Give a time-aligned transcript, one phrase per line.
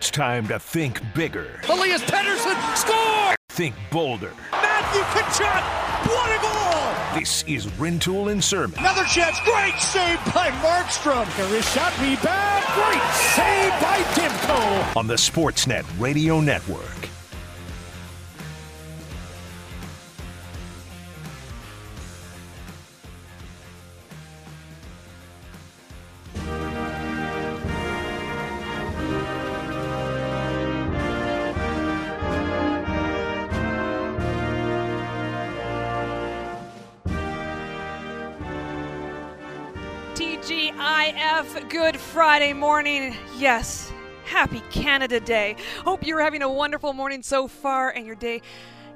[0.00, 1.60] It's time to think bigger.
[1.68, 3.34] Elias Pettersson score!
[3.50, 4.32] Think bolder.
[4.50, 7.20] Matthew Tkachuk, what a goal!
[7.20, 8.78] This is Rintoul and Surman.
[8.78, 11.26] Another chance, great save by Markstrom.
[11.26, 14.96] A shot rebound, great save by Demko.
[14.96, 17.09] On the Sportsnet Radio Network.
[42.20, 43.16] Friday morning.
[43.38, 43.90] Yes,
[44.26, 45.56] happy Canada Day.
[45.86, 48.42] Hope you're having a wonderful morning so far and your day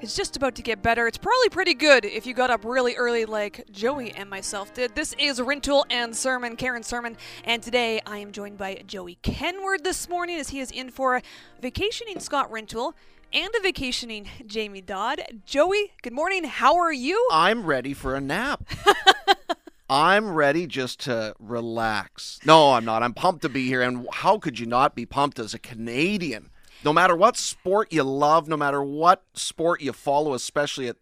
[0.03, 1.07] is just about to get better.
[1.07, 4.95] It's probably pretty good if you got up really early like Joey and myself did.
[4.95, 9.85] This is Rintoul and Surman, Karen Surman, and today I am joined by Joey Kenward
[9.85, 11.23] this morning as he is in for
[11.63, 12.93] vacationing Scott Rintoul
[13.33, 15.23] and a vacationing Jamie Dodd.
[15.47, 16.45] Joey, good morning.
[16.45, 17.27] How are you?
[17.33, 18.69] I'm ready for a nap.
[19.89, 22.41] I'm ready just to relax.
[22.45, 23.03] No, I'm not.
[23.03, 23.83] I'm pumped to be here.
[23.83, 26.51] And how could you not be pumped as a Canadian?
[26.85, 30.97] No matter what sport you love, no matter what sport you follow, especially at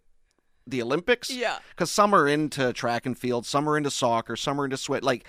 [0.66, 1.30] the Olympics.
[1.30, 1.58] Yeah.
[1.70, 5.02] Because some are into track and field, some are into soccer, some are into sweat.
[5.02, 5.24] Like,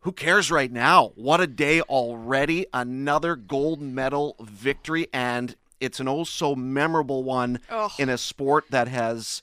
[0.00, 1.12] who cares right now?
[1.14, 2.66] What a day already.
[2.72, 5.06] Another gold medal victory.
[5.12, 7.92] And it's an oh so memorable one Ugh.
[7.98, 9.42] in a sport that has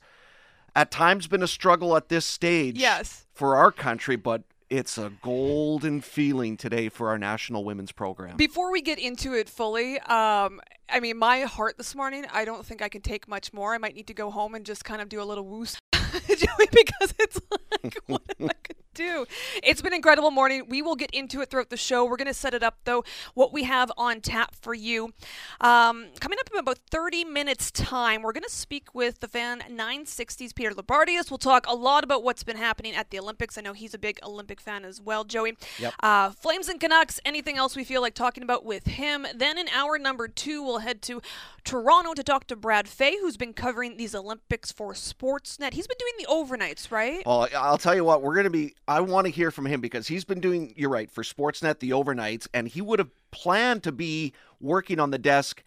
[0.76, 3.26] at times been a struggle at this stage Yes.
[3.32, 8.36] for our country, but it's a golden feeling today for our national women's program.
[8.36, 12.64] Before we get into it fully, um, I mean, my heart this morning, I don't
[12.64, 13.74] think I can take much more.
[13.74, 15.44] I might need to go home and just kind of do a little.
[15.44, 19.26] Joey, because it's like, what am I going do?
[19.62, 20.64] It's been an incredible morning.
[20.68, 22.04] We will get into it throughout the show.
[22.04, 25.12] We're going to set it up, though, what we have on tap for you.
[25.60, 29.62] Um, coming up in about 30 minutes' time, we're going to speak with the fan
[29.70, 31.30] 960's Peter Loubardias.
[31.30, 33.56] We'll talk a lot about what's been happening at the Olympics.
[33.56, 35.56] I know he's a big Olympic fan as well, Joey.
[35.78, 35.94] Yep.
[36.02, 39.26] Uh, Flames and Canucks, anything else we feel like talking about with him.
[39.34, 41.20] Then in hour number two, we'll head to
[41.64, 45.74] Toronto to talk to Brad Fay, who's been covering these Olympics for Sportsnet.
[45.74, 47.22] He's been doing the overnights, right?
[47.24, 48.74] Well, I'll tell you what, we're going to be.
[48.90, 51.90] I want to hear from him because he's been doing, you're right, for Sportsnet, the
[51.90, 55.62] overnights, and he would have planned to be working on the desk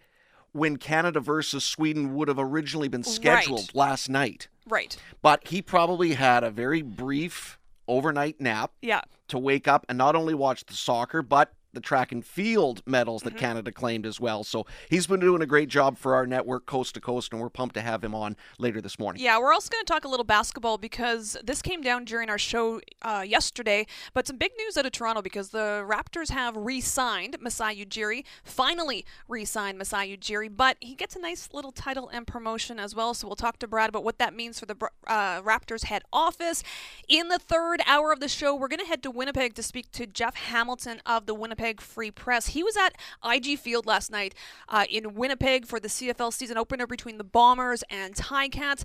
[0.52, 3.74] when Canada versus Sweden would have originally been scheduled Right.
[3.74, 4.48] last night.
[4.68, 4.94] Right.
[5.22, 7.58] But he probably had a very brief
[7.88, 9.00] overnight nap Yeah.
[9.28, 13.22] to wake up and not only watch the soccer, but the track and field medals
[13.22, 13.28] Mm-hmm.
[13.34, 14.44] that Canada claimed as well.
[14.44, 17.48] So he's been doing a great job for our network coast to coast, and we're
[17.48, 19.22] pumped to have him on later this morning.
[19.22, 22.38] Yeah, we're also going to talk a little basketball because this came down during our
[22.38, 23.86] show uh, yesterday.
[24.12, 29.04] But some big news out of Toronto because the Raptors have re-signed Masai Ujiri, finally
[29.28, 33.14] re-signed Masai Ujiri, but he gets a nice little title and promotion as well.
[33.14, 34.76] So we'll talk to Brad about what that means for the
[35.06, 36.62] uh, Raptors head office.
[37.08, 39.90] In the third hour of the show, we're going to head to Winnipeg to speak
[39.92, 42.48] to Jeff Hamilton of the Winnipeg Free Press.
[42.48, 44.34] He was at IG Field last night
[44.68, 48.84] uh, in Winnipeg for the CFL season opener between the Bombers and Ticats.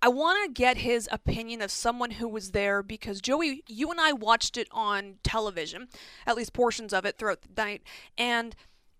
[0.00, 4.00] I want to get his opinion of someone who was there because Joey, you and
[4.00, 5.88] I watched it on television,
[6.24, 7.82] at least portions of it throughout the night,
[8.16, 8.54] and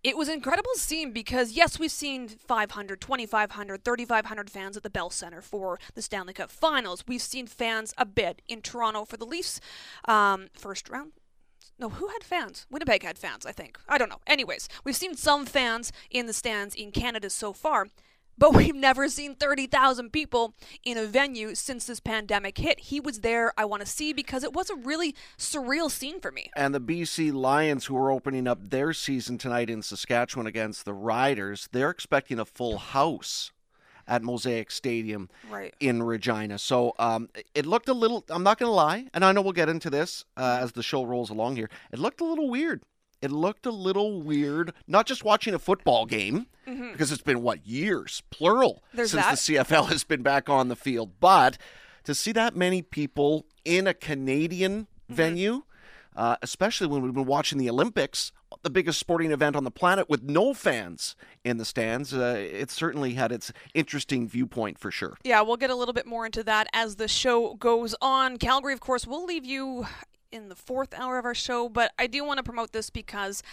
[0.05, 4.91] it was an incredible seeing because yes, we've seen 500, 2500, 3500 fans at the
[4.91, 7.05] Bell Center for the Stanley Cup Finals.
[7.07, 9.61] We've seen fans a bit in Toronto for the Leafs
[10.07, 11.13] um, first round.
[11.79, 12.67] No, who had fans?
[12.71, 13.79] Winnipeg had fans, I think.
[13.89, 14.21] I don't know.
[14.27, 17.87] Anyways, we've seen some fans in the stands in Canada so far,
[18.37, 22.81] but we've never seen 30,000 people in a venue since this pandemic hit.
[22.81, 26.33] He was there, I want to see, because it was a really surreal scene for
[26.33, 26.51] me.
[26.57, 30.95] And the BC Lions, who are opening up their season tonight in Saskatchewan against the
[30.95, 33.53] Riders, they're expecting a full house
[34.09, 35.73] at Mosaic Stadium Right.
[35.79, 36.59] in Regina.
[36.59, 39.53] So um, it looked a little, I'm not going to lie, and I know we'll
[39.53, 41.71] get into this uh, as the show rolls along here.
[41.93, 42.83] It looked a little weird.
[43.21, 47.67] It looked a little weird, not just watching a football game, because it's been, what,
[47.67, 48.97] years, plural, Mm-hmm.
[48.97, 49.65] There's since that.
[49.67, 51.13] the CFL has been back on the field.
[51.21, 51.59] But
[52.05, 55.15] to see that many people in a Canadian Mm-hmm.
[55.17, 55.63] venue,
[56.19, 58.33] uh, especially when we've been watching the Olympics,
[58.63, 62.73] the biggest sporting event on the planet, with no fans in the stands, uh, it
[62.73, 65.17] certainly had its interesting viewpoint for sure.
[65.23, 68.37] Yeah, we'll get a little bit more into that as the show goes on.
[68.37, 69.87] Calgary, of course, we'll leave you
[70.33, 73.45] in the fourth hour of our show, but I do want to promote this because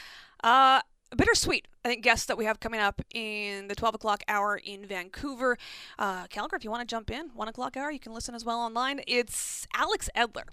[0.44, 0.82] uh,
[1.16, 4.88] bittersweet, I think, guest that we have coming up in the 12 o'clock hour in
[4.88, 5.60] Vancouver.
[6.00, 8.44] Uh, Calgary, if you want to jump in, 1 o'clock hour, you can listen as
[8.44, 9.02] well online.
[9.06, 10.46] It's Alex Edler.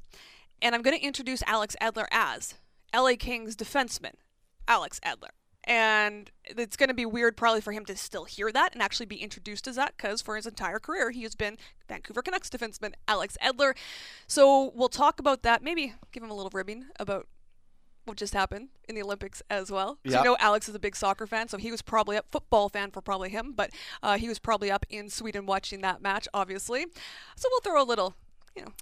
[0.63, 2.55] And I'm going to introduce Alex Edler as
[2.95, 4.15] LA Kings defenseman
[4.69, 5.31] Alex Edler.
[5.65, 9.07] And it's going to be weird probably for him to still hear that and actually
[9.07, 11.57] be introduced as that because for his entire career he has been
[11.89, 13.77] Vancouver Canucks defenseman Alex Edler.
[14.27, 15.63] So we'll talk about that.
[15.63, 17.27] Maybe give him a little ribbing about
[18.05, 19.99] what just happened in the Olympics as well.
[20.05, 20.19] Yeah.
[20.19, 22.91] you know Alex is a big soccer fan, so he was probably up football fan
[22.91, 23.71] for probably him, but
[24.03, 26.87] uh, he was probably up in Sweden watching that match, obviously.
[27.37, 28.15] So we'll throw a little,
[28.57, 28.73] you know,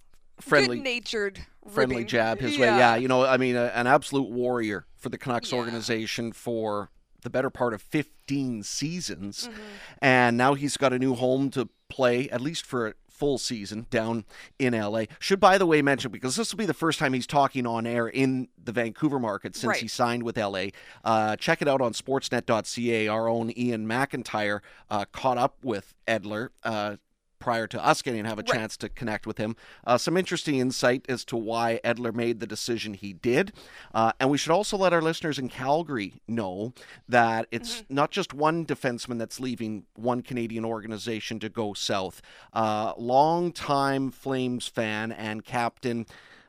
[0.41, 2.09] Friendly- good-natured, friendly ribbing.
[2.09, 2.67] jab his way.
[2.67, 5.59] Yeah, you know, I mean, a, an absolute warrior for the Canucks Yeah.
[5.59, 6.91] organization for
[7.23, 9.49] the better part of 15 seasons.
[9.49, 9.61] Mm-hmm.
[10.01, 13.87] And now he's got a new home to play, at least for a full season,
[13.91, 14.25] down
[14.59, 15.03] in LA.
[15.19, 17.87] Should, by the way, mention, because this will be the first time he's talking on
[17.87, 19.81] air in the Vancouver market since Right.
[19.83, 20.69] he signed with LA.
[21.05, 23.09] Uh, check it out on sportsnet.ca.
[23.09, 26.49] Our own Iain MacIntyre uh, caught up with Edler.
[26.63, 26.97] Uh,
[27.41, 28.53] prior to us getting to have a Right.
[28.59, 29.57] chance to connect with him.
[29.85, 33.53] Uh, some interesting insight as to why Edler made the decision he did.
[33.93, 36.73] Uh, and we should also let our listeners in Calgary know
[37.09, 42.23] that it's not just one defenseman that's leaving one Canadian organization to go south.
[42.53, 46.07] Uh, long-time Flames fan and captain,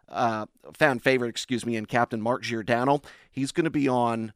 [0.09, 3.01] uh, fan favorite, excuse me, and captain Mark Giordano.
[3.31, 4.33] He's going to be on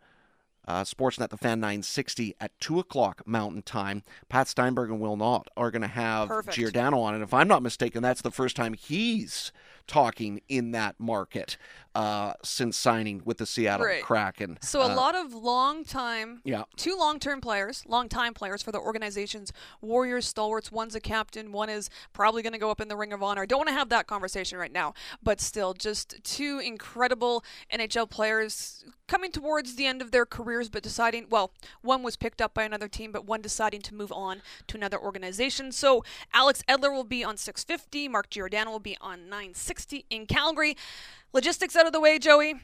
[0.68, 4.04] uh, Sportsnet, the Fan 960 at 2 o'clock Mountain Time.
[4.30, 6.56] Pat Steinberg and Will Knott are going to have Perfect.
[6.56, 7.14] Giordano on.
[7.14, 9.52] And if I'm not mistaken, that's the first time he's
[9.88, 11.58] talking in that market
[11.96, 14.04] uh, since signing with the Seattle Right.
[14.04, 14.58] Kraken.
[14.62, 16.64] So a Uh, lot of long time, Yeah.
[16.76, 20.72] two long term players, long time players for the organization's Warriors stalwarts.
[20.72, 23.44] One's a captain, one is probably going to go up in the Ring of Honor.
[23.44, 24.94] I don't want to have that conversation right now,
[25.24, 30.84] but still, just two incredible NHL players coming towards the end of their careers, but
[30.84, 31.52] deciding, well,
[31.82, 35.00] one was picked up by another team, but one deciding to move on to another
[35.00, 35.72] organization.
[35.72, 36.04] So
[36.34, 40.76] Alex Edler will be on 650, Mark Giordano will be on 960 in Calgary.
[41.36, 42.56] Logistics out of the way, Joey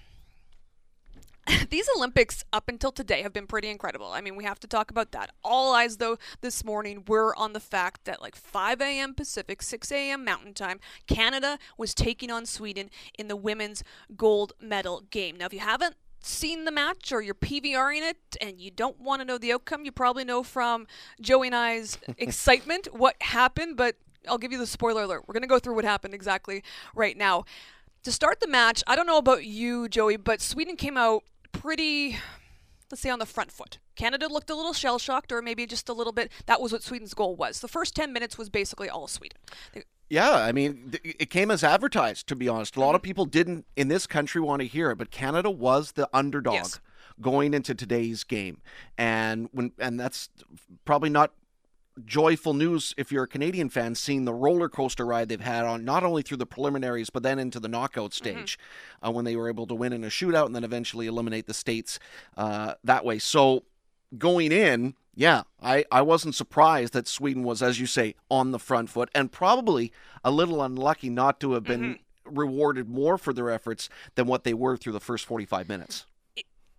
[1.70, 4.14] these Olympics up until today have been pretty incredible.
[4.14, 5.32] I mean, we have to talk about that.
[5.44, 9.14] All eyes, though, this morning were on the fact that, like 5 a.m.
[9.14, 10.24] Pacific, 6 a.m.
[10.24, 12.90] Mountain Time, Canada was taking on Sweden
[13.20, 13.84] in the women's
[14.16, 15.36] gold medal game.
[15.36, 19.20] Now, if you haven't seen the match or you're PVRing it and you don't want
[19.20, 20.88] to know the outcome, you probably know from
[21.20, 23.98] Joey and I's excitement what happened, but
[24.30, 25.26] I'll give you the spoiler alert.
[25.28, 26.64] We're going to go through what happened exactly
[26.96, 27.44] right now.
[28.04, 32.18] To start the match, I don't know about you, Joey, but Sweden came out pretty,
[32.90, 33.78] let's say, on the front foot.
[33.96, 36.32] Canada looked a little shell shocked, or maybe just a little bit.
[36.48, 37.60] That was what Sweden's goal was.
[37.60, 39.38] The first 10 minutes was basically all Sweden.
[39.74, 42.76] They- Yeah, I mean, th- it came as advertised, to be honest.
[42.76, 42.96] A lot Mm-hmm.
[42.96, 46.56] of people didn't in this country want to hear it, but Canada was the underdog
[46.56, 46.80] Yes.
[47.22, 48.62] going into today's game.
[48.98, 50.30] And when and that's
[50.86, 51.34] probably not
[52.06, 55.84] joyful news if you're a Canadian fan seeing the roller coaster ride they've had on
[55.84, 58.58] not only through the preliminaries but then into the knockout stage
[59.06, 61.54] uh, when they were able to win in a shootout and then eventually eliminate the
[61.54, 62.00] states
[62.38, 63.20] uh, that way.
[63.20, 63.64] So
[64.18, 68.60] going in, yeah, I, I wasn't surprised that Sweden was, as you say, on the
[68.60, 69.92] front foot and probably
[70.24, 74.54] a little unlucky not to have been rewarded more for their efforts than what they
[74.54, 76.06] were through the first 45 minutes.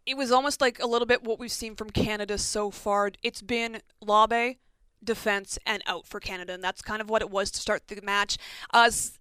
[0.07, 3.11] it was almost like a little bit what we've seen from Canada so far.
[3.23, 4.57] It's been Labbé,
[5.05, 8.01] defense, and out for Canada, and that's kind of what it was to start the
[8.03, 8.39] match.
[8.73, 9.19] Uh, s-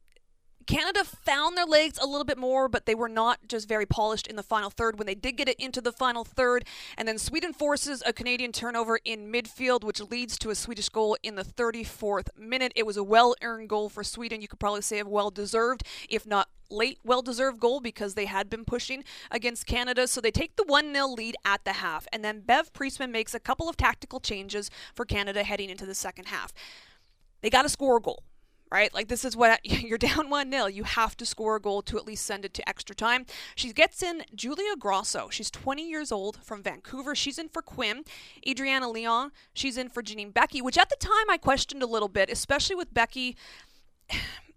[0.71, 4.25] Canada found their legs a little bit more, but they were not just very polished
[4.25, 6.63] in the final third when they did get it into the final third.
[6.97, 11.17] And then Sweden forces a Canadian turnover in midfield, which leads to a Swedish goal
[11.23, 12.71] in the 34th minute.
[12.73, 14.41] It was a well earned goal for Sweden.
[14.41, 18.27] You could probably say a well deserved, if not late, well deserved goal because they
[18.27, 20.07] had been pushing against Canada.
[20.07, 22.07] So they take the 1 0 lead at the half.
[22.13, 25.95] And then Bev Priestman makes a couple of tactical changes for Canada heading into the
[25.95, 26.53] second half.
[27.41, 28.23] They got to score a goal
[28.71, 28.93] right?
[28.93, 30.73] Like this is what you're down 1-0.
[30.73, 33.25] You have to score a goal to at least send it to extra time.
[33.55, 35.29] She gets in Julia Grosso.
[35.29, 37.15] She's 20 years old from Vancouver.
[37.15, 38.03] She's in for Quinn.
[38.47, 42.09] Adriana Leon, she's in for Janine Beckie, which at the time I questioned a little
[42.09, 43.35] bit, especially with Becky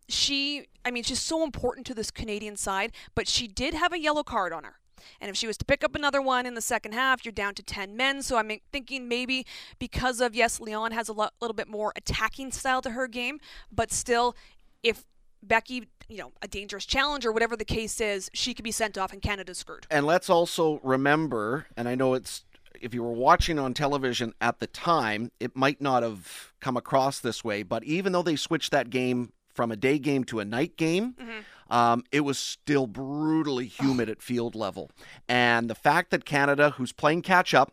[0.08, 3.98] she I mean she's so important to this Canadian side, but she did have a
[3.98, 4.76] yellow card on her.
[5.20, 7.54] And if she was to pick up another one in the second half, you're down
[7.54, 8.22] to 10 men.
[8.22, 9.46] So I'm thinking maybe
[9.78, 13.40] because of, yes, Leon has a lo- little bit more attacking style to her game,
[13.72, 14.36] but still,
[14.82, 15.04] if
[15.46, 18.96] Beckie, you know, a dangerous challenge or whatever the case is, she could be sent
[18.96, 19.86] off and Canada's screwed.
[19.90, 22.44] And let's also remember, and I know it's
[22.80, 27.20] if you were watching on television at the time, it might not have come across
[27.20, 30.44] this way, but even though they switched that game from a day game to a
[30.44, 31.40] night game, mm-hmm.
[31.70, 34.90] Um, it was still brutally humid at field level.
[35.28, 37.72] And the fact that Canada, who's playing catch up,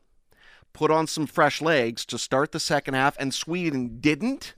[0.73, 4.53] put on some fresh legs to start the second half, and Sweden didn't.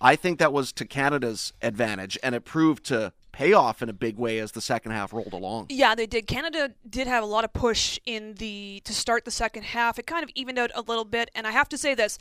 [0.00, 3.92] I think that was to Canada's advantage, and it proved to pay off in a
[3.92, 5.66] big way as the second half rolled along.
[5.68, 6.26] Yeah, they did.
[6.26, 9.98] Canada did have a lot of push in the to start the second half.
[9.98, 12.18] It kind of evened out a little bit, and I have to say this.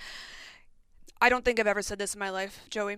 [1.22, 2.98] I don't think I've ever said this in my life, Joey.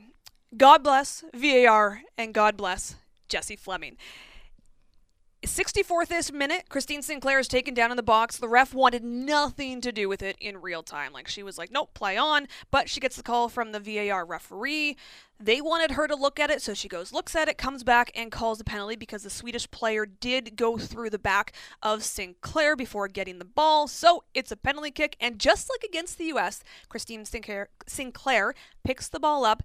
[0.56, 2.96] God bless VAR and God bless
[3.28, 3.98] Jessie Fleming.
[5.48, 8.38] 64th this minute, Christine Sinclair is taken down in the box.
[8.38, 11.12] The ref wanted nothing to do with it in real time.
[11.12, 12.48] Like she was like, nope, play on.
[12.72, 14.96] But she gets the call from the VAR referee.
[15.40, 18.12] They wanted her to look at it, so she goes, looks at it, comes back,
[18.16, 21.52] and calls the penalty because the Swedish player did go through the back
[21.82, 23.88] of Sinclair before getting the ball.
[23.88, 25.18] So it's a penalty kick.
[25.20, 28.54] And just like against the U.S., Christine Sinclair, Sinclair
[28.86, 29.64] picks the ball up.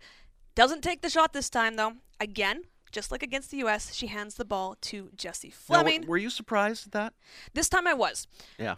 [0.57, 1.93] Doesn't take the shot this time, though.
[2.19, 6.01] Again, just like against the U.S., she hands the ball to Jessie Now, Fleming.
[6.03, 7.15] w- were you surprised at that?
[7.55, 8.27] this time I was.
[8.59, 8.75] Yeah,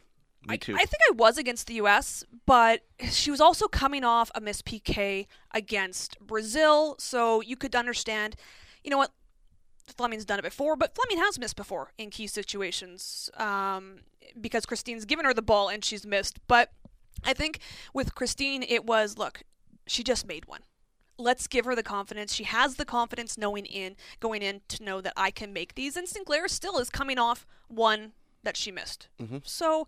[0.46, 0.74] me I, too.
[0.74, 4.62] I think I was against the U.S., but she was also coming off a miss
[4.62, 8.36] PK against Brazil, so you could understand.
[8.84, 9.12] You know what?
[9.96, 14.02] Fleming's done it before, but Fleming has missed before in key situations um,
[14.40, 16.38] because Christine's given her the ball and she's missed.
[16.46, 16.70] But
[17.24, 17.58] I think
[17.92, 19.42] with Christine, it was look,
[19.88, 20.60] she just made one.
[21.20, 22.34] Let's give her the confidence.
[22.34, 25.96] She has the confidence knowing in going in to know that I can make these.
[25.96, 28.12] And Sinclair still is coming off one
[28.42, 29.08] that she missed.
[29.20, 29.38] Mm-hmm.
[29.44, 29.86] So,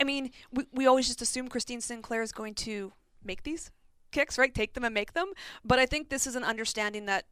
[0.00, 2.92] I mean, we, we always just assume Christine Sinclair is going to
[3.24, 3.70] make these
[4.12, 4.54] kicks, right?
[4.54, 5.32] Take them and make them.
[5.64, 7.24] But I think this is an understanding that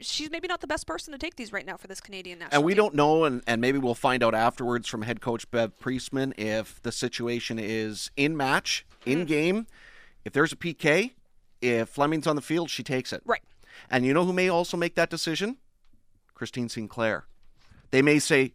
[0.00, 2.58] she's maybe not the best person to take these right now for this Canadian national
[2.58, 2.82] and we team.
[2.82, 6.80] don't know, and, and maybe we'll find out afterwards from head coach Bev Priestman if
[6.82, 9.26] the situation is in match, in mm.
[9.26, 9.66] game.
[10.24, 11.12] If there's a PK,
[11.62, 13.22] if Fleming's on the field, she takes it.
[13.24, 13.42] Right.
[13.88, 15.56] And you know who may also make that decision?
[16.34, 17.26] Christine Sinclair.
[17.90, 18.54] They may say,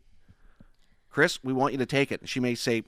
[1.10, 2.20] Chris, we want you to take it.
[2.20, 2.84] And she may say,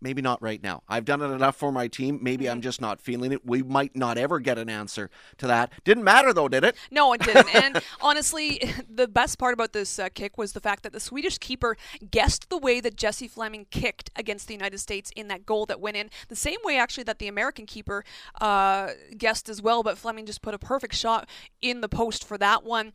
[0.00, 0.82] maybe not right now.
[0.88, 2.18] I've done it enough for my team.
[2.22, 2.52] Maybe Mm-hmm.
[2.52, 3.44] I'm just not feeling it.
[3.44, 5.72] We might not ever get an answer to that.
[5.84, 6.76] Didn't matter though, did it?
[6.90, 7.54] No, it didn't.
[7.54, 11.38] and honestly, the best part about this uh, kick was the fact that the Swedish
[11.38, 11.76] keeper
[12.10, 15.80] guessed the way that Jessie Fleming kicked against the United States in that goal that
[15.80, 16.10] went in.
[16.28, 18.04] The same way, actually, that the American keeper
[18.40, 21.28] uh, guessed as well, but Fleming just put a perfect shot
[21.60, 22.92] in the post for that one.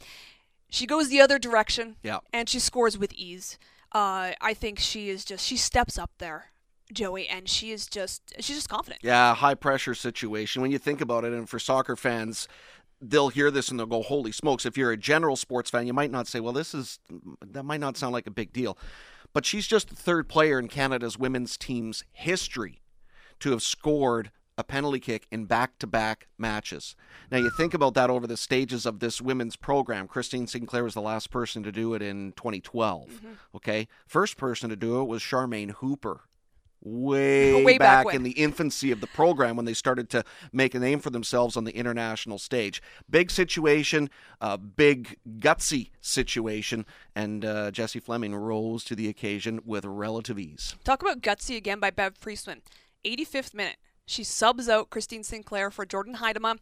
[0.69, 2.19] She goes the other direction, Yeah.
[2.33, 3.57] and she scores with ease.
[3.91, 6.51] Uh, I think she is just she steps up there,
[6.93, 9.01] Joey, and she is just she's just confident.
[9.03, 10.61] Yeah, high pressure situation.
[10.61, 12.47] When you think about it, and for soccer fans,
[13.01, 15.93] they'll hear this and they'll go, "Holy smokes!" If you're a general sports fan, you
[15.93, 16.99] might not say, "Well, this is
[17.41, 18.77] that might not sound like a big deal,"
[19.33, 22.81] but she's just the third player in Canada's women's team's history
[23.39, 26.95] to have scored a penalty kick in back-to-back matches.
[27.29, 30.07] Now you think about that over the stages of this women's program.
[30.07, 33.09] Christine Sinclair was the last person to do it in 2012.
[33.09, 33.27] Mm-hmm.
[33.55, 36.21] Okay, first person to do it was Charmaine Hooper.
[36.87, 40.23] Way, Way back back, in the infancy of the program when they started to
[40.53, 42.79] make a name for themselves on the international stage.
[43.09, 49.83] Big situation, uh, big gutsy situation, and uh, Jessie Fleming rose to the occasion with
[49.83, 50.75] relative ease.
[50.83, 52.61] Talk about gutsy again by Bev Priestman.
[53.03, 53.77] 85th minute.
[54.05, 56.59] She subs out Christine Sinclair for Jordyn Huitema.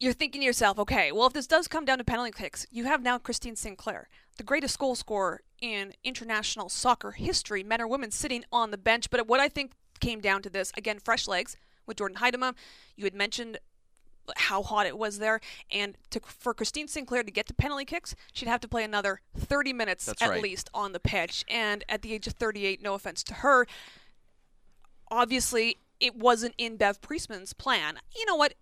[0.00, 2.84] You're thinking to yourself, okay, well, if this does come down to penalty kicks, you
[2.84, 8.10] have now Christine Sinclair, the greatest goal scorer in international soccer history, men or women,
[8.10, 9.10] sitting on the bench.
[9.10, 12.54] But what I think came down to this, again, fresh legs with Jordyn Huitema.
[12.96, 13.58] You had mentioned
[14.36, 15.40] how hot it was there,
[15.70, 19.20] and to, for Christine Sinclair to get to penalty kicks, she'd have to play another
[19.36, 20.42] 30 minutes That's at right.
[20.42, 21.44] least on the pitch.
[21.48, 23.66] And at the age of 38, no offense to her,
[25.10, 27.98] obviously it wasn't in Bev Priestman's plan.
[28.14, 28.54] You know what?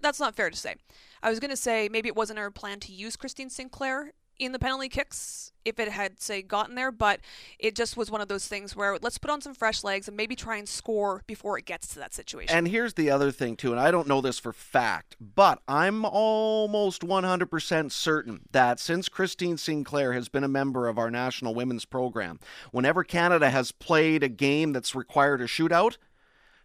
[0.00, 0.76] That's not fair to say.
[1.22, 4.52] I was going to say maybe it wasn't her plan to use Christine Sinclair in
[4.52, 7.20] the penalty kicks if it had say gotten there, but
[7.58, 10.16] it just was one of those things where let's put on some fresh legs and
[10.16, 12.56] maybe try and score before it gets to that situation.
[12.56, 16.06] And here's the other thing, too, and I don't know this for fact, but I'm
[16.06, 21.84] almost 100% certain that since Christine Sinclair has been a member of our national women's
[21.84, 22.40] program,
[22.72, 25.98] whenever Canada has played a game that's required a shootout,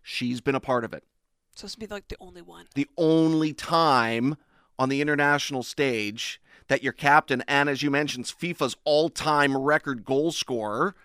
[0.01, 1.03] she's been a part of it.
[1.53, 2.67] so to be like the only one.
[2.73, 4.37] The only time
[4.79, 10.03] on the international stage that your captain, and as you mentioned, FIFA's all time record
[10.03, 10.95] goal scorer,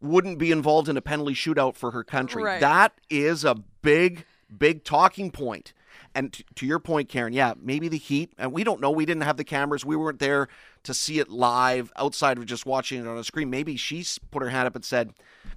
[0.00, 2.42] wouldn't be involved in a penalty shootout for her country.
[2.42, 2.60] Right.
[2.60, 5.72] That is a big, big talking point.
[6.14, 8.90] And t- to your point, Karen, yeah, maybe the heat, and we don't know.
[8.90, 9.84] We didn't have the cameras.
[9.84, 10.48] We weren't there
[10.84, 13.50] to see it live outside of just watching it on a screen.
[13.50, 15.12] Maybe she put her hand up and said,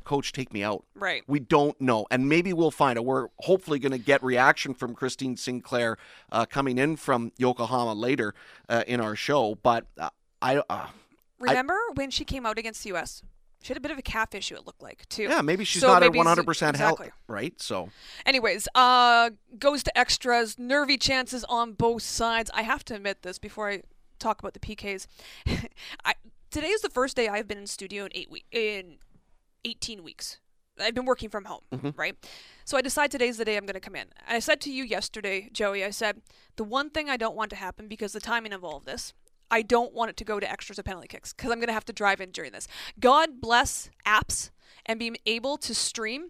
[0.10, 0.84] Coach, take me out.
[0.96, 1.22] Right.
[1.28, 2.08] We don't know.
[2.10, 3.06] And maybe we'll find out.
[3.06, 5.98] We're hopefully going to get reaction from Christine Sinclair
[6.32, 8.34] uh, coming in from Yokohama later
[8.68, 9.54] uh, in our show.
[9.62, 10.10] But uh,
[10.42, 10.88] I, uh,
[11.40, 13.22] Remember when she came out against the U.S.?
[13.62, 15.24] She had a bit of a calf issue, it looked like, too.
[15.24, 16.78] yeah, maybe she's So not at maybe- 100% exactly.
[16.80, 17.54] health, right?
[17.62, 17.90] So,
[18.26, 22.50] Anyways, uh, goes to extras, nervy chances on both sides.
[22.54, 23.84] I have to admit this before I
[24.18, 25.06] talk about the PKs.
[26.04, 26.14] I,
[26.50, 28.98] today is the first day I've been in studio in eight week in
[29.66, 30.40] 18 weeks.
[30.80, 31.90] I've been working from home, mm-hmm.
[31.96, 32.16] right?
[32.66, 34.08] So I decide today's the day I'm going to come in.
[34.28, 36.22] And I said to you yesterday, Joey, I said,
[36.56, 39.14] the one thing I don't want to happen because the timing of all of this,
[39.52, 41.74] I don't want it to go to extras or penalty kicks because I'm going to
[41.74, 42.68] have to drive in during this.
[43.00, 44.52] God bless apps
[44.86, 46.30] and being able to stream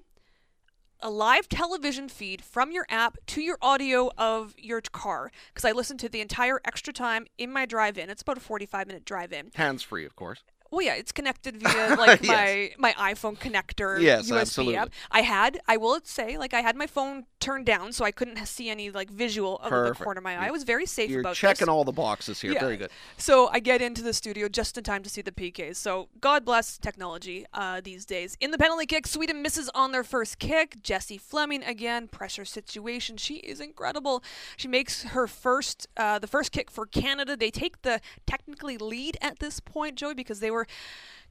[1.02, 5.72] a live television feed from your app to your audio of your car because I
[5.72, 8.10] listen to the entire extra time in my drive in.
[8.10, 9.52] It's about a 45 minute drive in.
[9.56, 10.44] Hands free, of course.
[10.72, 12.72] Well, yeah, it's connected via like Yes.
[12.78, 14.78] my my iPhone connector Yes, USB absolutely.
[14.78, 14.90] app.
[15.12, 18.38] I had, I will say, like I had my phone turned down so I couldn't
[18.46, 20.48] see any like visual of the corner of my eye.
[20.48, 21.70] I was very safe You're about checking this.
[21.70, 22.52] all the boxes here.
[22.54, 22.60] Yeah.
[22.60, 22.92] Very good.
[23.18, 25.78] So I get into the studio just in time to see the PKs.
[25.78, 28.38] So God bless technology uh, these days.
[28.40, 30.82] In the penalty kick, Sweden misses on their first kick.
[30.84, 33.18] Jessie Fleming again, pressure situation.
[33.18, 34.24] She is incredible.
[34.58, 37.36] She makes her first, uh, the first kick for Canada.
[37.38, 40.59] They take the technically lead at this point, Joey, because they were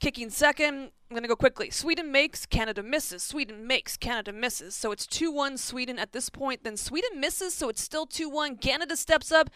[0.00, 0.90] kicking second.
[1.10, 1.70] I'm going to go quickly.
[1.70, 3.22] Sweden makes, Canada misses.
[3.22, 4.74] Sweden makes, Canada misses.
[4.74, 6.64] So it's 2 1 Sweden at this point.
[6.64, 8.56] Then Sweden misses, so it's still 2 1.
[8.56, 9.48] Canada steps up,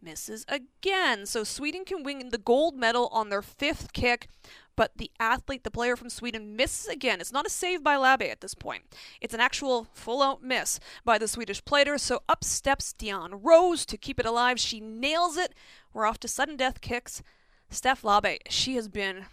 [0.00, 1.26] misses again.
[1.26, 4.28] So Sweden can win the gold medal on their fifth kick,
[4.76, 7.20] but the athlete, the player from Sweden, misses again.
[7.20, 8.84] It's not a save by Labbé at this point.
[9.20, 11.98] It's an actual full out miss by the Swedish player.
[11.98, 14.60] So up steps Deanne Rose to keep it alive.
[14.60, 15.54] She nails it.
[15.92, 17.22] We're off to sudden death kicks.
[17.70, 19.26] Steph Labbé, she has been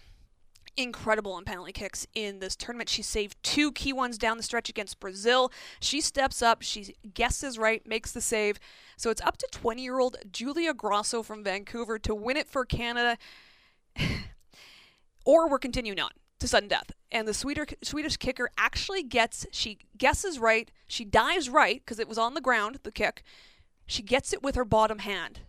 [0.77, 2.87] incredible on penalty kicks in this tournament.
[2.87, 5.51] She saved two key ones down the stretch against Brazil.
[5.79, 8.59] She steps up, she guesses right, makes the save.
[8.95, 12.63] So it's up to 20 year old Julia Grosso from Vancouver to win it for
[12.63, 13.17] Canada.
[15.25, 16.91] or we're continuing on to sudden death.
[17.11, 22.07] And the Swedish, Swedish kicker actually gets, she guesses right, she dives right because it
[22.07, 23.23] was on the ground, the kick.
[23.87, 25.39] She gets it with her bottom hand.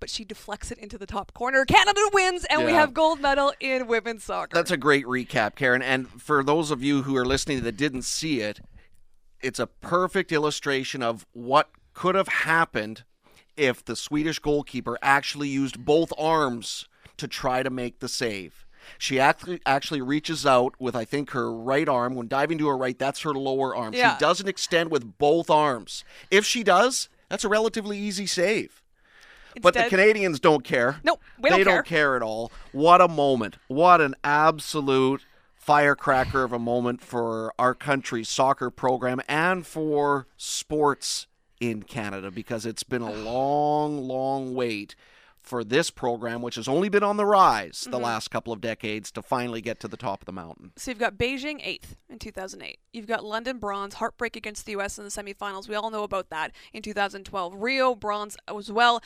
[0.00, 1.64] But she deflects it into the top corner.
[1.64, 4.54] Canada wins, and we have gold medal in women's soccer.
[4.54, 5.82] That's a great recap, Karen.
[5.82, 8.60] And for those of you who are listening that didn't see it,
[9.40, 13.02] it's a perfect illustration of what could have happened
[13.56, 18.64] if the Swedish goalkeeper actually used both arms to try to make the save.
[18.96, 22.76] She actually actually reaches out with I think her right arm when diving to her
[22.76, 22.98] right.
[22.98, 23.92] That's her lower arm.
[23.92, 24.14] Yeah.
[24.14, 26.04] She doesn't extend with both arms.
[26.30, 28.82] If she does, that's a relatively easy save.
[29.62, 31.00] But the Canadians don't care.
[31.04, 32.50] No, we they don't don't care at all.
[32.72, 33.56] What a moment.
[33.68, 41.26] What an absolute firecracker of a moment for our country's soccer program and for sports
[41.60, 44.94] in Canada because it's been a long, long wait
[45.36, 47.90] for this program, which has only been on the rise Mm-hmm.
[47.92, 50.72] the last couple of decades, to finally get to the top of the mountain.
[50.76, 52.78] So you've got Beijing eighth in 2008.
[52.92, 54.98] You've got London bronze, heartbreak against the U.S.
[54.98, 55.66] in the semifinals.
[55.68, 57.54] We all know about that in 2012.
[57.54, 59.02] Rio bronze as well.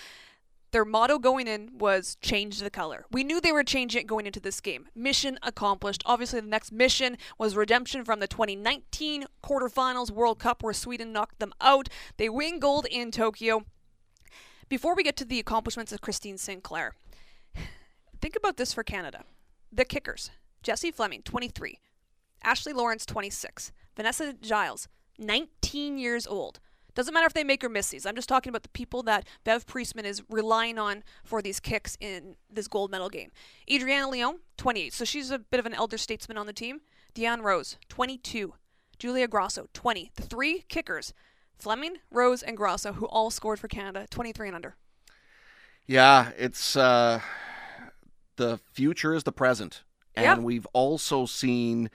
[0.72, 3.04] Their motto going in was change the color.
[3.11, 4.88] We knew they were changing it going into this game.
[4.94, 6.02] Mission accomplished.
[6.06, 11.40] Obviously, the next mission was redemption from the 2019 quarterfinals World Cup where Sweden knocked
[11.40, 11.90] them out.
[12.16, 13.66] They win gold in Tokyo.
[14.70, 16.94] Before we get to the accomplishments of Christine Sinclair,
[18.22, 19.24] think about this for Canada.
[19.70, 20.30] The kickers
[20.62, 21.80] Jessie Fleming, 23.
[22.42, 23.72] Ashley Lawrence, 26.
[23.94, 26.61] Vanessa Gilles, 19 years old.
[26.94, 28.07] Doesn't matter if they make or miss these.
[28.07, 31.96] I'm just talking about the people that Bev Priestman is relying on for these kicks
[32.00, 33.31] in this gold medal game.
[33.70, 34.92] Adriana Leon, 28.
[34.92, 36.81] So she's a bit of an elder statesman on the team.
[37.14, 38.55] Deanne Rose, 22.
[38.98, 40.12] Julia Grosso, 20.
[40.14, 41.12] The three kickers,
[41.59, 44.76] Fleming, Rose, and Grosso, who all scored for Canada, 23 and under.
[45.87, 47.20] Yeah, it's uh,
[48.37, 49.83] the future is the present,
[50.14, 51.90] and we've also seen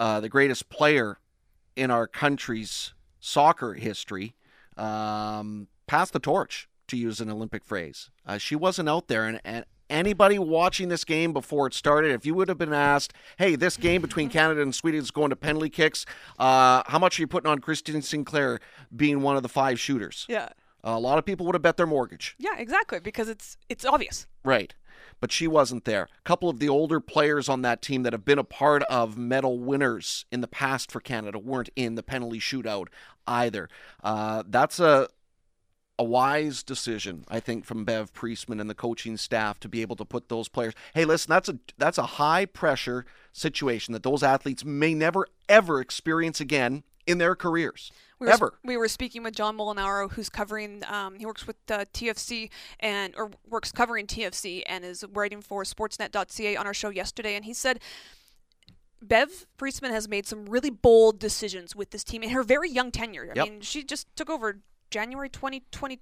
[0.00, 1.18] uh, the greatest player
[1.76, 2.92] in our country's
[3.22, 4.34] soccer history
[4.76, 8.10] um, pass the torch, to use an Olympic phrase.
[8.26, 12.26] Uh, she wasn't out there, and, and anybody watching this game before it started, if
[12.26, 15.36] you would have been asked, "Hey, this game between Canada and Sweden is going to
[15.36, 16.04] penalty kicks.
[16.38, 18.60] Uh, how much are you putting on Christine Sinclair
[18.94, 20.48] being one of the five shooters?" Yeah.
[20.84, 22.34] a lot of people would have bet their mortgage.
[22.38, 24.26] Yeah, exactly, because it's it's obvious.
[24.44, 24.74] Right.
[25.20, 26.02] But she wasn't there.
[26.18, 29.16] A couple of the older players on that team that have been a part of
[29.16, 32.88] medal winners in the past for Canada weren't in the penalty shootout
[33.26, 33.68] either.
[34.02, 35.08] Uh, that's a
[35.98, 39.94] a wise decision, I think, from Bev Priestman and the coaching staff to be able
[39.96, 40.74] to put those players.
[40.94, 45.80] Hey, listen, that's a that's a high pressure situation that those athletes may never ever
[45.80, 47.92] experience again in their careers.
[48.18, 48.54] We were, ever.
[48.64, 50.82] we were speaking with John Molinaro, who's covering.
[50.88, 55.64] Um, he works with uh, TFC and or works covering TFC and is writing for
[55.64, 57.80] Sportsnet.ca on our show yesterday, and he said.
[59.02, 62.90] Bev Priestman has made some really bold decisions with this team in her very young
[62.90, 63.30] tenure.
[63.30, 63.48] I Yep.
[63.48, 64.60] mean, she just took over
[64.90, 65.96] January 2020,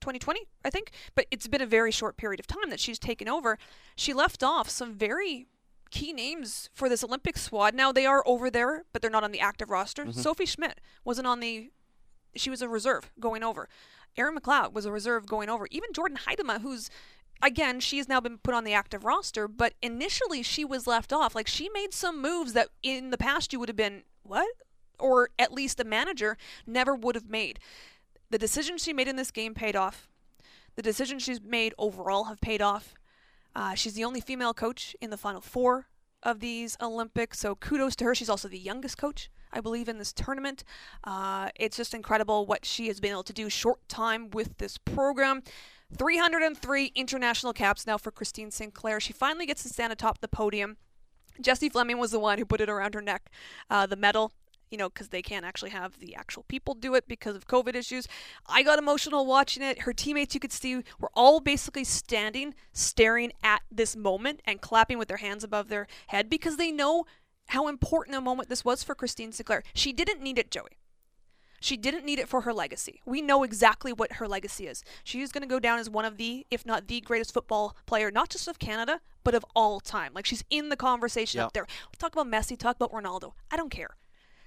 [0.00, 0.90] 2020, I think.
[1.14, 3.58] But it's been a very short period of time that she's taken over.
[3.96, 5.46] She left off some very
[5.90, 7.74] key names for this Olympic squad.
[7.74, 10.04] Now they are over there, but they're not on the active roster.
[10.04, 10.20] Mm-hmm.
[10.20, 11.70] Sophie Schmidt wasn't on the
[12.34, 13.66] she was a reserve going over.
[14.18, 15.66] Erin McLeod was a reserve going over.
[15.70, 16.90] Even Jordyn Huitema, who's
[17.42, 21.12] again, she has now been put on the active roster, but initially she was left
[21.12, 21.34] off.
[21.34, 24.48] Like she made some moves that in the past you would have been what?
[24.98, 27.58] Or at least the manager never would have made.
[28.30, 30.08] The decisions she made in this game paid off.
[30.74, 32.94] The decisions she's made overall have paid off.
[33.54, 35.86] Uh, she's the only female coach in the final four
[36.22, 38.14] of these Olympics, so kudos to her.
[38.14, 40.64] She's also the youngest coach, I believe, in this tournament.
[41.04, 44.76] Uh, it's just incredible what she has been able to do short time with this
[44.76, 45.42] program.
[45.94, 49.00] 303 international caps now for Christine Sinclair.
[49.00, 50.76] She finally gets to stand atop the podium.
[51.40, 53.30] Jessie Fleming was the one who put it around her neck,
[53.70, 54.32] uh, the medal,
[54.70, 57.74] you know, because they can't actually have the actual people do it because of COVID
[57.74, 58.08] issues.
[58.46, 59.82] I got emotional watching it.
[59.82, 64.98] Her teammates, you could see, were all basically standing, staring at this moment and clapping
[64.98, 67.04] with their hands above their head because they know
[67.48, 69.62] how important a moment this was for Christine Sinclair.
[69.72, 70.78] She didn't need it, Joey.
[71.66, 73.00] She didn't need it for her legacy.
[73.04, 74.84] We know exactly what her legacy is.
[75.02, 77.76] She is going to go down as one of the, if not the greatest football
[77.86, 80.12] player, not just of Canada, but of all time.
[80.14, 81.46] Like she's in the conversation Yeah.
[81.46, 81.66] up there.
[81.98, 83.32] Talk about Messi, talk about Ronaldo.
[83.50, 83.96] I don't care.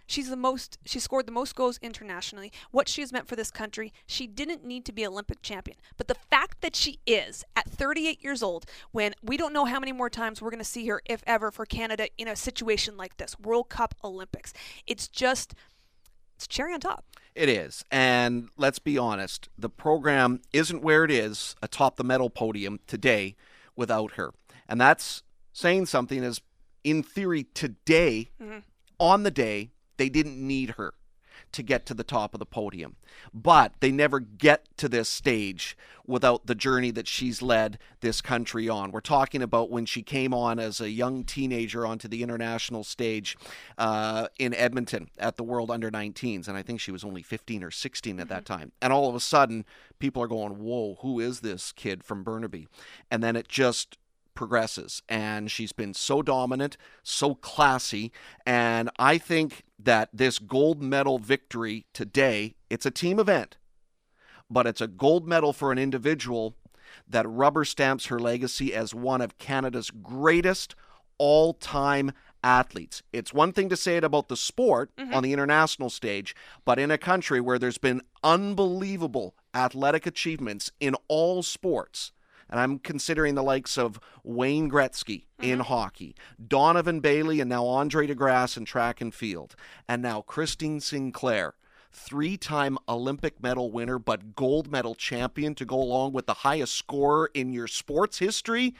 [0.08, 2.54] She's the most, she scored the most goals internationally.
[2.72, 5.78] What she has meant for this country, she didn't need to be Olympic champion.
[5.98, 9.80] But the fact that she is at 38 years old, when we don't know how
[9.82, 12.96] many more times we're going to see her, if ever, for Canada in a situation
[12.96, 14.54] like this World Cup Olympics,
[14.88, 15.54] it's just,
[16.40, 17.04] it's cherry on top.
[17.36, 17.84] It is.
[17.92, 23.36] And let's be honest, the program isn't where it is atop the medal podium today
[23.76, 24.32] without her.
[24.66, 25.22] And that's
[25.52, 26.40] saying something as
[26.86, 28.60] in theory today mm-hmm.
[29.00, 30.94] on the day they didn't need her
[31.52, 32.96] to get to the top of the podium.
[33.34, 38.68] But they never get to this stage without the journey that she's led this country
[38.68, 38.92] on.
[38.92, 43.38] We're talking about when she came on as a young teenager onto the international stage
[43.78, 46.48] uh, in Edmonton at the World Under 19s.
[46.48, 48.72] And I think she was only 15 or 16 at that time.
[48.82, 49.66] And all of a sudden,
[50.00, 52.68] people are going, Whoa, who is this kid from Burnaby?
[53.12, 53.98] And then it just
[54.40, 58.10] progresses and she's been so dominant, so classy,
[58.46, 63.58] and I think that this gold medal victory today, it's a team event,
[64.50, 66.56] but it's a gold medal for an individual
[67.06, 70.74] that rubber stamps her legacy as one of Canada's greatest
[71.18, 73.04] all-time athletes.
[73.12, 75.14] It's one thing to say it about the sport mm-hmm.
[75.14, 80.96] on the international stage, but in a country where there's been unbelievable athletic achievements in
[81.10, 82.14] all sports,
[82.50, 85.62] and I'm considering the likes of Wayne Gretzky in mm-hmm.
[85.62, 89.56] hockey, Donovan Bailey, and now Andre DeGrasse in track and field,
[89.88, 91.56] and now Christine Sinclair,
[91.92, 96.76] three time Olympic medal winner, but gold medal champion to go along with the highest
[96.76, 98.76] scorer in your sports history.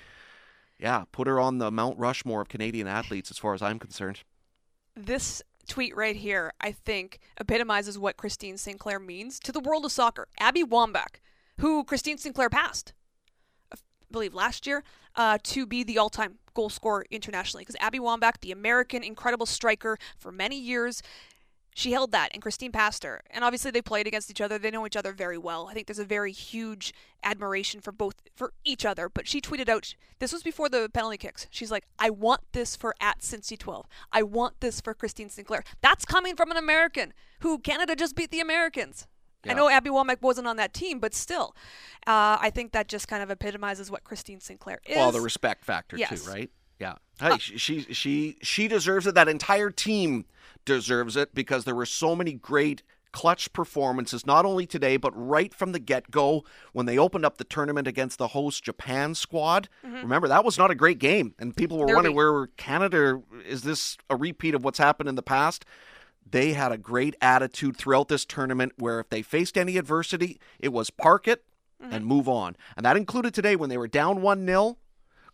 [0.80, 4.22] Yeah, put her on the Mount Rushmore of Canadian athletes as far as I'm concerned.
[4.96, 9.92] this tweet right here, I think, epitomizes what Christine Sinclair means to the world of
[9.92, 10.28] soccer.
[10.40, 11.22] Abby Wambach,
[11.60, 12.94] who Christine Sinclair passed,
[14.12, 14.84] believe last year,
[15.16, 17.62] uh, to be the all-time goal scorer internationally.
[17.62, 21.02] Because Abby Wambach, the American incredible striker for many years,
[21.76, 23.22] she held that, and Christine her.
[23.30, 24.58] And obviously, they played against each other.
[24.58, 25.68] They know each other very well.
[25.70, 26.94] I think there's a very huge
[27.24, 29.08] admiration for both for each other.
[29.08, 31.48] But she tweeted out, this was before the penalty kicks.
[31.52, 33.86] She's like, "I want this for at Cincy 12.
[34.12, 38.32] I want this for Christine Sinclair." That's coming from an American who Canada just beat
[38.32, 39.08] the Americans.
[39.48, 41.56] I know Abby Wambach wasn't on that team, but still,
[42.08, 44.96] uh, I think that just kind of epitomizes what Christine Sinclair is.
[44.96, 46.26] Well, the respect factor Yes.
[46.26, 46.50] too, right?
[46.80, 46.96] Yeah.
[47.20, 49.16] Hey, she, she she she deserves it.
[49.16, 50.26] That entire team
[50.66, 55.54] deserves it because there were so many great clutch performances, not only today but right
[55.54, 59.68] from the get go when they opened up the tournament against the host Japan squad.
[59.84, 61.96] Remember that was not a great game, and people were Derby.
[61.96, 63.64] wondering where Canada is.
[63.64, 65.66] This a repeat of what's happened in the past?
[66.32, 70.70] They had a great attitude throughout this tournament where if they faced any adversity, it
[70.70, 71.44] was park it
[71.80, 72.06] and mm-hmm.
[72.06, 72.56] move on.
[72.76, 74.78] And that included today when they were down 1 0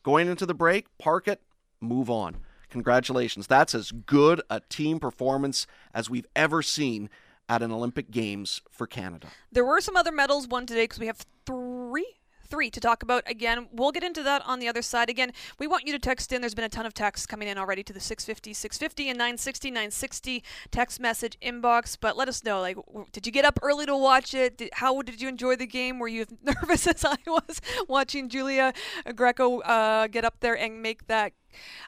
[0.04, 1.42] going into the break, park it,
[1.82, 2.38] move on.
[2.70, 3.48] Congratulations.
[3.48, 7.10] That's as good a team performance as we've ever seen
[7.48, 9.28] at an Olympic Games for Canada.
[9.52, 12.20] There were some other medals won today because we have three.
[12.48, 13.68] Three to talk about again.
[13.72, 15.10] We'll get into that on the other side.
[15.10, 16.42] Again, we want you to text in.
[16.42, 19.72] There's been a ton of texts coming in already to the 650, 650, and 960,
[19.72, 21.98] 960 text message inbox.
[22.00, 22.78] But let us know, like,
[23.12, 24.58] did you get up early to watch it?
[24.58, 26.00] Did, how did you enjoy the game?
[26.00, 28.74] Were you as nervous as I was watching Julia
[29.16, 31.34] Grosso uh, get up there and make that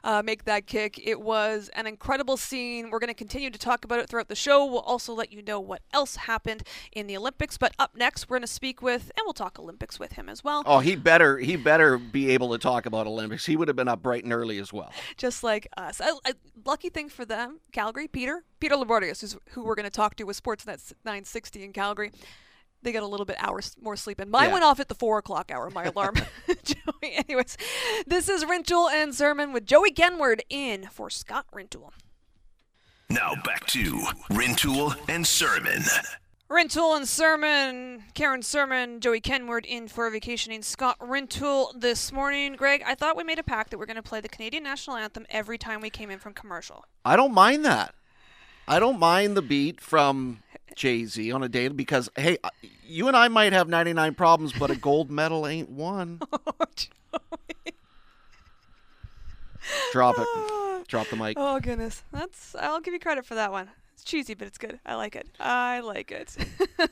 [0.04, 1.00] uh, make that kick.
[1.02, 2.90] It was an incredible scene.
[2.90, 4.64] We're going to continue to talk about it throughout the show.
[4.64, 7.58] We'll also let you know what else happened in the Olympics.
[7.58, 10.42] But up next, we're going to speak with, and we'll talk Olympics with him as
[10.44, 10.62] well.
[10.66, 13.46] Oh, he better he better be able to talk about Olympics.
[13.46, 14.92] He would have been up bright and early as well.
[15.16, 16.00] Just like us.
[16.00, 16.32] I, I,
[16.64, 20.24] lucky thing for them, Calgary, Peter, Peter Loubardias, is who we're going to talk to
[20.24, 22.12] with Sportsnet 960 in Calgary
[22.82, 24.52] they got a little bit hours more sleep And Mine Yeah.
[24.52, 26.14] went off at the four o'clock hour, my alarm.
[26.64, 27.56] Joey, anyways,
[28.06, 31.90] this is Rintoul and Surman with Joey Kenward in for Scott Rintoul.
[33.10, 33.82] Now back to
[34.30, 35.82] Rintoul and Surman.
[36.50, 42.54] Rintoul and Surman, Karen Surman, Joey Kenward in for vacationing Scott Rintoul this morning.
[42.54, 44.96] Greg, I thought we made a pact that we're going to play the Canadian national
[44.96, 46.84] anthem every time we came in from commercial.
[47.04, 47.94] I don't mind that.
[48.66, 50.42] I don't mind the beat from
[50.78, 52.50] Jay Z on a date because hey, uh,
[52.86, 56.20] you and I might have 99 problems, but a gold medal ain't one.
[59.92, 60.26] Drop it.
[60.88, 61.36] Drop the mic.
[61.38, 63.68] Oh goodness, that's I'll give you credit for that one.
[63.98, 64.78] It's cheesy, but it's good.
[64.86, 65.26] I like it.
[65.40, 66.36] I like it.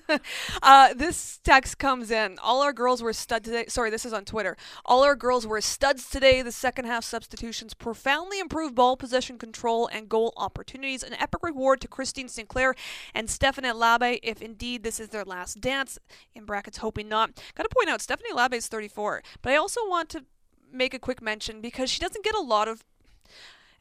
[0.62, 2.36] uh, this text comes in.
[2.42, 3.66] All our girls were studs today.
[3.68, 4.56] Sorry, this is on Twitter.
[4.84, 6.42] All our girls were studs today.
[6.42, 11.04] The second half substitutions profoundly improved ball possession control and goal opportunities.
[11.04, 12.74] An epic reward to Christine Sinclair
[13.14, 16.00] and Stephanie Labbé if indeed this is their last dance.
[16.34, 17.40] In brackets, hoping not.
[17.54, 20.24] Got to point out, Stephanie Labbé is 34, but I also want to
[20.72, 22.84] make a quick mention because she doesn't get a lot of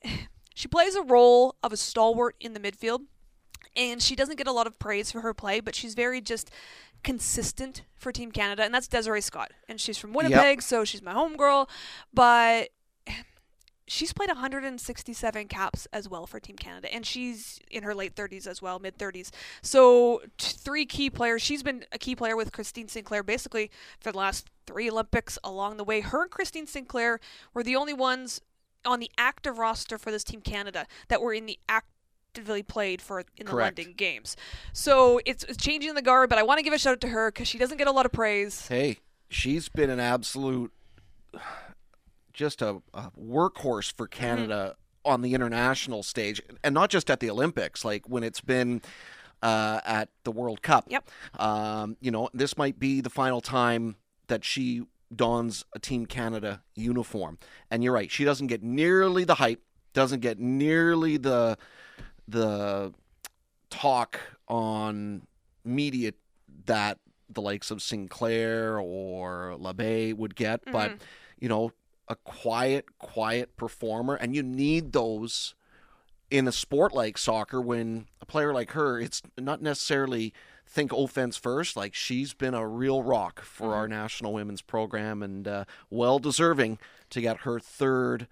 [0.54, 3.06] she plays a role of a stalwart in the midfield,
[3.76, 6.52] and she doesn't get a lot of praise for her play, but she's very just
[7.04, 9.52] consistent for Team Canada, and that's Desiree Scott.
[9.70, 11.70] And she's from Winnipeg, so she's my homegirl,
[12.14, 12.70] but
[13.88, 18.48] she's played 167 caps as well for Team Canada, and she's in her late 30s
[18.48, 19.32] as well, mid 30s.
[19.62, 21.42] So t- three key players.
[21.42, 25.78] She's been a key player with Christine Sinclair basically for the last three Olympics along
[25.78, 26.02] the way.
[26.02, 27.20] Her and Christine Sinclair
[27.54, 28.42] were the only ones
[28.86, 31.60] on the active roster for this Team Canada that were in the
[32.36, 33.78] actively played for in the Correct.
[33.78, 34.36] London Games.
[34.74, 37.08] So it's, it's changing the guard, but I want to give a shout out to
[37.08, 38.68] her because she doesn't get a lot of praise.
[38.68, 38.98] Hey,
[39.30, 40.74] she's been an absolute,
[42.34, 47.30] just a, a workhorse for Canada on the international stage, and not just at the
[47.30, 47.86] Olympics.
[47.86, 48.82] Like when it's been
[49.42, 50.86] uh, at the World Cup.
[50.90, 51.10] Yep.
[51.40, 53.96] Um, you know, this might be the final time
[54.28, 54.84] that she
[55.16, 57.38] dons a Team Canada uniform.
[57.72, 59.62] And you're right, she doesn't get nearly the hype,
[59.94, 61.58] doesn't get nearly the
[62.28, 62.94] the
[63.70, 65.28] talk on
[65.64, 66.12] media
[66.66, 70.92] that the likes of Sinclair or Labbé would get, but
[71.40, 71.72] you know,
[72.08, 75.56] a quiet, quiet performer, and you need those
[76.32, 80.34] in a sport like soccer when a player like her, it's not necessarily
[80.68, 81.76] think offense first.
[81.76, 86.80] Like she's been a real rock for our national women's program and uh, well deserving
[87.12, 88.28] to get her third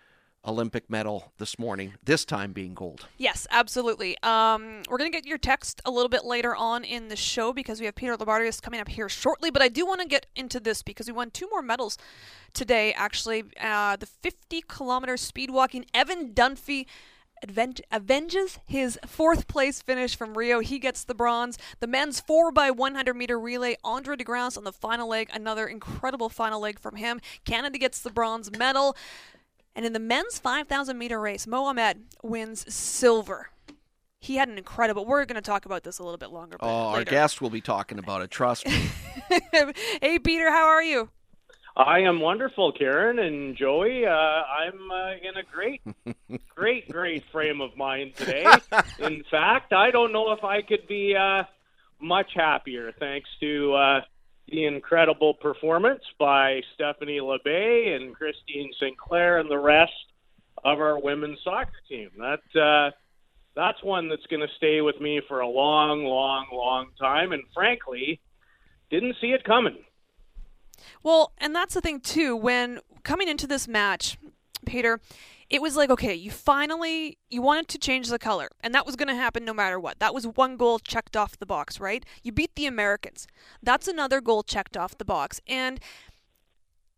[0.45, 3.07] Olympic medal this morning, this time being gold.
[3.17, 4.17] Yes, absolutely.
[4.23, 7.53] Um, we're going to get your text a little bit later on in the show
[7.53, 9.51] because we have Peter Loubardias coming up here shortly.
[9.51, 11.97] But I do want to get into this because we won two more medals
[12.53, 13.43] today, actually.
[13.59, 16.85] Uh, the 50 kilometer speed walking, Evan Dunfee.
[17.45, 20.61] Aven- avenges his fourth place finish from Rio.
[20.61, 21.57] He gets the bronze.
[21.81, 25.29] The men's 4x100 meter relay, Andre de Grasse on the final leg.
[25.33, 27.19] Another incredible final leg from him.
[27.43, 28.95] Canada gets the bronze medal.
[29.75, 33.49] And in the men's 5,000 meter race, Moh Ahmed wins silver.
[34.19, 35.05] He had an incredible.
[35.05, 36.57] We're going to talk about this a little bit longer.
[36.61, 38.31] Oh, our guest will be talking about it.
[38.31, 38.89] Trust me.
[40.01, 41.09] hey, Peter, how are you?
[41.75, 44.05] I am wonderful, Karen and Joey.
[44.05, 45.81] Uh, I'm uh, in a great,
[46.55, 48.45] great, great frame of mind today.
[48.99, 51.43] in fact, I don't know if I could be uh,
[51.99, 54.01] much happier thanks to uh,
[54.47, 59.91] the incredible performance by Stephanie Labbé and Christine Sinclair and the rest
[60.63, 62.09] of our women's soccer team.
[62.17, 62.91] That uh,
[63.55, 67.31] that's one that's going to stay with me for a long, long, long time.
[67.31, 68.19] And frankly,
[68.89, 69.77] didn't see it coming.
[71.03, 72.35] Well, and that's the thing too.
[72.35, 74.17] When coming into this match,
[74.65, 74.99] Peter,
[75.53, 78.95] it was like okay, you finally you wanted to change the color, and that was
[78.95, 79.99] going to happen no matter what.
[79.99, 82.03] That was one goal checked off the box, right?
[82.23, 83.27] You beat the Americans.
[83.61, 85.79] That's another goal checked off the box, and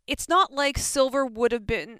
[0.08, 2.00] it's not like silver would have been.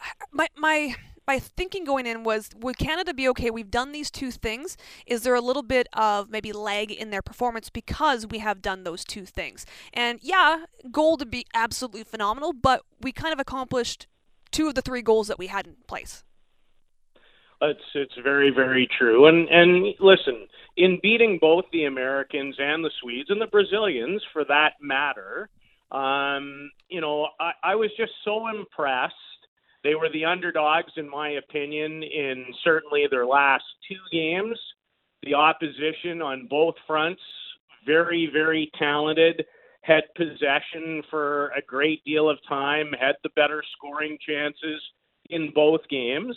[0.32, 0.96] My my
[1.28, 3.50] my thinking going in was would Canada be okay?
[3.50, 4.76] We've done these two things.
[5.06, 8.82] Is there a little bit of maybe lag in their performance because we have done
[8.82, 9.66] those two things?
[9.92, 14.06] And yeah, gold would be absolutely phenomenal, but we kind of accomplished
[14.52, 16.22] two of the three goals that we had in place.
[17.60, 19.26] It's it's very very true.
[19.26, 24.44] And and listen, in beating both the Americans and the Swedes and the Brazilians, for
[24.44, 25.48] that matter,
[25.90, 29.14] um, you know, I, I was just so impressed
[29.84, 34.58] They were the underdogs, in my opinion, in certainly their last two games.
[35.24, 37.22] The opposition on both fronts,
[37.84, 39.44] very, very talented,
[39.82, 44.80] had possession for a great deal of time, had the better scoring chances
[45.30, 46.36] in both games.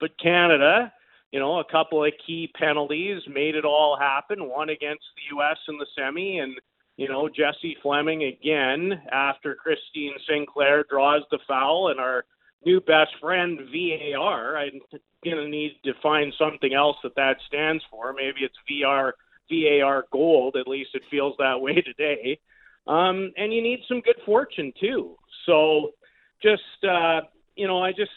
[0.00, 0.92] But Canada,
[1.30, 4.48] you know, a couple of key penalties made it all happen.
[4.48, 5.58] One against the U.S.
[5.68, 6.54] in the semi, and
[6.96, 12.24] you know, Jessie Fleming again after Christine Sinclair draws the foul, and our
[12.66, 14.56] new best friend VAR.
[14.56, 14.80] I'm
[15.24, 18.12] gonna need to find something else that that stands for.
[18.12, 19.12] Maybe it's VR
[19.50, 20.56] VAR Gold.
[20.56, 22.38] At least it feels that way today.
[22.86, 25.16] Um, and you need some good fortune too.
[25.46, 25.92] So,
[26.42, 27.20] just uh,
[27.54, 28.10] you know, I just,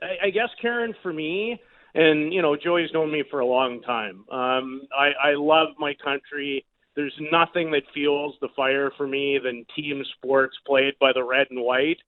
[0.00, 1.60] I, I guess Karen, for me,
[1.94, 4.24] and you know, Joey's known me for a long time.
[4.30, 6.64] Um, I, I love my country.
[6.94, 11.48] There's nothing that fuels the fire for me than team sports played by the red
[11.50, 11.98] and white.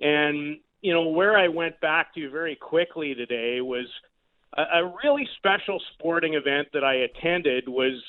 [0.00, 3.86] And you know, where I went back to very quickly today was
[4.56, 8.02] a, a really special sporting event that I attended was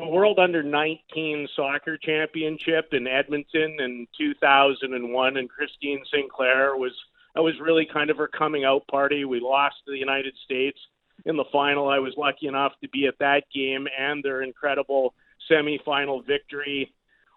[0.00, 6.92] the World Under 19 Soccer Championship in Edmonton in 2001, and Christine Sinclair was
[7.34, 9.24] that was really kind of her coming out party.
[9.24, 10.78] We lost to the United States
[11.26, 11.88] in the final.
[11.88, 15.14] I was lucky enough to be at that game and their incredible
[15.50, 16.92] semifinal victory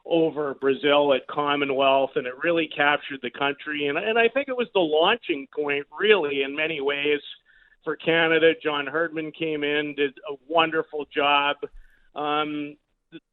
[0.06, 3.88] over Brazil at Commonwealth, and it really captured the country.
[3.88, 7.20] And, and I think it was the launching point, really, in many ways,
[7.84, 8.54] for Canada.
[8.62, 11.58] John Herdman came in, did a wonderful job.
[12.16, 12.78] Um,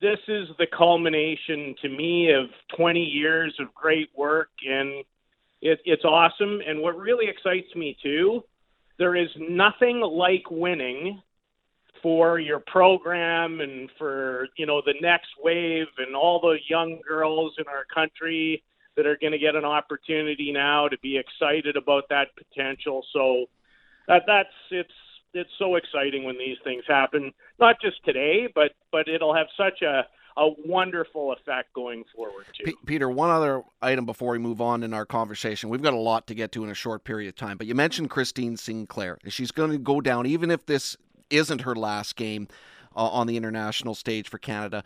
[0.01, 5.05] this is the culmination to me of 20 years of great work, and
[5.63, 6.61] it, it's awesome.
[6.67, 8.43] And what really excites me too,
[8.99, 11.23] there is nothing like winning
[12.03, 17.53] for your program and for you know the next wave and all the young girls
[17.59, 18.63] in our country
[18.97, 23.05] that are going to get an opportunity now to be excited about that potential.
[23.13, 23.47] So
[24.09, 24.91] that that's it's
[25.35, 27.33] it's so exciting when these things happen.
[27.59, 30.03] Not just today, but but it'll have such a
[30.37, 32.65] a wonderful effect going forward too.
[32.65, 35.69] P- Peter, one other item before we move on in our conversation.
[35.69, 37.75] We've got a lot to get to in a short period of time, but you
[37.75, 39.19] mentioned Christine Sinclair.
[39.29, 40.97] She's going to go down, even if this
[41.31, 42.49] isn't her last game
[42.97, 44.85] uh, on the international stage for Canada.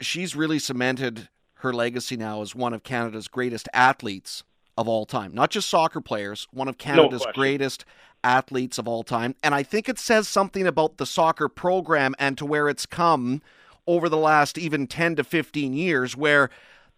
[0.00, 4.44] She's really cemented her legacy now as one of Canada's greatest athletes
[4.76, 5.32] of all time.
[5.34, 7.84] Not just soccer players, one of Canada's no greatest
[8.22, 9.34] athletes of all time.
[9.42, 13.42] And I think it says something about the soccer program and to where it's come
[13.86, 16.48] over the last even 10 to 15 years, where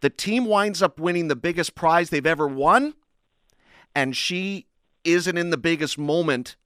[0.01, 2.95] the team winds up winning the biggest prize they've ever won,
[3.95, 4.67] and she
[5.05, 6.57] isn't in the biggest moment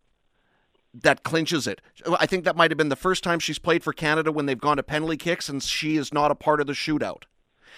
[0.93, 1.81] that clinches it.
[2.19, 4.59] I think that might have been the first time she's played for Canada when they've
[4.61, 7.23] gone to penalty kicks, and she is not a part of the shootout.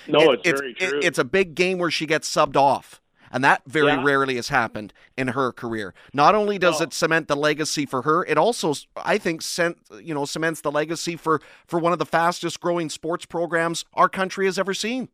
[0.08, 0.98] No, It- it's, very true.
[0.98, 3.01] it- it's a big game where she gets subbed off.
[3.32, 4.04] And that very Yeah.
[4.04, 5.94] rarely has happened in her career.
[6.12, 6.84] Not only does No.
[6.86, 10.70] it cement the legacy for her, it also, I think, cent, you know, cements the
[10.70, 15.08] legacy for for one of the fastest growing sports programs our country has ever seen.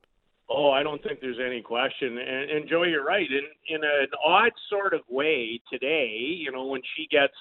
[0.50, 2.18] Oh, I don't think there's any question.
[2.18, 3.28] And, and Joey, you're right.
[3.30, 7.34] In in an odd sort of way today, you know, when she gets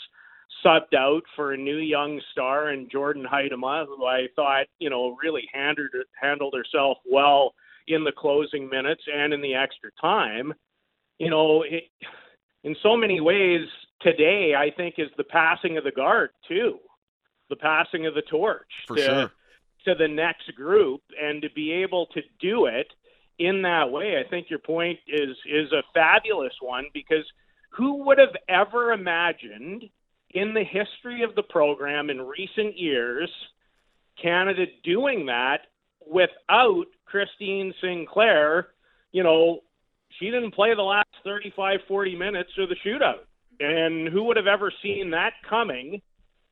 [0.63, 5.15] subbed out for a new young star and Jordyn Huitema, who I thought, you know,
[5.23, 7.53] really handled handled herself well
[7.87, 10.53] in the closing minutes and in the extra time.
[11.19, 11.85] You know, it,
[12.63, 13.61] in so many ways
[14.01, 16.79] today, I think is the passing of the guard too,
[17.49, 19.31] the passing of the torch For to, sure.
[19.85, 22.87] to the next group, and to be able to do it
[23.39, 27.25] in that way, I think your point is is a fabulous one because
[27.69, 29.83] who would have ever imagined
[30.31, 33.29] in the history of the program in recent years
[34.21, 35.61] Canada doing that
[36.05, 38.69] without Christine Sinclair,
[39.11, 39.59] you know,
[40.19, 43.25] she didn't play the last 35 40 minutes of the shootout.
[43.59, 46.01] And who would have ever seen that coming?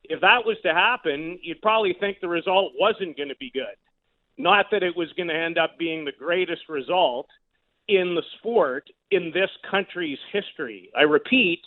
[0.04, 3.76] If that was to happen, you'd probably think the result wasn't going to be good.
[4.38, 7.26] Not that it was going to end up being the greatest result
[7.88, 10.90] in the sport in this country's history.
[10.96, 11.60] I repeat,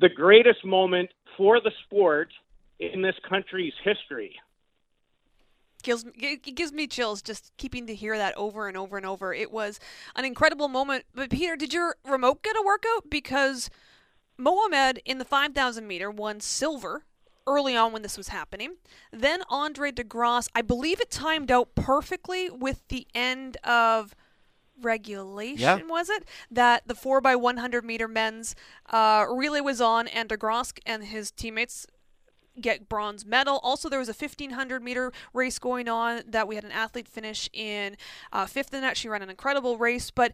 [0.00, 2.32] the greatest moment for the sport
[2.80, 4.34] in this country's history.
[5.84, 9.32] Gives, it gives me chills just keeping to hear that over and over and over.
[9.32, 9.78] It was
[10.16, 11.04] an incredible moment.
[11.14, 13.08] But Peter, did your remote get a workout?
[13.08, 13.70] Because
[14.36, 17.04] Moh Ahmed in the 5,000 meter won silver
[17.46, 18.76] early on when this was happening.
[19.12, 24.14] Then Andre DeGrasse, I believe it timed out perfectly with the end of
[24.80, 25.78] regulation, Yeah.
[25.86, 26.24] was it?
[26.50, 28.56] That the 4 by 100 meter men's
[28.90, 31.86] uh, relay was on, and DeGrasse and his teammates
[32.60, 33.60] get bronze medal.
[33.62, 37.48] Also, there was a 1500 meter race going on that we had an athlete finish
[37.52, 37.96] in
[38.32, 38.96] uh, fifth in that.
[38.96, 40.32] She ran an incredible race, but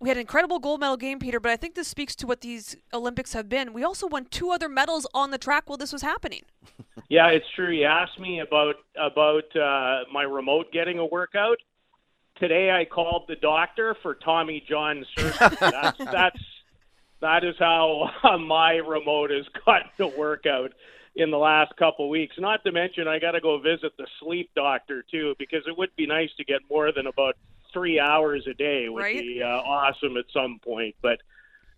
[0.00, 2.40] we had an incredible gold medal game, Peter, but I think this speaks to what
[2.40, 3.74] these Olympics have been.
[3.74, 6.42] We also won two other medals on the track while this was happening.
[7.08, 7.72] Yeah, it's true.
[7.72, 11.56] You asked me about about uh, my remote getting a workout.
[12.36, 15.56] Today, I called the doctor for Tommy John surgery.
[15.60, 16.38] that's that's
[17.20, 20.72] that is how uh, my remote has gotten work out
[21.16, 22.36] in the last couple of weeks.
[22.38, 25.94] Not to mention, I got to go visit the sleep doctor too, because it would
[25.96, 27.36] be nice to get more than about
[27.72, 28.88] three hours a day.
[28.88, 29.20] Would Right.
[29.20, 31.18] be uh, awesome at some point, but.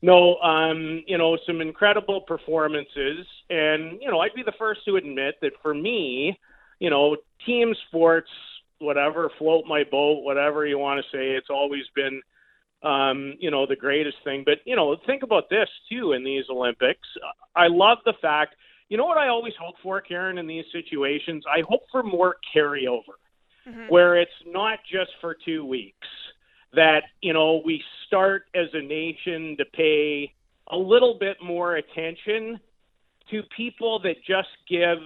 [0.04, 3.24] No, um, you know, some incredible performances.
[3.50, 6.36] And, you know, I'd be the first to admit that for me,
[6.80, 7.16] you know,
[7.46, 8.28] team sports,
[8.80, 12.20] whatever, float my boat, whatever you want to say, it's always been,
[12.82, 14.42] um, you know, the greatest thing.
[14.44, 17.08] But, you know, think about this too in these Olympics.
[17.54, 18.56] I love the fact,
[18.88, 21.44] you know what I always hope for, Karen, in these situations?
[21.46, 23.16] I hope for more carryover
[23.88, 26.08] where it's not just for two weeks
[26.74, 30.32] that you know we start as a nation to pay
[30.68, 32.58] a little bit more attention
[33.30, 34.98] to people that just give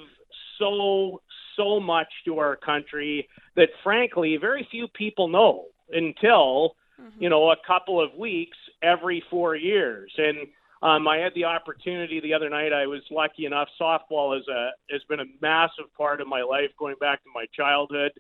[0.58, 1.20] so
[1.56, 6.76] so much to our country that frankly very few people know until
[7.18, 10.46] you know a couple of weeks every 4 years and
[10.82, 12.72] um, I had the opportunity the other night.
[12.72, 13.68] I was lucky enough.
[13.80, 17.46] Softball is a has been a massive part of my life, going back to my
[17.56, 18.12] childhood.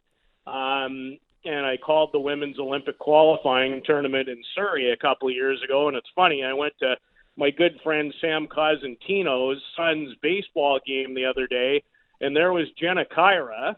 [0.46, 5.60] Um, and I called the women's Olympic qualifying tournament in Surrey a couple of years
[5.62, 5.88] ago.
[5.88, 6.96] And it's funny, I went to
[7.36, 11.82] my good friend Sam Cosentino's son's baseball game the other day,
[12.20, 13.76] and there was Jenna Caira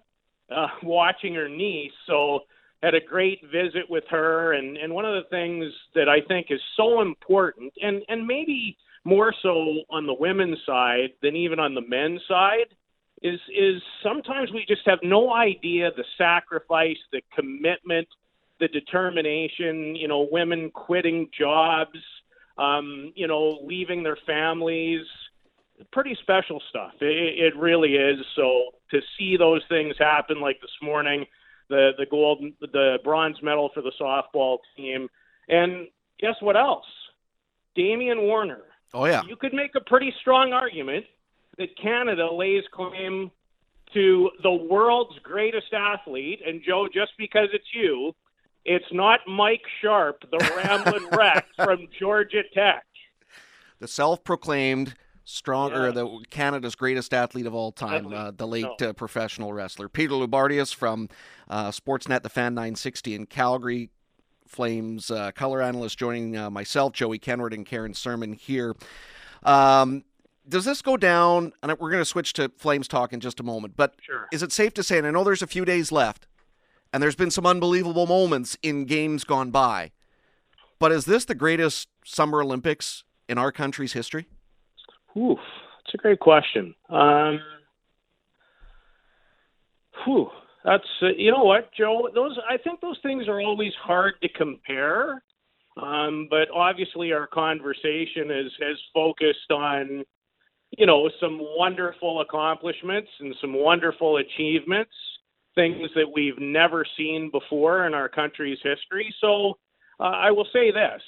[0.54, 1.92] uh, watching her niece.
[2.06, 2.40] So
[2.82, 4.52] had a great visit with her.
[4.52, 8.76] And, and one of the things that I think is so important, and, and maybe
[9.04, 12.66] more so on the women's side than even on the men's side,
[13.20, 18.06] is is sometimes we just have no idea the sacrifice, the commitment,
[18.60, 19.96] the determination.
[19.96, 21.98] You know, women quitting jobs,
[22.58, 25.04] um, you know, leaving their families.
[25.90, 26.92] Pretty special stuff.
[27.00, 28.18] It, it really is.
[28.36, 31.26] So to see those things happen, like this morning,
[31.68, 35.08] the the gold, the bronze medal for the softball team,
[35.48, 35.88] and
[36.20, 36.86] guess what else?
[37.74, 38.62] Damian Warner.
[38.94, 39.22] Oh yeah.
[39.26, 41.04] You could make a pretty strong argument
[41.58, 43.30] that Canada lays claim
[43.94, 46.40] to the world's greatest athlete.
[46.46, 48.14] And Joe, just because it's you,
[48.64, 52.84] it's not Mike Sharpe, the rambling Wreck from Georgia Tech.
[53.80, 54.94] The self-proclaimed
[55.32, 58.88] strong or the Canada's greatest athlete of all time, uh, the late No.
[58.88, 61.08] uh, professional wrestler Peter Loubardias from
[61.50, 63.90] uh, Sportsnet, the Fan 960 in Calgary.
[64.46, 68.74] Flames uh, color analyst joining uh, myself, Joey Kenward, and Karen Surman here.
[69.42, 70.04] Um,
[70.48, 71.52] does this go down?
[71.62, 73.74] And we're going to switch to Flames talk in just a moment.
[73.76, 74.26] But Sure.
[74.32, 74.96] is it safe to say?
[74.96, 76.26] And I know there's a few days left,
[76.94, 79.90] and there's been some unbelievable moments in games gone by.
[80.78, 84.28] But is this the greatest Summer Olympics in our country's history?
[85.18, 85.38] Oof,
[85.84, 86.74] that's a great question.
[86.88, 87.40] Um,
[90.04, 90.28] whew,
[90.64, 92.08] that's uh, you know what, Joe.
[92.14, 95.22] Those I think those things are always hard to compare.
[95.80, 100.04] Um, but obviously, our conversation is has focused on
[100.76, 104.92] you know some wonderful accomplishments and some wonderful achievements,
[105.54, 109.14] things that we've never seen before in our country's history.
[109.20, 109.58] So
[110.00, 111.02] uh, I will say this: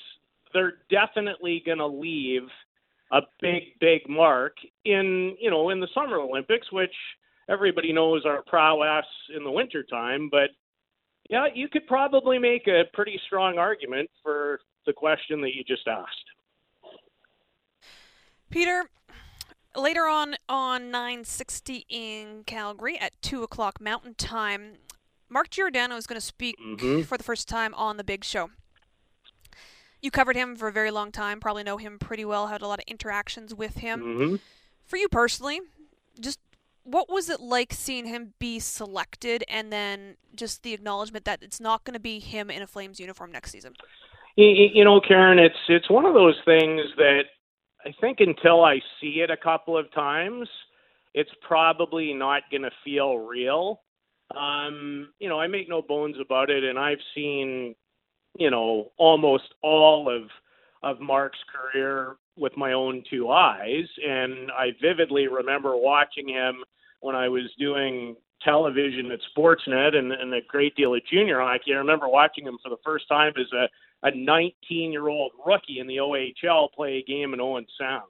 [0.53, 2.49] they're definitely going to leave
[3.13, 6.95] a big, big mark in you know in the Summer Olympics, which
[7.49, 10.29] everybody knows our prowess in the wintertime.
[10.31, 10.51] But
[11.29, 15.87] yeah, you could probably make a pretty strong argument for the question that you just
[15.87, 16.25] asked.
[18.51, 18.91] Peter,
[19.77, 24.79] later on on 960 in Calgary at 2 o'clock Mountain Time,
[25.29, 27.07] Mark Giordano is going to speak Mhm.
[27.07, 28.51] for the first time on The Big Show.
[30.01, 32.67] You covered him for a very long time, probably know him pretty well, had a
[32.67, 34.01] lot of interactions with him.
[34.01, 34.37] hmm
[34.87, 35.61] For you personally,
[36.19, 36.41] just
[36.85, 41.61] what was it like seeing him be selected and then just the acknowledgement that it's
[41.61, 43.75] not going to be him in a Flames uniform next season?
[44.37, 47.25] You, you know, Karen, it's it's one of those things that
[47.85, 50.49] I think until I see it a couple of times,
[51.15, 53.83] it's probably not going to feel real.
[54.37, 57.75] Um, you know, I make no bones about it, and I've seen,
[58.39, 60.29] you know, almost all of
[60.83, 66.65] of Mark's career with my own two eyes, and I vividly remember watching him
[67.01, 71.75] when I was doing television at Sportsnet and, and a great deal of junior hockey.
[71.75, 73.69] I remember watching him for the first time as a
[74.03, 78.05] a 19 year old rookie in the OHL play a game in Owen Sound.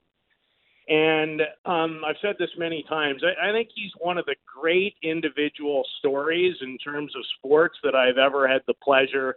[0.89, 3.23] And um, I've said this many times.
[3.25, 7.95] I, I think he's one of the great individual stories in terms of sports that
[7.95, 9.37] I've ever had the pleasure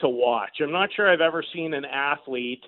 [0.00, 0.58] to watch.
[0.60, 2.64] I'm not sure I've ever seen an athlete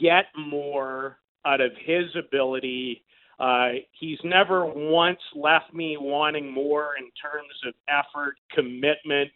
[0.00, 3.02] get more out of his ability.
[3.38, 9.30] Uh, he's never once left me wanting more in terms of effort, commitment,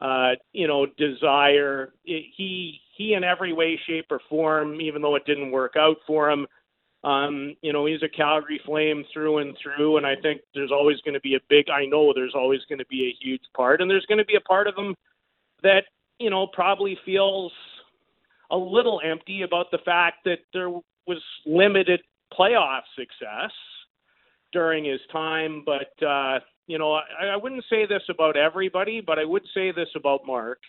[0.00, 1.92] uh, you know, desire.
[2.04, 5.96] It, he he in every way, shape, or form, even though it didn't work out
[6.06, 6.46] for him.
[7.02, 11.00] Um, you know, he's a Calgary Flame through and through, and I think there's always
[11.02, 11.68] going to be a big.
[11.68, 14.36] I know there's always going to be a huge part, and there's going to be
[14.36, 14.94] a part of him
[15.62, 15.84] that
[16.18, 17.52] you know probably feels
[18.50, 22.00] a little empty about the fact that there was limited
[22.38, 23.50] playoff success
[24.52, 25.64] during his time.
[25.64, 29.72] But uh, you know, I, I wouldn't say this about everybody, but I would say
[29.72, 30.60] this about Mark.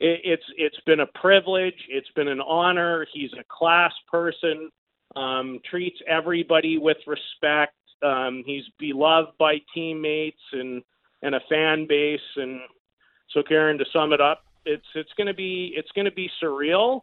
[0.00, 1.78] It, it's it's been a privilege.
[1.88, 3.06] It's been an honor.
[3.12, 4.70] He's a class person.
[5.16, 7.74] Um, treats everybody with respect.
[8.02, 10.82] Um, he's beloved by teammates and
[11.22, 12.20] and a fan base.
[12.36, 12.60] And
[13.30, 16.30] so, Karen, to sum it up, it's it's going to be it's going to be
[16.42, 17.00] surreal.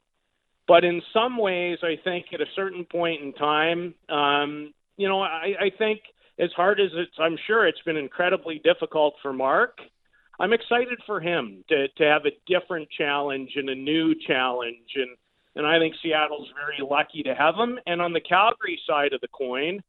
[0.68, 5.22] But in some ways, I think at a certain point in time, um, you know,
[5.22, 6.01] I, I think
[6.39, 9.80] as hard as it's, I'm sure it's been incredibly difficult for Mark.
[10.39, 15.18] I'm excited for him to to have a different challenge and a new challenge, and
[15.55, 17.78] and I think Seattle's very lucky to have him.
[17.86, 19.82] And on the Calgary side of the coin,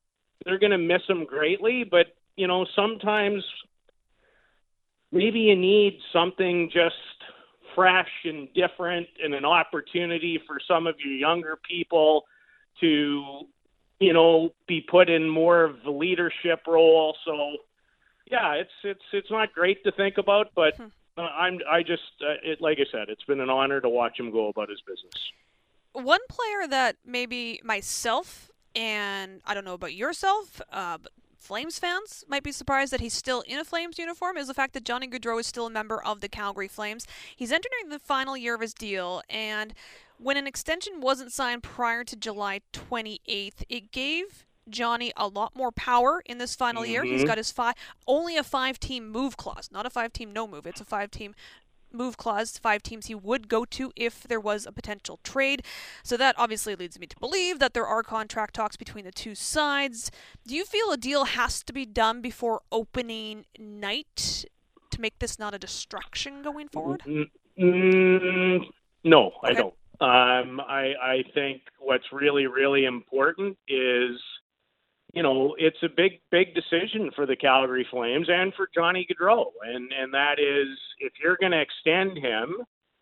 [0.45, 1.85] they're going to miss him greatly.
[1.89, 2.07] But
[2.37, 3.45] you know, sometimes
[5.11, 6.97] maybe you need something just
[7.75, 12.25] fresh and different and an opportunity for some of your younger people
[12.81, 13.47] to
[14.01, 17.57] you know be put in more of the leadership role so
[18.31, 20.87] yeah it's it's it's not great to think about but hmm.
[21.17, 24.19] uh, i'm i just uh, it, like i said it's been an honor to watch
[24.19, 25.33] him go about his business
[25.93, 30.99] one player that maybe myself and i don't know about yourself uh,
[31.43, 34.75] Flames fans might be surprised that he's still in a Flames uniform is the fact
[34.75, 37.05] that Johnny Gaudreau is still a member of the Calgary Flames.
[37.35, 39.75] He's entering the final year of his deal, and
[40.19, 45.73] when an extension wasn't signed prior to July 28th, it gave Johnny a lot more
[45.73, 46.93] power in this final mm-hmm.
[46.93, 47.05] year.
[47.05, 47.27] He's mm-hmm.
[47.27, 47.75] got his five,
[48.07, 50.65] only a five-team move clause, not a five-team no move.
[50.65, 51.35] It's a five-team
[51.95, 55.63] move clause, five teams he would go to if there was a potential trade.
[56.03, 59.35] So that obviously leads me to believe that there are contract talks between the two
[59.35, 60.11] sides.
[60.47, 64.45] Do you feel a deal has to be done before opening night
[64.91, 67.03] to make this not a distraction going forward?
[67.59, 68.61] Mm,
[69.05, 69.35] no, okay.
[69.45, 69.75] I don't.
[70.01, 74.19] Um, I, I think what's really, really important is
[75.13, 79.47] you know, it's a big, big decision for the Calgary Flames and for Johnny Gaudreau,
[79.63, 82.57] and and that is if you're going to extend him,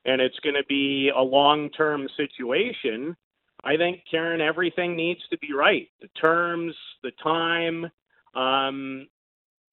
[0.04, 3.16] and it's going to be a long-term situation.
[3.62, 5.88] I think Karen, everything needs to be right.
[6.00, 7.90] The terms, the time.
[8.34, 9.06] Um,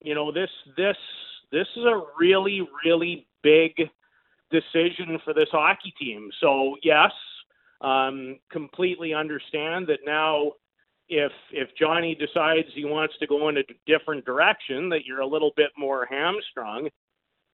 [0.00, 0.96] you know, this this
[1.50, 3.72] this is a really, really big
[4.50, 6.30] decision for this hockey team.
[6.40, 7.10] So yes,
[7.80, 10.52] um, completely understand that now
[11.08, 15.26] if if Johnny decides he wants to go in a different direction, that you're a
[15.26, 16.88] little bit more hamstrung.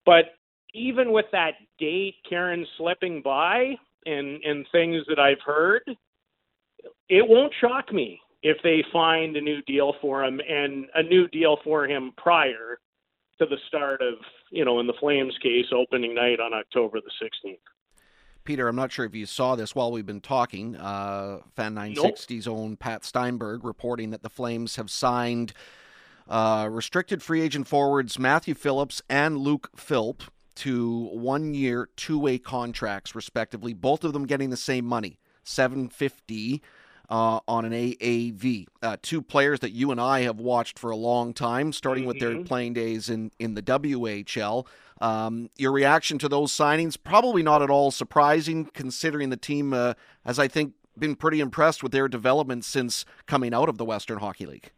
[0.05, 0.34] But
[0.74, 3.74] even with that date, Karen slipping by
[4.07, 5.82] and and things that I've heard,
[7.09, 11.28] it won't shock me if they find a new deal for him and a new
[11.28, 12.78] deal for him prior
[13.38, 14.14] to the start of
[14.50, 17.59] you know in the Flames case opening night on October the 16th.
[18.45, 20.76] Peter, I'm not sure if you saw this while we've been talking.
[20.76, 22.57] Uh, Fan 960's nope.
[22.57, 25.53] own Pat Steinberg reporting that the Flames have signed
[26.28, 30.22] uh, restricted free agent forwards Matthew Phillips and Luke Philp
[30.57, 36.62] to one year, two way contracts, respectively, both of them getting the same money 750
[37.09, 38.66] uh, on an AAV.
[38.82, 42.09] Uh, two players that you and I have watched for a long time, starting mm-hmm.
[42.09, 42.44] with their mm-hmm.
[42.44, 44.66] playing days in, in the WHL.
[45.00, 49.94] Um, your reaction to those signings probably not at all surprising, considering the team uh,
[50.24, 54.18] has, I think, been pretty impressed with their development since coming out of the Western
[54.18, 54.70] Hockey League.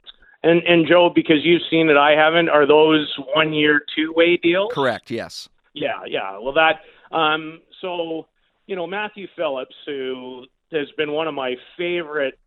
[0.42, 2.48] And and Joe, because you've seen it, I haven't.
[2.48, 4.70] Are those one year, two way deals?
[4.72, 5.10] Correct.
[5.10, 5.48] Yes.
[5.74, 6.04] Yeah.
[6.06, 6.38] Yeah.
[6.38, 6.80] Well, that.
[7.10, 8.26] Um, so
[8.66, 12.38] you know Matthew Phillips, who has been one of my favorite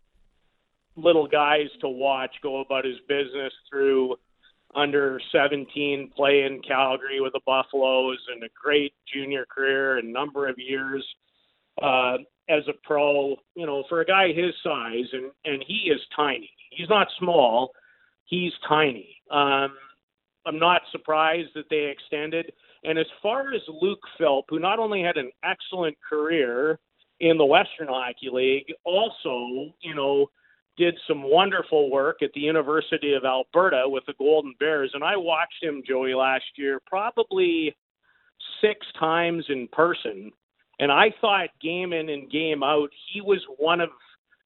[0.96, 4.16] little guys to watch go about his business through
[4.76, 10.48] under 17 play in Calgary with the Buffaloes and a great junior career and number
[10.48, 11.06] of years
[11.82, 12.18] uh,
[12.50, 13.36] as a pro.
[13.56, 16.50] You know, for a guy his size, and and he is tiny.
[16.72, 17.72] He's not small.
[18.26, 19.16] He's tiny.
[19.32, 19.76] Um,
[20.46, 22.52] I'm not surprised that they extended.
[22.84, 26.80] And as far as Luke Philp, who not only had an excellent career
[27.20, 30.28] in the Western Hockey League, also, you know,
[30.78, 34.92] did some wonderful work at the University of Alberta with the Golden Bears.
[34.94, 37.76] And I watched him, Joey, last year, probably
[38.62, 40.32] six times in person.
[40.80, 43.90] And I thought game in and game out, he was one of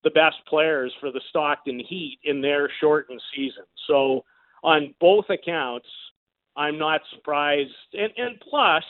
[0.03, 3.63] the best players for the Stockton Heat in their shortened season.
[3.87, 4.25] So
[4.63, 5.87] on both accounts,
[6.55, 7.69] I'm not surprised.
[7.93, 8.83] And, and plus,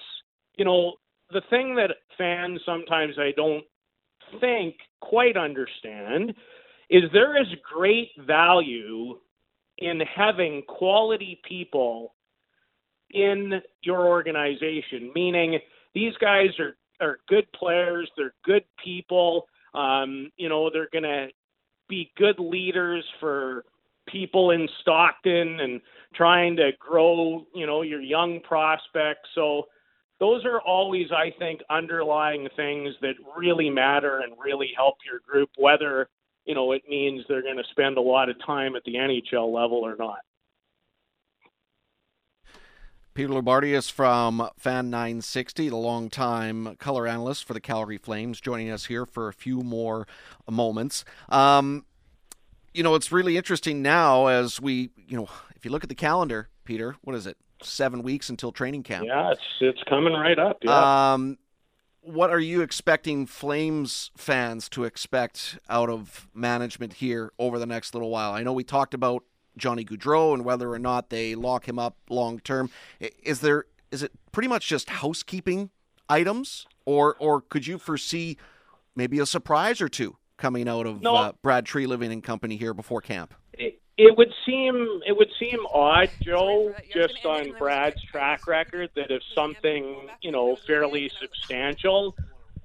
[0.55, 0.93] you know,
[1.31, 3.65] the thing that fans sometimes I don't
[4.39, 6.33] think quite understand
[6.89, 9.19] is there is great value
[9.79, 12.13] in having quality people
[13.11, 15.59] in your organization, meaning
[15.93, 21.27] these guys are, are good players, they're good people, um, you know, they're going to
[21.89, 23.65] be good leaders for
[24.07, 25.81] people in Stockton and
[26.15, 29.29] trying to grow, you know, your young prospects.
[29.35, 29.67] So
[30.19, 35.49] those are always, I think, underlying things that really matter and really help your group,
[35.57, 36.07] whether,
[36.45, 39.53] you know, it means they're going to spend a lot of time at the NHL
[39.53, 40.19] level or not.
[43.13, 48.85] Peter Loubardias from Fan 960, the longtime color analyst for the Calgary Flames, joining us
[48.85, 50.07] here for a few more
[50.49, 51.05] moments.
[51.29, 51.85] Um,
[52.73, 55.95] you know, it's really interesting now as we, you know, if you look at the
[55.95, 57.37] calendar, Peter, what is it?
[57.63, 59.05] Seven weeks until training camp.
[59.07, 60.59] Yeah, it's it's coming right up.
[60.63, 61.13] Yeah.
[61.13, 61.37] Um,
[62.01, 67.93] what are you expecting Flames fans to expect out of management here over the next
[67.93, 68.33] little while?
[68.33, 69.23] I know we talked about
[69.57, 72.69] Johnny Gaudreau and whether or not they lock him up long term.
[72.99, 75.69] Is there is it pretty much just housekeeping
[76.09, 78.37] items, or or could you foresee
[78.95, 81.15] maybe a surprise or two coming out of no.
[81.15, 83.33] uh, Brad Treliving and company here before camp?
[83.97, 89.21] It, would seem it would seem odd, Joe, just on Brad's track record, that if
[89.35, 92.15] something you know fairly substantial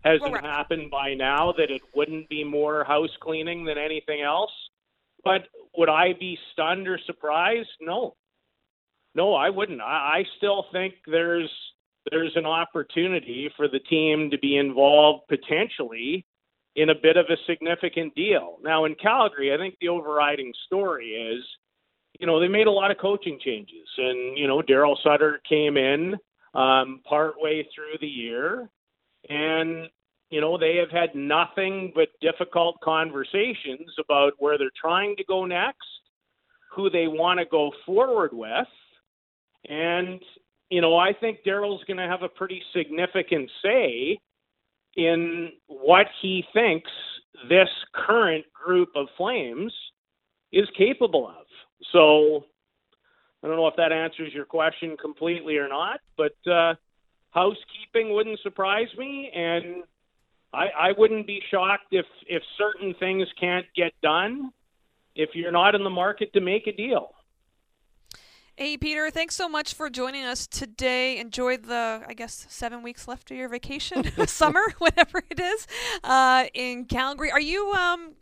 [0.05, 4.53] hasn't happened by now, that it wouldn't be more house cleaning than anything else.
[5.23, 7.69] But would I be stunned or surprised?
[7.81, 8.15] No,
[9.15, 9.81] no, I wouldn't.
[9.81, 11.51] I, I still think there's
[12.11, 16.25] there's an opportunity for the team to be involved potentially
[16.79, 18.59] in a bit of a significant deal.
[18.63, 21.45] Now in Calgary, I think the overriding story is,
[22.21, 25.77] you know, they made a lot of coaching changes, and you know, Daryl Sutter came
[25.77, 26.17] in
[26.55, 28.69] um, partway through the year,
[29.29, 29.89] and
[30.31, 35.47] you know, they have had nothing but difficult conversations about where they're trying to go
[35.47, 35.89] next,
[36.75, 38.69] who they want to go forward with.
[39.69, 40.21] And,
[40.71, 44.21] you know, I think Daryl's going to have a pretty significant say
[44.99, 46.91] in what he thinks
[47.49, 49.73] this current group of Flames
[50.53, 51.47] is capable of.
[51.93, 52.45] So
[53.43, 56.75] I don't know if that answers your question completely or not, but uh,
[57.31, 59.31] housekeeping wouldn't surprise me.
[59.33, 59.85] And
[60.53, 64.51] I, I wouldn't be shocked if if certain things can't get done
[65.15, 67.11] if you're not in the market to make a deal.
[68.59, 71.19] Hey, Peter, thanks so much for joining us today.
[71.19, 75.69] Enjoy the, I guess, seven weeks left of your vacation, summer, whatever it is,
[76.03, 77.31] uh, in Calgary.
[77.31, 78.15] Are you um,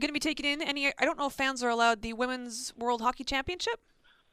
[0.00, 0.88] going to be taking in any?
[0.88, 3.78] I don't know if fans are allowed the Women's World Hockey Championship.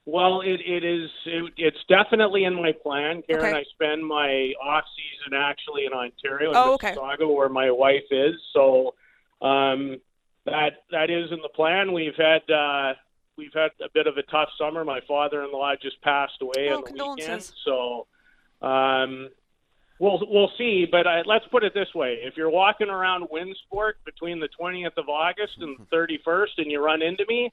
[0.07, 1.11] Well, it, it is.
[1.27, 3.45] It, it's definitely in my plan, Karen.
[3.45, 3.55] Okay.
[3.55, 6.95] I spend my off season actually in Ontario, in Oh, okay.
[6.95, 8.33] Mississauga, where my wife is.
[8.51, 8.95] So
[9.43, 9.97] um,
[10.45, 11.93] that that is in the plan.
[11.93, 12.93] We've had uh,
[13.37, 14.83] we've had a bit of a tough summer.
[14.83, 18.07] My father-in-law just passed away Oh, on the weekend, so
[18.61, 19.29] um,
[19.99, 20.87] we'll we'll see.
[20.89, 24.97] But uh, let's put it this way: if you're walking around Winsport between the 20th
[24.97, 27.51] of August and the 31st, and you run into me,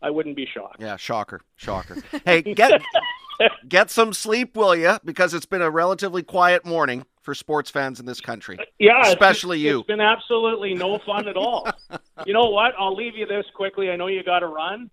[0.00, 0.80] I wouldn't be shocked.
[0.80, 1.98] Yeah, shocker, shocker.
[2.24, 2.82] hey, get
[3.68, 4.98] get some sleep, will you?
[5.04, 8.58] Because it's been a relatively quiet morning for sports fans in this country.
[8.80, 9.78] Yeah, especially it's, you.
[9.78, 11.68] It's been absolutely no fun at all.
[12.26, 12.72] you know what?
[12.76, 13.90] I'll leave you this quickly.
[13.90, 14.90] I know you got to run.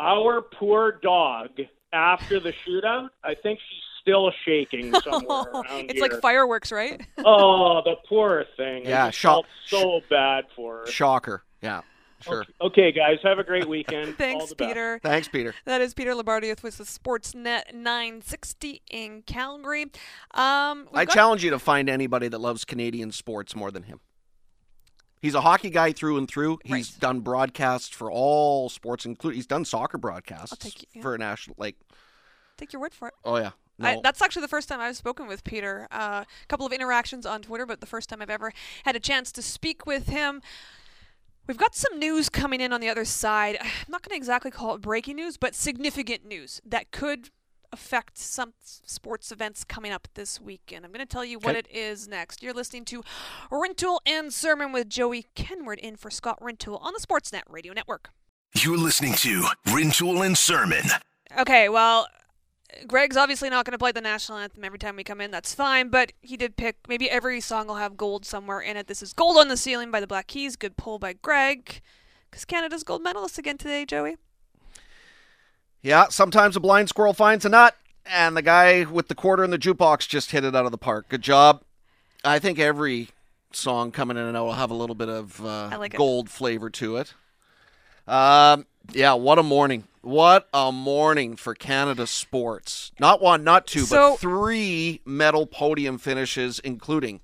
[0.00, 1.50] Our poor dog,
[1.92, 6.02] after the shootout, I think she's still shaking somewhere around it's here.
[6.02, 7.00] like fireworks, right?
[7.18, 8.86] oh, the poor thing.
[8.86, 10.86] Yeah, I shock- felt so bad for her.
[10.86, 11.44] Shocker.
[11.62, 11.82] Yeah,
[12.20, 12.46] sure.
[12.62, 14.14] Okay, guys, have a great weekend.
[14.18, 14.68] Thanks, the best.
[14.70, 15.00] Peter.
[15.02, 15.54] Thanks, Peter.
[15.66, 19.82] That is Peter Loubardias with the Sportsnet 960 in Calgary.
[20.32, 24.00] Um, I got- challenge you to find anybody that loves Canadian sports more than him.
[25.20, 26.58] He's a hockey guy through and through.
[26.64, 27.00] He's Right.
[27.00, 31.02] done broadcasts for all sports, including he's done soccer broadcasts you- yeah.
[31.02, 31.56] for a national.
[31.58, 31.76] Like,
[32.56, 33.14] Take your word for it.
[33.24, 35.88] oh yeah, no, I, that's actually the first time I've spoken with Peter.
[35.90, 38.52] Uh, a couple of interactions on Twitter, but the first time I've ever
[38.84, 40.42] had a chance to speak with him.
[41.46, 43.56] We've got some news coming in on the other side.
[43.60, 47.30] I'm not going to exactly call it breaking news, but significant news that could
[47.72, 50.84] affect some sports events coming up this weekend.
[50.84, 51.58] I'm going to tell you what Okay.
[51.60, 52.42] it is next.
[52.42, 53.02] You're listening to
[53.50, 58.10] Rintoul and Surman with Joey Kenward in for Scott Rintoul on the Sportsnet Radio Network.
[58.54, 60.90] You're listening to Rintoul and Surman.
[61.38, 62.08] Okay, well,
[62.88, 65.30] Greg's obviously not going to play the national anthem every time we come in.
[65.30, 68.88] That's fine, but he did pick maybe every song will have gold somewhere in it.
[68.88, 70.56] This is "Gold on the Ceiling" by the Black Keys.
[70.56, 71.80] Good pull by Greg,
[72.30, 74.16] because Canada's gold medalist again today, Joey.
[75.82, 79.50] Yeah, sometimes a blind squirrel finds a nut, and the guy with the quarter in
[79.50, 81.08] the jukebox just hit it out of the park.
[81.08, 81.62] Good job.
[82.24, 83.08] I think every
[83.52, 85.96] song coming in and out will have a little bit of uh, like it.
[85.96, 87.14] gold flavor to it.
[88.06, 89.84] Um, yeah, what a morning.
[90.02, 92.92] What a morning for Canada sports.
[92.98, 97.20] Not one, not two, So- but three medal podium finishes, including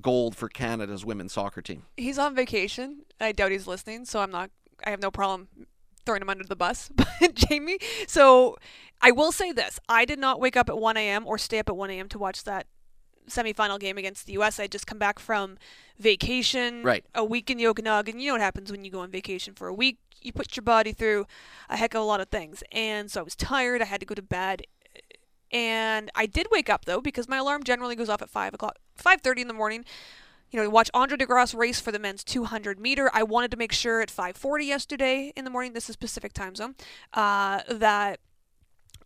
[0.00, 1.84] gold for Canada's women's soccer team.
[1.96, 3.02] He's on vacation.
[3.20, 4.50] I doubt he's listening, so I'm not.
[4.84, 5.48] I have no problem
[6.04, 6.90] throwing him under the bus.
[7.20, 8.56] But Jamie, so
[9.00, 11.26] I will say this: I did not wake up at 1 a.m.
[11.26, 12.08] or stay up at 1 a.m.
[12.08, 12.66] to watch that
[13.28, 14.58] semifinal game against the U.S.
[14.58, 15.56] I just come back from
[15.98, 17.04] vacation, Right.
[17.14, 18.18] A week in the Okanagan.
[18.18, 19.98] You know what happens when you go on vacation for a week?
[20.22, 21.26] You put your body through
[21.68, 23.80] a heck of a lot of things, and so I was tired.
[23.82, 24.62] I had to go to bed.
[25.52, 28.76] And I did wake up though because my alarm generally goes off at five o'clock,
[28.94, 29.84] five thirty in the morning
[30.50, 33.10] you know, watch Andre DeGrasse race for the men's 200 meter.
[33.12, 36.54] I wanted to make sure at 5:40 yesterday in the morning, this is Pacific time
[36.54, 36.74] zone,
[37.14, 38.20] uh, that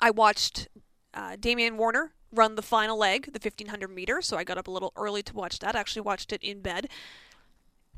[0.00, 0.68] I watched
[1.12, 4.20] uh, Damian Warner run the final leg, the 1500 meter.
[4.20, 5.76] So I got up a little early to watch that.
[5.76, 6.88] I actually watched it in bed.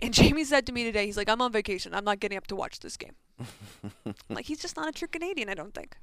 [0.01, 1.94] And Jamie said to me today, he's like, "I'm on vacation.
[1.94, 3.14] I'm not getting up to watch this game."
[4.28, 5.97] like he's just not a true Canadian, I don't think.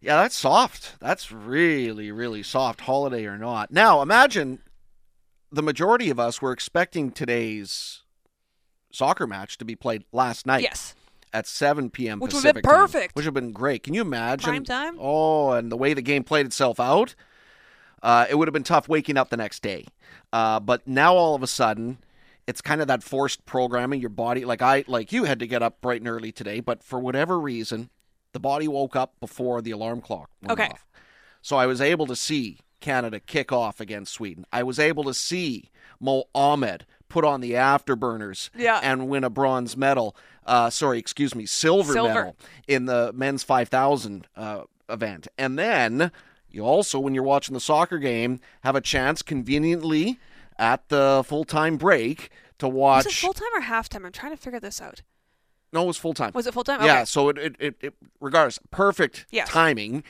[0.00, 0.96] Yeah, that's soft.
[0.98, 3.70] That's really, really soft, holiday or not.
[3.70, 4.58] Now, imagine
[5.52, 8.00] the majority of us were expecting today's
[8.90, 10.94] soccer match to be played last night Yes.
[11.32, 12.18] at 7 p.m.
[12.20, 13.14] Which would've been Pacific time, perfect.
[13.16, 13.82] which would have been great.
[13.82, 14.44] Can you imagine?
[14.50, 14.96] Prime time?
[14.98, 17.14] Oh, and the way the game played itself out,
[18.02, 19.86] uh, it would have been tough waking up the next day.
[20.32, 21.98] Uh, but now all of a sudden,
[22.46, 24.00] it's kind of that forced programming.
[24.00, 26.82] Your body, like I, like you, had to get up bright and early today, but
[26.82, 27.90] for whatever reason,
[28.32, 30.68] the body woke up before the alarm clock went Okay.
[30.70, 30.86] off.
[31.42, 34.44] So I was able to see Canada kick off against Sweden.
[34.52, 38.80] I was able to see Moh Ahmed put on the afterburners Yeah.
[38.82, 40.14] and win a bronze medal.
[40.44, 42.12] Uh, sorry, excuse me, silver, Silver.
[42.14, 42.36] medal
[42.68, 45.28] in the men's 5,000 uh, event.
[45.38, 46.10] And then
[46.50, 50.18] you also, when you're watching the soccer game, have a chance conveniently
[50.58, 53.04] at the full time break to watch.
[53.04, 54.04] Was it full time or half time?
[54.04, 55.02] I'm trying to figure this out.
[55.72, 56.32] no, it was full time.
[56.34, 56.82] Was it full time?
[56.84, 59.48] Yeah, so it, it, it, it regardless, perfect Yes.
[59.48, 60.02] timing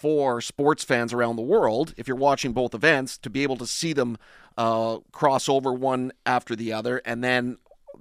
[0.00, 3.66] for sports fans around the world if you're watching both events to be able to
[3.66, 4.16] see them
[4.56, 7.58] uh, cross over one after the other, and then.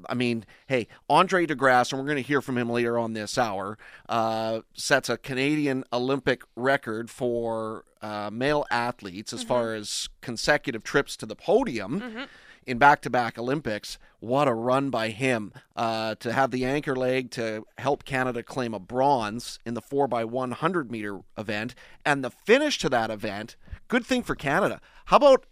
[0.08, 3.38] I mean, hey, Andre DeGrasse, and we're going to hear from him later on this
[3.38, 3.78] hour,
[4.08, 11.18] uh, sets a Canadian Olympic record for uh, male athletes as far as consecutive trips
[11.18, 12.28] to the podium
[12.66, 13.97] in back-to-back Olympics.
[14.20, 18.74] What a run by him uh, to have the anchor leg to help Canada claim
[18.74, 23.55] a bronze in the 4x100 meter event, and the finish to that event.
[23.88, 24.82] Good thing for Canada.
[25.05, 25.45] How about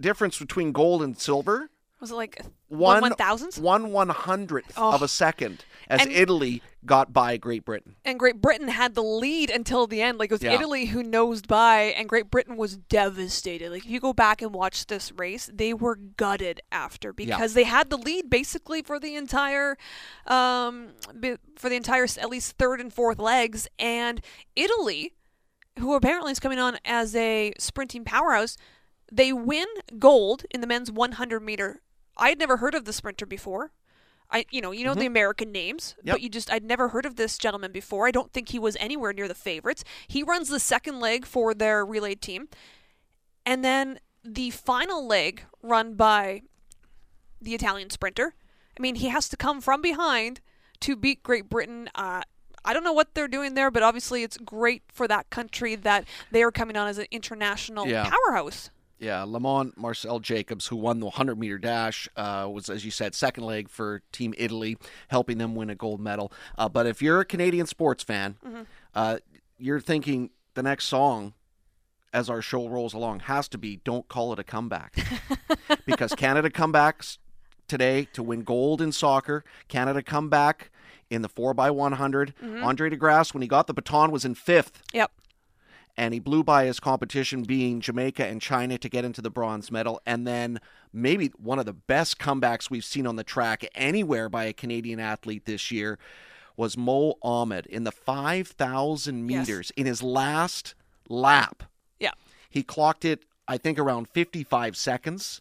[0.00, 1.70] difference between gold and silver?
[2.00, 3.58] Was it like One one one thousandth?
[3.58, 4.92] one one hundredth Oh.
[4.94, 7.96] of a second as And- Italy got by Great Britain.
[8.04, 10.18] and Great Britain had the lead until the end.
[10.18, 10.52] Like it was Yeah.
[10.54, 13.70] Italy who nosed by, and Great Britain was devastated.
[13.70, 17.64] Like if you go back and watch this race, they were gutted after because they
[17.64, 19.76] had the lead basically for the entire,
[20.26, 20.88] um,
[21.56, 24.20] for the entire at least third and fourth legs, and
[24.56, 25.14] Italy,
[25.78, 28.56] who apparently is coming on as a sprinting powerhouse,
[29.10, 29.66] they win
[29.98, 31.80] gold in the men's 100 meter.
[32.16, 33.72] I had never heard of the sprinter before.
[34.30, 36.14] I, you know, you know the American names, Yep.
[36.14, 38.06] but you just I'd never heard of this gentleman before.
[38.06, 39.84] I don't think he was anywhere near the favorites.
[40.08, 42.48] He runs the second leg for their relay team,
[43.46, 46.42] and then the final leg run by
[47.40, 48.34] the Italian sprinter.
[48.76, 50.40] I mean, he has to come from behind
[50.80, 51.88] to beat Great Britain.
[51.94, 52.22] Uh,
[52.64, 56.06] I don't know what they're doing there, but obviously it's great for that country that
[56.32, 58.10] they are coming on as an international Yeah.
[58.10, 58.70] powerhouse.
[59.04, 63.14] Yeah, Lamont Marcel Jacobs, who won the 100 meter dash, uh, was, as you said,
[63.14, 64.78] second leg for Team Italy,
[65.08, 66.32] helping them win a gold medal.
[66.56, 68.36] Uh, but if you're a Canadian sports fan,
[68.94, 69.18] uh,
[69.58, 71.34] you're thinking the next song
[72.14, 74.96] as our show rolls along has to be Don't Call It a Comeback.
[75.86, 77.18] because Canada comebacks
[77.68, 79.44] today to win gold in soccer.
[79.68, 80.70] Canada come back
[81.10, 82.62] in the 4x100.
[82.62, 85.10] Andre DeGrasse, when he got the baton, was in fifth Yep.
[85.96, 89.70] And he blew by his competition being Jamaica and China to get into the bronze
[89.70, 90.00] medal.
[90.04, 90.60] And then
[90.92, 94.98] maybe one of the best comebacks we've seen on the track anywhere by a Canadian
[94.98, 95.98] athlete this year
[96.56, 99.46] was Moh Ahmed in the 5,000 Yes.
[99.48, 100.74] meters in his last
[101.08, 101.64] lap.
[102.00, 102.12] Yeah.
[102.50, 105.40] He clocked it, I think, around 55 seconds,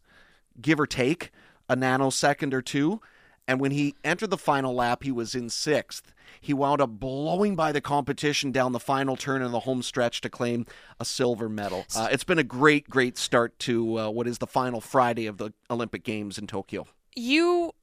[0.61, 1.31] give or take
[1.69, 3.01] a nanosecond or two.
[3.47, 6.13] And when he entered the final lap, he was in sixth.
[6.39, 10.21] He wound up blowing by the competition down the final turn in the home stretch
[10.21, 10.65] to claim
[10.99, 11.85] a silver medal.
[11.95, 15.37] Uh, it's been a great, great start to uh, what is the final Friday of
[15.37, 16.87] the Olympic Games in Tokyo.
[17.15, 17.73] You,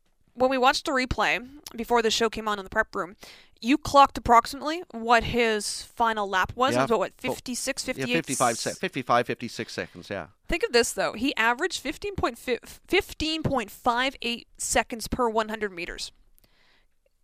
[0.40, 3.16] when we watched the replay before the show came on in the prep room,
[3.60, 6.74] you clocked approximately what his final lap was.
[6.74, 6.84] Yeah.
[6.84, 8.08] It was what, 56, 58?
[8.08, 10.28] Yeah, 55, se- 55, 56 seconds, yeah.
[10.48, 11.12] Think of this though.
[11.12, 16.12] He averaged 15.5 15.58 seconds per 100 meters.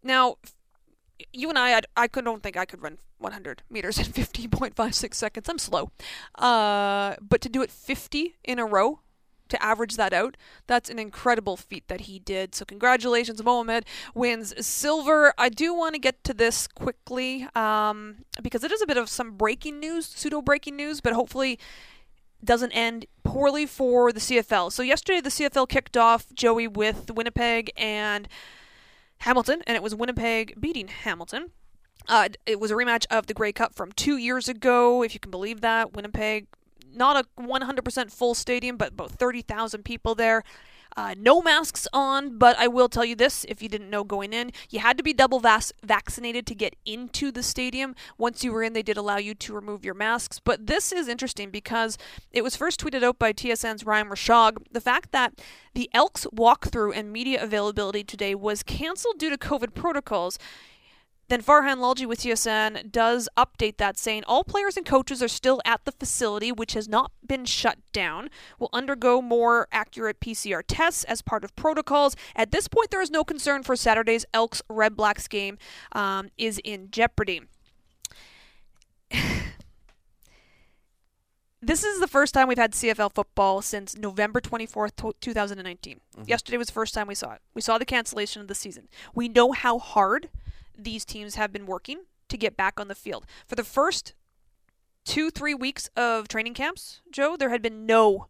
[0.03, 0.37] Now,
[1.33, 5.15] you and I, I, I could, don't think I could run 100 meters in 15.56
[5.15, 5.49] seconds.
[5.49, 5.91] I'm slow.
[6.37, 9.01] Uh, but to do it 50 in a row,
[9.49, 10.37] to average that out,
[10.67, 12.55] that's an incredible feat that he did.
[12.55, 13.85] So congratulations, Moh Ahmed
[14.15, 15.33] wins silver.
[15.39, 19.09] I do want to get to this quickly um, because it is a bit of
[19.09, 21.59] some breaking news, pseudo breaking news, but hopefully
[22.45, 24.73] doesn't end poorly for the CFL.
[24.73, 28.29] So yesterday the CFL kicked off Joey with Winnipeg and
[29.19, 31.51] Hamilton, and it was Winnipeg beating Hamilton.
[32.09, 35.21] Uh, it was a rematch of the Grey Cup from two years ago, if you
[35.21, 35.95] can believe that.
[35.95, 36.47] Winnipeg,
[36.95, 40.43] not a 100% full stadium, but about 30,000 people there.
[40.99, 44.33] Uh, no masks on, but I will tell you this if you didn't know going
[44.33, 47.95] in, you had to be double vas- vaccinated to get into the stadium.
[48.17, 50.41] Once you were in, they did allow you to remove your masks.
[50.43, 51.99] But this is interesting because
[52.33, 54.57] it was first tweeted out by TSN's Ryan Rishaug.
[54.73, 55.35] The fact that
[55.75, 60.39] the Elks walkthrough and media availability today was canceled due to COVID protocols.
[61.29, 65.61] Then Farhan Lalji with TSN does update that, saying all players and coaches are still
[65.65, 68.31] at the facility, which has not been shut down.
[68.59, 72.15] Will undergo more accurate PCR tests as part of protocols.
[72.37, 75.59] At this point, there is no concern for Saturday's Elks Red Blacks game
[75.93, 77.43] um, is in jeopardy.
[81.63, 86.01] This is the first time we've had CFL football since November 24th, to- 2019.
[86.25, 87.41] Yesterday was the first time we saw it.
[87.55, 88.89] We saw the cancellation of the season.
[89.17, 90.29] We know how hard
[90.77, 93.27] these teams have been working to get back on the field.
[93.47, 94.15] For the first
[95.05, 98.27] two, three weeks of training camps, Joe, there had been no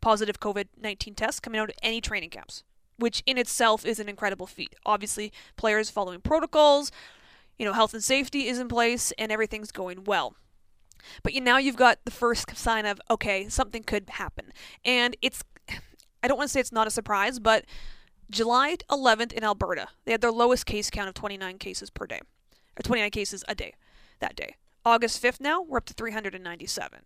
[0.00, 2.62] positive COVID 19 tests coming out of any training camps,
[2.98, 4.74] which in itself is an incredible feat.
[4.84, 6.90] Obviously, players following protocols,
[7.58, 10.34] you know, health and safety is in place, and everything's going well.
[11.22, 14.52] But you, now you've got the first sign of, okay, something could happen.
[14.84, 15.42] And it's,
[16.22, 17.64] I don't want to say it's not a surprise, but
[18.30, 22.20] July 11th in Alberta, they had their lowest case count of 29 cases per day,
[22.78, 23.74] or 29 cases a day
[24.20, 24.56] that day.
[24.84, 27.00] August 5th now, we're up to 397.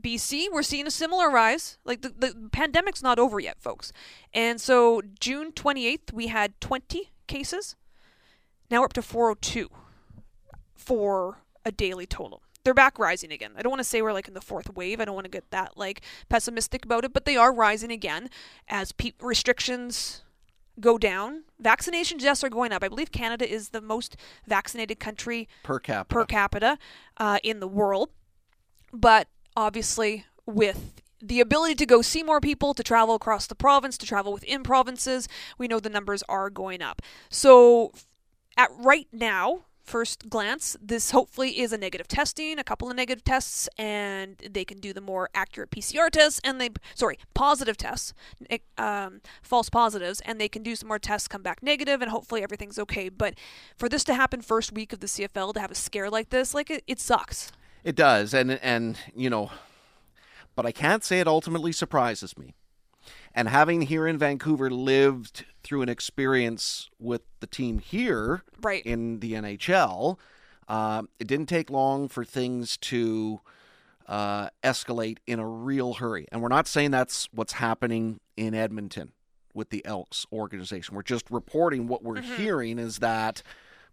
[0.00, 1.78] BC, we're seeing a similar rise.
[1.84, 3.92] Like the, the pandemic's not over yet, folks.
[4.32, 7.76] And so June 28th, we had 20 cases.
[8.70, 9.68] Now we're up to 402
[10.74, 12.42] for a daily total.
[12.64, 13.52] They're back rising again.
[13.56, 15.00] I don't want to say we're like in the fourth wave.
[15.00, 18.28] I don't want to get that like pessimistic about it, but they are rising again
[18.68, 20.22] as pe- restrictions
[20.80, 21.44] go down.
[21.58, 22.82] Vaccination deaths are going up.
[22.82, 24.16] I believe Canada is the most
[24.46, 26.14] vaccinated country Per capita.
[26.14, 26.78] per capita
[27.18, 28.10] uh, in the world.
[28.92, 33.98] But obviously, with the ability to go see more people, to travel across the province,
[33.98, 35.28] to travel within provinces,
[35.58, 37.02] we know the numbers are going up.
[37.28, 37.92] So,
[38.56, 43.24] at right now, first glance, this hopefully is a negative testing, a couple of negative
[43.24, 48.14] tests, and they can do the more accurate PCR tests, and they, sorry, positive tests,
[48.78, 52.40] um, false positives, and they can do some more tests, come back negative, and hopefully
[52.40, 53.08] everything's okay.
[53.08, 53.34] But
[53.76, 56.54] for this to happen first week of the CFL, to have a scare like this,
[56.54, 57.50] like it, it sucks.
[57.82, 59.50] It does, and and you know,
[60.54, 62.54] but I can't say it ultimately surprises me.
[63.34, 68.84] And having here in Vancouver lived through an experience with the team here Right.
[68.84, 70.18] in the NHL,
[70.68, 73.40] uh, it didn't take long for things to
[74.06, 76.26] uh, escalate in a real hurry.
[76.32, 79.12] And we're not saying that's what's happening in Edmonton
[79.54, 80.94] with the Elks organization.
[80.96, 83.42] We're just reporting what we're hearing is that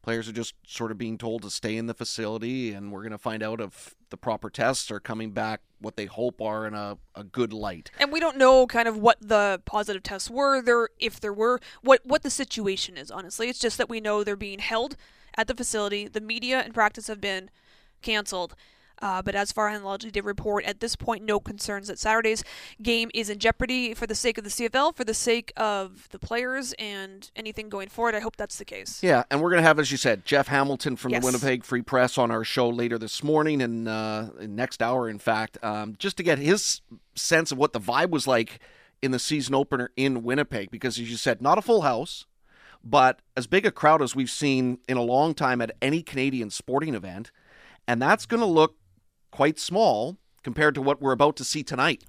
[0.07, 3.11] players are just sort of being told to stay in the facility, and we're going
[3.11, 6.73] to find out if the proper tests are coming back what they hope are in
[6.73, 7.91] a, a good light.
[7.99, 11.59] And we don't know kind of what the positive tests were there, if there were,
[11.81, 13.11] what what the situation is.
[13.11, 14.95] Honestly, it's just that we know they're being held
[15.35, 16.07] at the facility.
[16.07, 17.49] The media and practice have been
[18.01, 18.55] canceled.
[19.01, 22.43] Uh, but as far Farhan Lalji did report, at this point, no concerns that Saturday's
[22.81, 26.19] game is in jeopardy for the sake of the CFL, for the sake of the
[26.19, 28.15] players, and anything going forward.
[28.15, 29.03] I hope that's the case.
[29.03, 31.21] Yeah, and we're going to have, as you said, Jeff Hamilton from Yes.
[31.21, 35.19] the Winnipeg Free Press on our show later this morning and uh, next hour, in
[35.19, 36.81] fact, um, just to get his
[37.15, 38.59] sense of what the vibe was like
[39.01, 40.71] in the season opener in Winnipeg.
[40.71, 42.25] Because, as you said, not a full house,
[42.83, 46.49] but as big a crowd as we've seen in a long time at any Canadian
[46.49, 47.31] sporting event.
[47.87, 48.75] And that's going to look
[49.31, 52.03] quite small compared to what we're about to see tonight.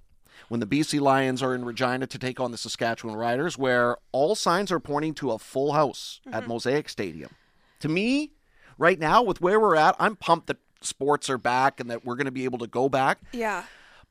[0.49, 4.35] when the BC Lions are in Regina to take on the Saskatchewan Riders, where all
[4.35, 6.49] signs are pointing to a full house at mm-hmm.
[6.49, 7.35] Mosaic Stadium.
[7.81, 8.31] To me,
[8.79, 12.15] right now, with where we're at, I'm pumped that sports are back and that we're
[12.15, 13.19] going to be able to go back.
[13.33, 13.65] Yeah.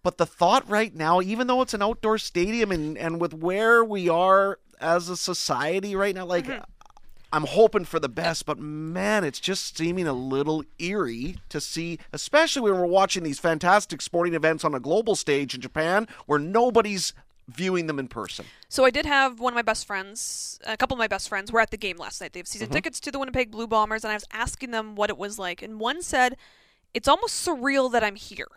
[0.03, 3.83] But the thought right now, even though it's an outdoor stadium and, and with where
[3.83, 6.63] we are as a society right now, like mm-hmm.
[7.31, 11.99] I'm hoping for the best, but man, it's just seeming a little eerie to see,
[12.13, 16.39] especially when we're watching these fantastic sporting events on a global stage in Japan where
[16.39, 17.13] nobody's
[17.47, 18.45] viewing them in person.
[18.69, 21.51] So I did have one of my best friends, a couple of my best friends
[21.51, 22.33] were at the game last night.
[22.33, 22.75] They have season mm-hmm.
[22.75, 25.61] tickets to the Winnipeg Blue Bombers, and I was asking them what it was like.
[25.61, 26.37] And one said,
[26.93, 28.47] It's almost surreal that I'm here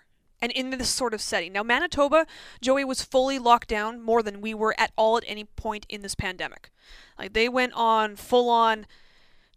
[0.42, 1.52] and in this sort of setting.
[1.52, 2.26] Now, Manitoba,
[2.60, 6.02] Joey was fully locked down more than we were at all at any point in
[6.02, 6.70] this pandemic.
[7.18, 8.86] Like, they went on full on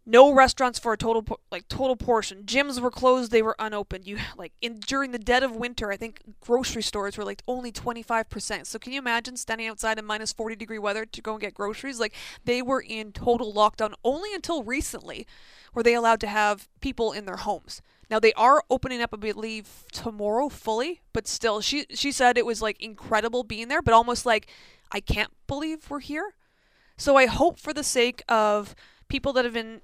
[0.05, 2.43] no restaurants for a total like total portion.
[2.43, 4.05] Gyms were closed; they were unopened.
[4.05, 7.71] You like in during the dead of winter, I think grocery stores were like only
[7.71, 8.67] twenty five percent.
[8.67, 11.53] So can you imagine standing outside in minus forty degree weather to go and get
[11.53, 11.99] groceries?
[11.99, 12.13] Like
[12.43, 15.25] they were in total lockdown only until recently,
[15.73, 17.81] were they allowed to have people in their homes.
[18.13, 22.45] Now they are opening up, I believe, tomorrow fully, but still, she she said it
[22.45, 24.51] was like incredible being there, but almost like
[24.91, 26.35] I can't believe we're here.
[26.95, 28.75] So I hope for the sake of
[29.07, 29.81] people that have been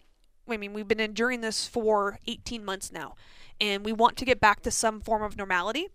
[0.48, 3.16] I mean, we've been enduring this for 18 months now,
[3.60, 5.88] and we want to get back to some form of normality.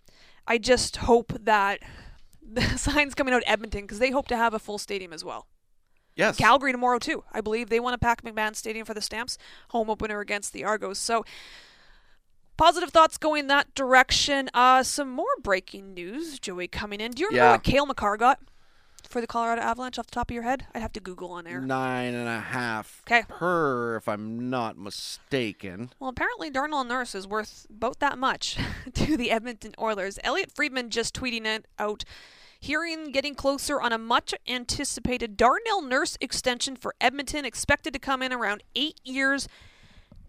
[0.44, 1.78] I just hope that
[2.42, 5.46] the signs coming out Edmonton because they hope to have a full stadium as well.
[6.16, 6.36] Yes.
[6.36, 7.22] Calgary tomorrow too.
[7.32, 10.64] I believe they want to pack McMahon Stadium for the Stamps home opener against the
[10.64, 10.98] Argos.
[10.98, 11.24] So
[12.56, 14.48] positive thoughts going that direction.
[14.54, 17.12] Uh, some more breaking news, Joey, coming in.
[17.12, 17.52] Do you remember Yeah.
[17.52, 18.40] what Cale Makar got
[19.08, 20.66] for the Colorado Avalanche off the top of your head?
[20.74, 21.60] I'd have to Google on air.
[21.60, 23.24] Nine and a half 'Kay.
[23.28, 25.90] per, if I'm not mistaken.
[26.00, 28.56] Well, apparently Darnell Nurse is worth about that much
[28.94, 30.18] to the Edmonton Oilers.
[30.24, 32.04] Elliotte Friedman just tweeting it out.
[32.60, 38.22] Hearing getting closer on a much anticipated Darnell Nurse extension for Edmonton, expected to come
[38.22, 39.48] in around eight years,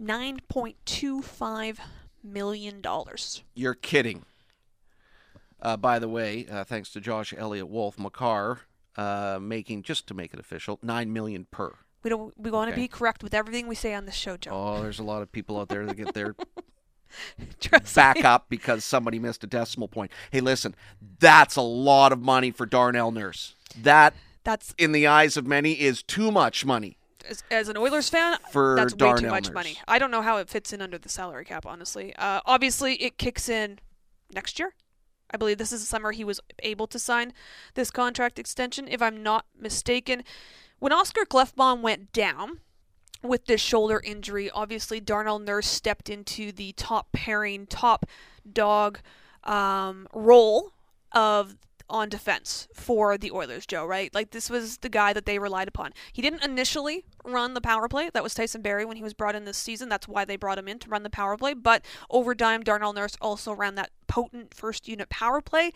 [0.02, 1.80] $9.25
[2.26, 2.82] million.
[2.82, 3.44] dollars.
[3.54, 4.26] You're kidding.
[5.62, 8.62] Uh, by the way, uh, thanks to Josh Elliott Wolf, Makar
[8.98, 11.74] uh, making just to make it official nine million per.
[12.04, 12.34] We don't.
[12.38, 12.84] We want to Okay.
[12.84, 14.52] be correct with everything we say on this show, Joe.
[14.54, 16.36] Oh, there's a lot of people out there that get their
[17.96, 18.22] back me.
[18.24, 20.12] up because somebody missed a decimal point.
[20.32, 20.76] Hey, listen,
[21.20, 23.56] that's a lot of money for Darnell Nurse.
[23.82, 24.14] That,
[24.44, 26.98] That's in the eyes of many, is too much money.
[27.30, 29.78] As, as an Oilers fan, For that's way too much money.
[29.88, 32.16] I don't know how it fits in under the salary cap, honestly.
[32.16, 33.80] Uh, obviously, it kicks in
[34.34, 34.74] next year.
[35.32, 37.34] I believe this is the summer he was able to sign
[37.74, 40.24] this contract extension, if I'm not mistaken.
[40.80, 42.60] When Oscar Klefbom went down
[43.24, 48.06] with this shoulder injury, obviously Darnell Nurse stepped into the top pairing, top
[48.52, 49.00] dog
[49.44, 50.72] um, role
[51.12, 51.58] of
[51.90, 54.14] on defense for the Oilers, Joe, right?
[54.14, 55.94] Like this was the guy that they relied upon.
[56.12, 58.10] He didn't initially run the power play.
[58.14, 59.88] That was Tyson Barrie when he was brought in this season.
[59.90, 61.54] That's why they brought him in to run the power play.
[61.54, 65.72] But over time, Darnell Nurse also ran that potent first unit power play.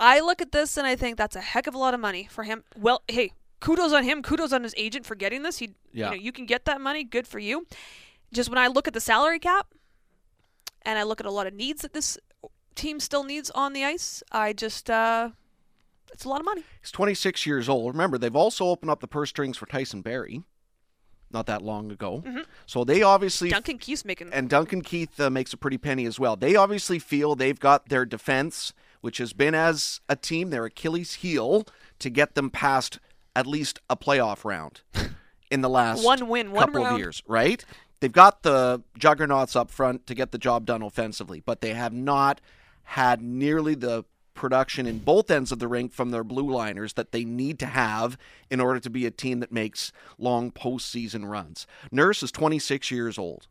[0.00, 2.28] I look at this and I think that's a heck of a lot of money
[2.30, 2.64] for him.
[2.76, 3.30] Well, hey,
[3.60, 4.22] kudos on him.
[4.22, 5.58] Kudos on his agent for getting this.
[5.58, 6.10] He, Yeah.
[6.10, 7.04] you know, you can get that money.
[7.04, 7.66] Good for you.
[8.32, 9.68] Just when I look at the salary cap,
[10.82, 12.16] and I look at a lot of needs that this
[12.76, 15.30] team still needs on the ice, I just uh
[16.12, 16.62] it's a lot of money.
[16.80, 17.92] He's 26 years old.
[17.92, 20.42] Remember, they've also opened up the purse strings for Tyson Barrie
[21.32, 22.22] not that long ago.
[22.66, 26.18] So they obviously Duncan Keith's making and Duncan Keith uh, makes a pretty penny as
[26.20, 26.36] well.
[26.36, 31.14] They obviously feel they've got their defense, which has been as a team their Achilles
[31.14, 31.66] heel
[31.98, 33.00] to get them past
[33.34, 34.82] at least a playoff round
[35.50, 36.94] in the last One win, one couple round.
[36.94, 37.64] of years, right?
[38.00, 41.92] They've got the juggernauts up front to get the job done offensively, but they have
[41.92, 42.40] not
[42.86, 47.10] had nearly the production in both ends of the rink from their blue liners that
[47.10, 48.16] they need to have
[48.50, 51.66] in order to be a team that makes long postseason runs.
[51.90, 53.48] Nurse is 26 years old.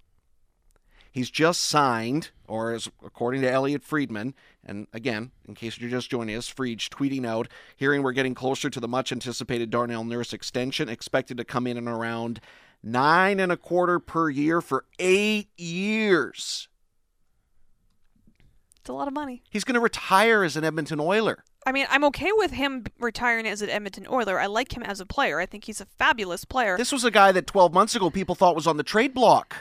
[1.12, 4.34] He's just signed, or as according to Elliotte Friedman,
[4.66, 8.70] and again, in case you're just joining us, Friedge tweeting out, hearing we're getting closer
[8.70, 12.42] to the much anticipated Darnell Nurse extension, expected to come in and around
[12.84, 16.68] nine and a quarter per year for eight years.
[18.86, 19.42] It's a lot of money.
[19.50, 21.44] He's going to retire as an Edmonton Oiler.
[21.66, 24.40] I mean, I'm okay with him retiring as an Edmonton Oiler.
[24.40, 25.40] I like him as a player.
[25.40, 26.78] I think he's a fabulous player.
[26.78, 29.56] This was a guy that 12 months ago people thought was on the trade block.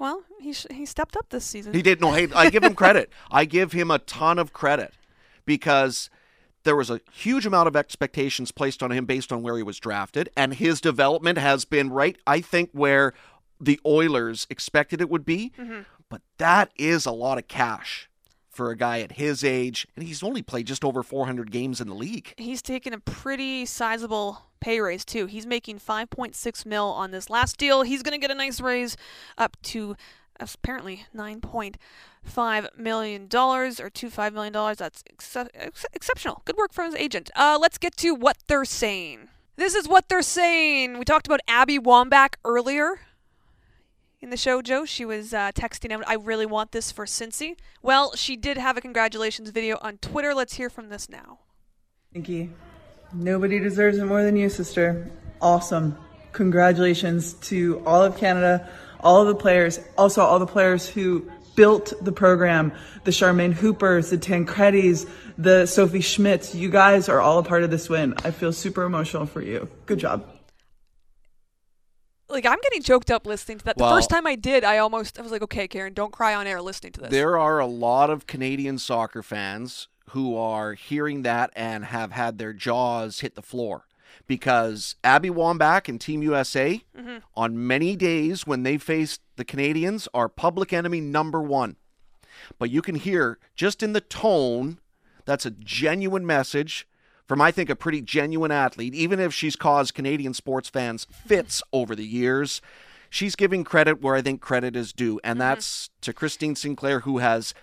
[0.00, 1.74] well, he sh- he stepped up this season.
[1.74, 2.00] He did.
[2.00, 3.08] No, hey, I give him credit.
[3.30, 4.94] I give him a ton of credit
[5.44, 6.10] because
[6.64, 9.78] there was a huge amount of expectations placed on him based on where he was
[9.78, 13.14] drafted, and his development has been right, I think, where
[13.60, 15.52] the Oilers expected it would be.
[15.56, 15.82] Mm-hmm.
[16.08, 18.08] But that is a lot of cash
[18.56, 21.88] for a guy at his age, and he's only played just over 400 games in
[21.88, 22.32] the league.
[22.36, 25.26] He's taken a pretty sizable pay raise too.
[25.26, 27.82] He's making 5.6 mil on this last deal.
[27.82, 28.96] He's going to get a nice raise
[29.36, 29.94] up to
[30.40, 34.78] apparently 9.5 million dollars or 2.5 million dollars.
[34.78, 36.42] That's ex- ex- exceptional.
[36.44, 37.30] Good work from his agent.
[37.36, 39.28] Uh, let's get to what they're saying.
[39.56, 40.98] This is what they're saying.
[40.98, 43.00] We talked about Abby Wambach earlier
[44.20, 44.84] in the show, Joe.
[44.84, 47.56] She was uh, texting out, I really want this for Cincy.
[47.82, 50.34] Well, she did have a congratulations video on Twitter.
[50.34, 51.40] Let's hear from this now.
[52.12, 52.52] Thank you.
[53.12, 55.10] Nobody deserves it more than you, sister.
[55.40, 55.96] Awesome.
[56.32, 58.68] Congratulations to all of Canada,
[59.00, 62.72] all of the players, also all the players who built the program,
[63.04, 65.08] the Charmaine Hoopers, the Tancredis,
[65.38, 66.54] the Sophie Schmidts.
[66.54, 68.14] You guys are all a part of this win.
[68.24, 69.68] I feel super emotional for you.
[69.86, 70.35] Good job
[72.28, 73.76] like I'm getting choked up listening to that.
[73.76, 76.34] Well, the first time I did, I almost I was like, okay, Karen, don't cry
[76.34, 77.10] on air listening to this.
[77.10, 82.38] There are a lot of Canadian soccer fans who are hearing that and have had
[82.38, 83.86] their jaws hit the floor
[84.26, 87.18] because Abby Wambach and Team USA mm-hmm.
[87.34, 91.76] on many days when they face the Canadians are public enemy number 1.
[92.58, 94.78] But you can hear just in the tone
[95.24, 96.86] that's a genuine message
[97.26, 101.62] from, I think, a pretty genuine athlete, even if she's caused Canadian sports fans fits
[101.72, 102.60] over the years.
[103.10, 105.48] She's giving credit where I think credit is due, and mm-hmm.
[105.48, 107.54] that's to Christine Sinclair, who has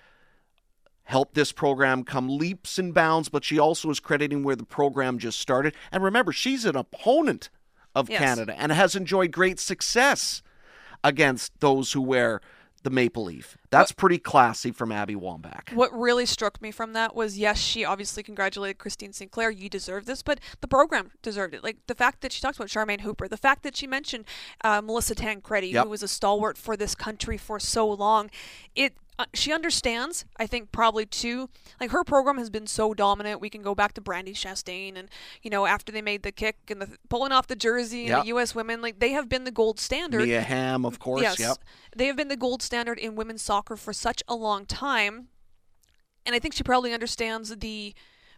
[1.03, 5.19] helped this program come leaps and bounds, but she also is crediting where the program
[5.19, 5.75] just started.
[5.91, 7.49] And remember, she's an opponent
[7.93, 8.19] of yes.
[8.19, 10.41] Canada and has enjoyed great success
[11.03, 12.41] against those who wear
[12.83, 13.57] the maple leaf.
[13.73, 15.73] That's what, pretty classy from Abby Wambach.
[15.73, 19.49] What really struck me from that was yes, she obviously congratulated Christine Sinclair.
[19.49, 21.63] You deserve this, but the program deserved it.
[21.63, 24.25] Like the fact that she talked about Charmaine Hooper, the fact that she mentioned
[24.63, 25.85] uh, Melissa Tancredi, yep.
[25.85, 28.29] who was a stalwart for this country for so long.
[28.75, 30.25] It uh, she understands.
[30.37, 31.49] I think probably too.
[31.79, 33.39] Like her program has been so dominant.
[33.39, 35.07] We can go back to Brandi Chastain, and
[35.43, 38.27] you know after they made the kick and the pulling off the jersey and the
[38.27, 38.55] U.S.
[38.55, 40.23] women, like they have been the gold standard.
[40.23, 41.21] Mia Hamm, of course.
[41.21, 41.57] Yes, yep.
[41.95, 45.27] they have been the gold standard in women's soccer for such a long time,
[46.25, 47.93] and I think she probably understands the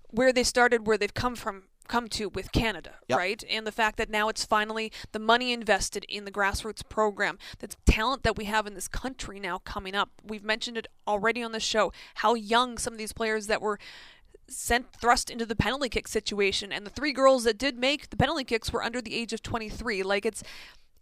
[0.09, 3.17] where they started, where they've come from come to with Canada, yep.
[3.17, 3.43] right?
[3.49, 7.67] And the fact that now it's finally the money invested in the grassroots program, the
[7.85, 10.09] talent that we have in this country now coming up.
[10.23, 13.79] We've mentioned it already on the show how young some of these players that were
[14.47, 18.17] sent thrust into the penalty kick situation and the three girls that did make the
[18.17, 20.43] penalty kicks were under the age of 23 like it's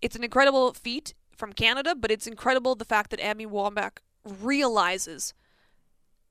[0.02, 5.34] it's an incredible feat from Canada but it's incredible the fact that Abby Wambach realizes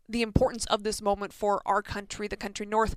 [0.08, 2.94] the importance of this moment for our country, the country north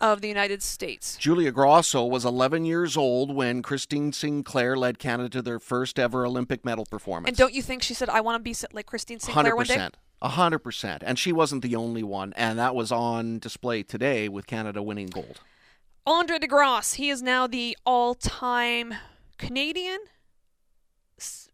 [0.00, 1.16] of the United States.
[1.16, 6.26] Julia Grosso was 11 years old when Christine Sinclair led Canada to their first ever
[6.26, 7.28] Olympic medal performance.
[7.28, 9.56] And don't you think she said, I want to be like Christine Sinclair 100%.
[9.56, 9.88] one day?
[10.22, 14.30] A hundred percent, and she wasn't the only one, and that was on display today
[14.30, 15.40] with Canada winning gold.
[16.06, 18.94] Andre De Grasse, he is now the all-time
[19.36, 19.98] Canadian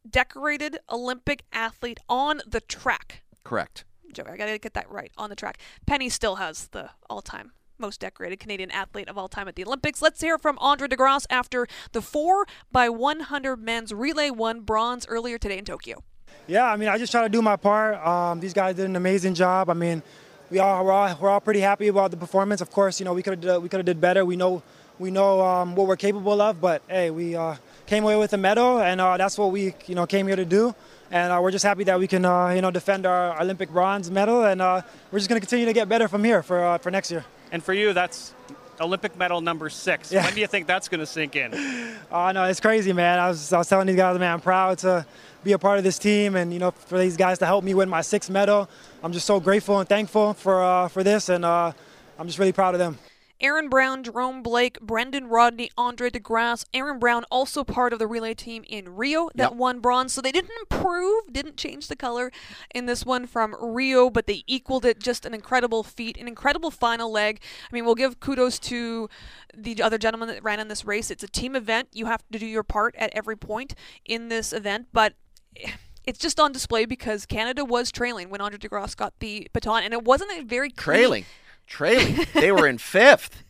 [0.09, 3.22] decorated Olympic athlete on the track.
[3.44, 3.84] Correct.
[4.12, 5.59] Joe, I gotta get that right on the track.
[5.86, 10.00] Penny still has the all-time most decorated Canadian athlete of all time at the Olympics.
[10.00, 15.07] Let's hear from Andre De Grasse after the 4 by 100 men's relay won bronze
[15.09, 16.03] earlier today in Tokyo.
[16.46, 17.94] Yeah, I mean, I just try to do my part.
[18.07, 19.68] Um, these guys did an amazing job.
[19.68, 20.03] I mean,
[20.50, 22.61] we all we're, all we're all pretty happy about the performance.
[22.61, 24.24] Of course, you know we could have we could have did better.
[24.24, 24.62] We know
[24.98, 27.57] we know um, what we're capable of, but hey, we uh,
[27.87, 30.45] came away with a medal, and uh, that's what we you know came here to
[30.45, 30.74] do
[31.12, 34.11] and uh, we're just happy that we can uh, you know defend our Olympic bronze
[34.11, 34.80] medal, and uh,
[35.12, 37.24] we're just going to continue to get better from here for uh, for next year.
[37.53, 38.33] And for you, that's
[38.80, 40.11] Olympic medal number six.
[40.11, 40.24] Yeah.
[40.24, 41.53] When do you think that's going to sink in?
[42.14, 43.18] Oh no, it's crazy, man.
[43.18, 45.07] I was I was telling these guys, man, I'm proud to
[45.43, 47.72] be a part of this team, and you know for these guys to help me
[47.72, 48.68] win my sixth medal.
[49.03, 51.72] I'm just so grateful and thankful for uh, for this, and uh,
[52.18, 52.99] I'm just really proud of them.
[53.43, 56.64] Aaron Brown, Jerome Blake, Brendan Rodney, Andre De Grasse.
[56.73, 59.55] Aaron Brown also part of the relay team in Rio that yep.
[59.55, 60.14] won bronze.
[60.14, 62.31] So they didn't improve, didn't change the color
[62.73, 65.01] in this one from Rio, but they equaled it.
[65.01, 67.41] Just an incredible feat, an incredible final leg.
[67.69, 69.09] I mean, we'll give kudos to
[69.53, 71.11] the other gentleman that ran in this race.
[71.11, 71.89] It's a team event.
[71.93, 73.75] You have to do your part at every point
[74.05, 75.14] in this event, but
[76.05, 79.83] it's just on display because Canada was trailing when Andre De Grasse got the baton,
[79.83, 81.25] and it wasn't a very clean, trailing
[81.67, 82.26] trailing.
[82.34, 83.45] they were in fifth.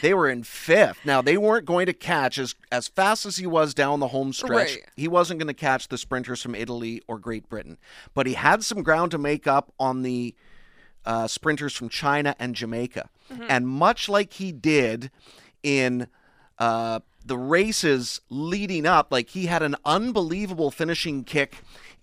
[0.00, 1.04] They were in fifth.
[1.04, 4.32] Now they weren't going to catch as as fast as he was down the home
[4.32, 4.50] stretch.
[4.50, 4.84] Right.
[4.96, 7.78] He wasn't going to catch the sprinters from Italy or Great Britain,
[8.14, 10.34] but he had some ground to make up on the
[11.04, 13.08] uh, sprinters from China and Jamaica.
[13.32, 13.46] Mm-hmm.
[13.48, 15.10] And much like he did
[15.62, 16.06] in
[16.58, 21.56] uh, the races leading up, like he had an unbelievable finishing kick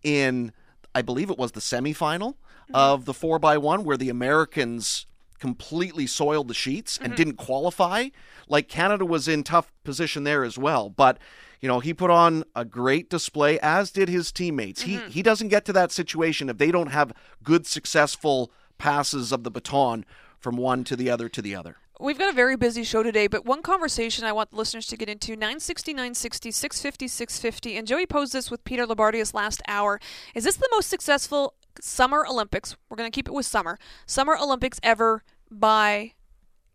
[0.04, 0.52] in,
[0.94, 2.36] I believe it was the semifinal
[2.74, 5.06] of the 4x1 where the Americans
[5.40, 7.16] completely soiled the sheets and mm-hmm.
[7.16, 8.10] didn't qualify.
[8.48, 11.18] Like Canada was in tough position there as well, but
[11.62, 14.82] you know, he put on a great display as did his teammates.
[14.82, 15.10] He mm-hmm.
[15.10, 17.14] he doesn't get to that situation if they don't have
[17.44, 20.06] good successful passes of the baton
[20.40, 21.78] from one to the other to the other.
[21.99, 24.98] We've got a very busy show today, but one conversation I want the listeners to
[24.98, 27.78] get into 960, 960, 650, 650.
[27.78, 30.02] And Joey posed this with Peter Loubardias last hour.
[30.34, 32.76] Is this the most successful Summer Olympics?
[32.89, 33.77] We're going to keep it with summer.
[34.06, 36.14] Summer Olympics ever by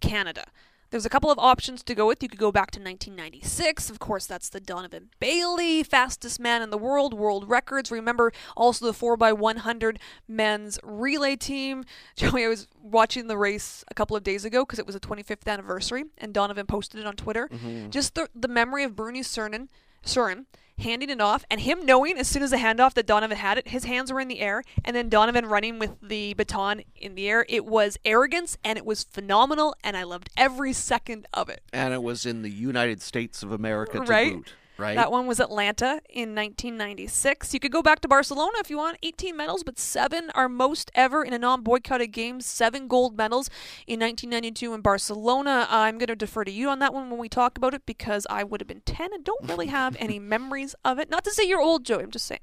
[0.01, 0.47] Canada.
[0.91, 2.21] There's a couple of options to go with.
[2.21, 3.91] You could go back to 1996.
[3.91, 7.93] Of course, that's the Donovan Bailey, fastest man in the world, world records.
[7.93, 11.85] Remember also the 4x100 men's relay team.
[12.17, 15.01] Joey, I was watching the race a couple of days ago because it was a
[15.01, 17.49] 25th anniversary, and Donovan posted it on Twitter.
[17.49, 17.91] Mm-hmm.
[17.91, 19.69] Just the, the memory of Bruny Surin,
[20.05, 20.47] Surin
[20.79, 23.69] handing it off and him knowing as soon as the handoff that Donovan had it,
[23.69, 27.29] his hands were in the air, and then Donovan running with the baton in the
[27.29, 27.45] air.
[27.49, 31.61] It was arrogance and it was phenomenal, and I loved every second of it.
[31.73, 34.37] And it was in the United States of America to Right.
[34.37, 34.97] boot, right?
[34.97, 37.55] That one was Atlanta in 1996.
[37.55, 38.99] You could go back to Barcelona if you want.
[39.03, 42.47] 18 medals, but seven are most ever in a non-boycotted games.
[42.47, 43.49] Seven gold medals
[43.87, 45.67] in 1992 in Barcelona.
[45.71, 48.27] I'm going to defer to you on that one when we talk about it because
[48.31, 51.11] I would have been 10 and don't really have any memories of it.
[51.11, 52.03] Not to say you're old, Joey.
[52.03, 52.41] I'm just saying.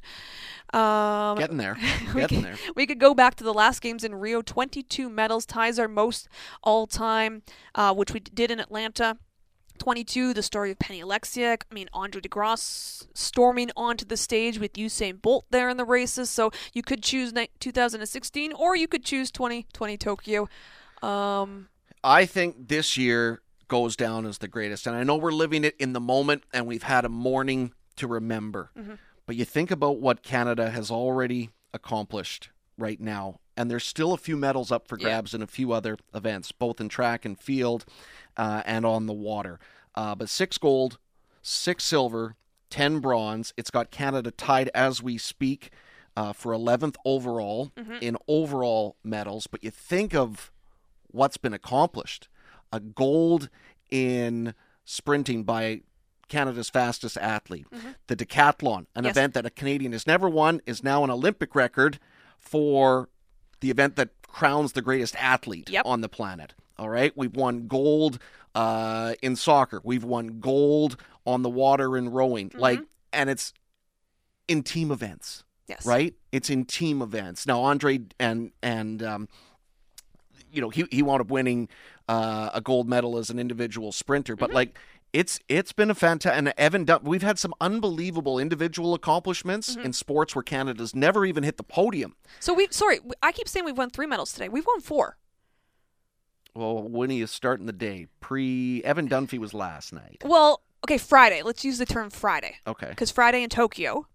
[0.74, 1.78] Um, Getting there.
[2.14, 2.58] we Getting could, there.
[2.76, 4.42] we could go back to the last games in Rio.
[4.42, 6.28] 22 medals ties our most
[6.64, 7.42] all time,
[7.76, 9.18] uh, which we did in Atlanta.
[9.78, 11.64] 22, the story of Penny Oleksiak.
[11.72, 15.86] I mean, Andre De Grasse storming onto the stage with Usain Bolt there in the
[15.86, 16.30] races.
[16.30, 20.48] So you could choose ni- 2016 or you could choose 2020 Tokyo.
[21.02, 21.70] Um,
[22.04, 24.88] I think this year goes down as the greatest.
[24.88, 28.08] And I know we're living it in the moment and we've had a morning to
[28.08, 28.72] remember.
[29.26, 33.40] But you think about what Canada has already accomplished right now.
[33.58, 35.06] And there's still a few medals up for Yeah.
[35.06, 37.86] grabs in a few other events, both in track and field
[38.38, 39.60] uh, and on the water.
[39.96, 40.98] Uh, but six gold,
[41.42, 42.36] six silver,
[42.70, 43.54] 10 bronze.
[43.58, 45.72] It's got Canada tied as we speak
[46.16, 49.48] uh, for 11th overall in overall medals.
[49.48, 50.52] But you think of
[51.12, 52.28] what's been accomplished
[52.74, 53.50] a gold
[53.90, 54.54] in
[54.84, 55.82] sprinting by
[56.28, 57.66] Canada's fastest athlete.
[58.08, 59.12] The decathlon, an Yes.
[59.14, 61.98] event that a Canadian has never won, is now an Olympic record
[62.38, 63.08] for
[63.62, 65.86] the event that crowns the greatest athlete Yep.
[65.86, 66.54] on the planet.
[66.80, 68.20] All right, we've won gold
[68.56, 69.82] uh, in soccer.
[69.84, 72.52] We've won gold on the water in rowing.
[72.56, 72.82] Like,
[73.12, 73.54] and it's
[74.48, 75.86] in team events yes.
[75.86, 76.14] right?
[76.32, 77.46] It's in team events.
[77.46, 79.30] Now Andre and and um,
[80.52, 81.70] you know he he wound up winning
[82.08, 84.78] uh, a gold medal as an individual sprinter, but like
[85.14, 86.38] it's it's been a fantastic.
[86.38, 91.44] And Evan, Dun- we've had some unbelievable individual accomplishments in sports where Canada's never even
[91.44, 92.16] hit the podium.
[92.40, 94.50] So we, sorry, I keep saying we've won three medals today.
[94.50, 95.18] We've won four.
[96.58, 98.08] Well, when are you starting the day?
[98.20, 100.24] Pre Evan Dunfee was last night.
[100.26, 101.44] Well, okay, Friday.
[101.44, 102.56] Let's use the term Friday.
[102.66, 102.90] Okay.
[102.90, 104.08] Because Friday in Tokyo,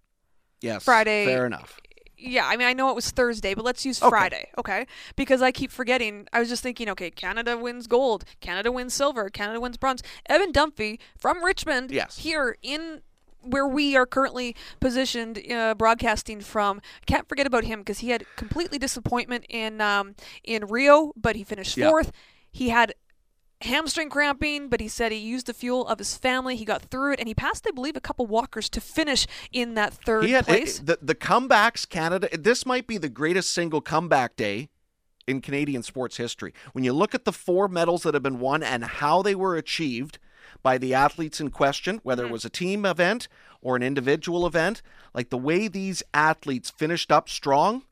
[0.60, 0.84] Yes.
[0.84, 1.78] Friday- Fair enough.
[2.18, 4.08] Yeah, I mean, I know it was Thursday, but let's use Okay.
[4.10, 4.86] Friday, okay?
[5.16, 6.28] Because I keep forgetting.
[6.32, 10.02] I was just thinking, okay, Canada wins gold, Canada wins silver, Canada wins bronze.
[10.26, 12.18] Evan Dunfee from Richmond, Yes.
[12.18, 13.02] here in
[13.40, 16.80] where we are currently positioned, uh, broadcasting from.
[17.06, 20.14] Can't forget about him because he had completely disappointment in um,
[20.44, 22.12] in Rio, but he finished fourth.
[22.52, 22.94] He had
[23.62, 26.56] hamstring cramping, but he said he used the fuel of his family.
[26.56, 29.74] He got through it, and he passed, I believe, a couple walkers to finish in
[29.74, 30.78] that third had place.
[30.78, 32.28] the the comebacks Canada.
[32.36, 34.68] This might be the greatest single comeback day
[35.26, 36.52] in Canadian sports history.
[36.72, 39.56] When you look at the four medals that have been won and how they were
[39.56, 40.18] achieved
[40.62, 42.32] by the athletes in question, whether it mm-hmm.
[42.32, 43.28] was a team event
[43.60, 44.82] or an individual event,
[45.14, 47.84] like the way these athletes finished up strong,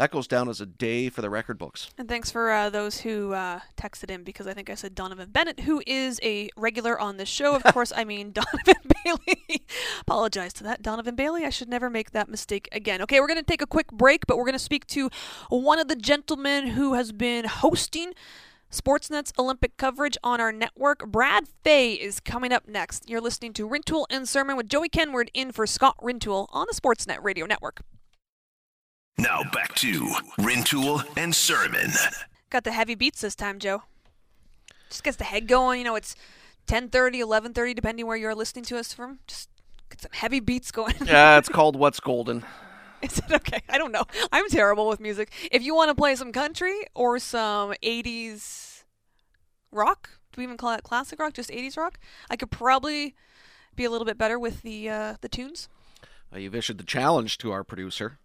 [0.00, 1.90] that goes down as a day for the record books.
[1.98, 5.28] And thanks for uh, those who uh, texted in because I think I said Donovan
[5.28, 7.54] Bennett, who is a regular on this show.
[7.54, 9.62] Of course, I mean Donovan Bailey.
[10.00, 11.44] Apologize to that, Donovan Bailey.
[11.44, 13.02] I should never make that mistake again.
[13.02, 15.10] Okay, we're going to take a quick break, but we're going to speak to
[15.50, 18.14] one of the gentlemen who has been hosting
[18.72, 21.08] Sportsnet's Olympic coverage on our network.
[21.08, 23.10] Brad Fay is coming up next.
[23.10, 26.80] You're listening to Rintoul and Surman with Joey Kenward in for Scott Rintoul on the
[26.80, 27.82] Sportsnet Radio Network.
[29.20, 31.90] Now back to Rintoul and Surman.
[32.48, 33.82] Got the heavy beats this time, Joe.
[34.88, 35.80] Just gets the head going.
[35.80, 36.16] You know, it's
[36.66, 39.18] 10:30, 11:30, depending where you're listening to us from.
[39.26, 39.50] Just
[39.90, 40.94] get some heavy beats going.
[41.04, 42.44] Yeah, it's called What's Golden.
[43.02, 43.60] Is it okay?
[43.68, 44.04] I don't know.
[44.32, 45.32] I'm terrible with music.
[45.52, 48.84] If you want to play some country or some 80s
[49.70, 51.34] rock, do we even call that classic rock?
[51.34, 51.98] Just 80s rock?
[52.30, 53.14] I could probably
[53.76, 55.68] be a little bit better with the uh, the tunes.
[56.32, 58.18] Uh, you've issued the challenge to our producer.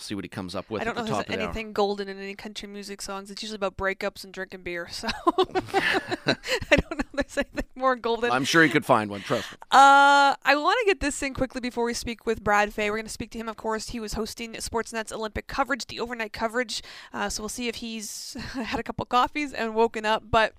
[0.00, 1.48] See what he comes up with I don't at know if there's the hour.
[1.50, 3.30] anything golden in any country music songs.
[3.30, 4.88] It's usually about breakups and drinking beer.
[4.90, 6.36] So I
[6.70, 8.30] don't know if there's anything more golden.
[8.30, 9.20] I'm sure he could find one.
[9.20, 9.58] Trust me.
[9.70, 12.90] Uh, I want to get this in quickly before we speak with Brad Fay.
[12.90, 13.90] We're going to speak to him, of course.
[13.90, 16.82] He was hosting Sportsnet's Olympic coverage, the overnight coverage.
[17.12, 20.24] Uh, so we'll see if he's had a couple coffees and woken up.
[20.30, 20.54] But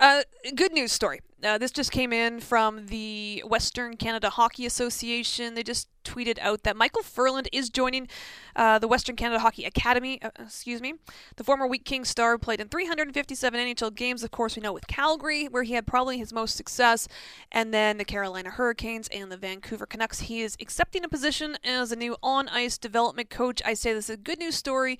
[0.00, 0.22] uh,
[0.54, 1.20] good news story.
[1.44, 5.54] Uh, this just came in from the Western Canada Hockey Association.
[5.54, 8.08] They just tweeted out that Michael Ferland is joining
[8.54, 10.20] uh, the Western Canada Hockey Academy.
[10.22, 10.94] Uh, excuse me.
[11.36, 14.86] The former Wheat King star played in 357 NHL games, of course, we know with
[14.86, 17.06] Calgary, where he had probably his most success,
[17.52, 20.20] and then the Carolina Hurricanes and the Vancouver Canucks.
[20.20, 23.60] He is accepting a position as a new on ice development coach.
[23.64, 24.98] I say this is a good news story.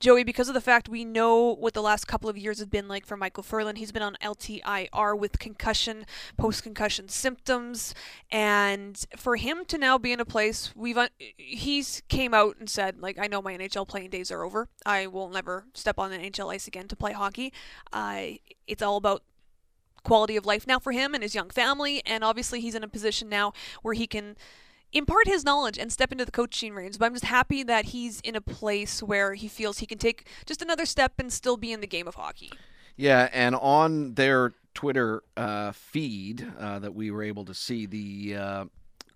[0.00, 2.86] Joey, because of the fact we know what the last couple of years have been
[2.86, 6.06] like for Michael Ferland, he's been on LTIR with concussion,
[6.36, 7.94] post concussion symptoms,
[8.30, 12.70] and for him to now be in a place we've un- he's came out and
[12.70, 14.68] said like I know my NHL playing days are over.
[14.86, 17.52] I will never step on an NHL ice again to play hockey.
[17.92, 18.38] Uh,
[18.68, 19.24] it's all about
[20.04, 22.88] quality of life now for him and his young family, and obviously he's in a
[22.88, 23.52] position now
[23.82, 24.36] where he can
[24.92, 26.98] impart his knowledge and step into the coaching reins.
[26.98, 30.26] But I'm just happy that he's in a place where he feels he can take
[30.46, 32.50] just another step and still be in the game of hockey.
[32.96, 38.36] Yeah, and on their Twitter uh, feed uh, that we were able to see, the
[38.36, 38.64] uh,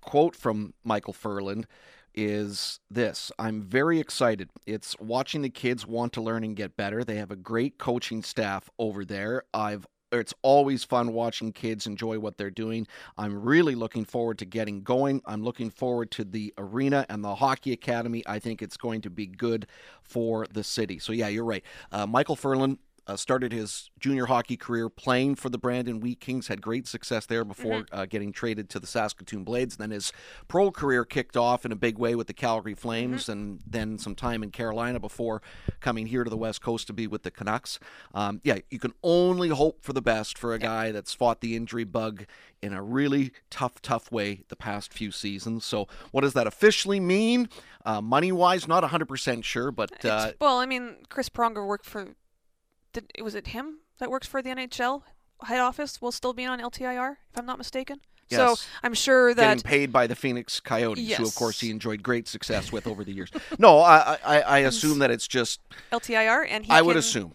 [0.00, 1.66] quote from Michael Ferland
[2.14, 4.50] is this I'm very excited.
[4.66, 7.04] It's watching the kids want to learn and get better.
[7.04, 9.44] They have a great coaching staff over there.
[9.54, 9.86] I've
[10.20, 12.86] it's always fun watching kids enjoy what they're doing.
[13.16, 15.22] I'm really looking forward to getting going.
[15.26, 18.22] I'm looking forward to the arena and the hockey academy.
[18.26, 19.66] I think it's going to be good
[20.02, 20.98] for the city.
[20.98, 21.64] So, yeah, you're right.
[21.90, 26.48] Uh, Michael Ferland uh, started his junior hockey career playing for the Brandon Wheat Kings,
[26.48, 27.94] had great success there before Mm-hmm.
[27.98, 29.76] uh, getting traded to the Saskatoon Blades.
[29.76, 30.12] Then his
[30.48, 33.32] pro career kicked off in a big way with the Calgary Flames, Mm-hmm.
[33.32, 35.42] and then some time in Carolina before
[35.80, 37.78] coming here to the West Coast to be with the Canucks.
[38.14, 41.56] Um, yeah, you can only hope for the best for a guy that's fought the
[41.56, 42.26] injury bug
[42.62, 45.64] in a really tough, tough way the past few seasons.
[45.64, 47.48] So, what does that officially mean?
[47.84, 52.14] Uh, money wise, not 100% sure, but uh, well, I mean, Chris Pronger worked for.
[52.92, 55.02] Did was it him that works for the NHL
[55.44, 56.00] head office?
[56.02, 58.00] Will still be on LTIR, if I'm not mistaken.
[58.30, 62.02] So I'm sure that getting paid by the Phoenix Coyotes, who of course he enjoyed
[62.02, 63.30] great success with over the years.
[63.58, 65.60] No, I I, I assume that it's just
[65.92, 67.34] LTIR and he I would assume.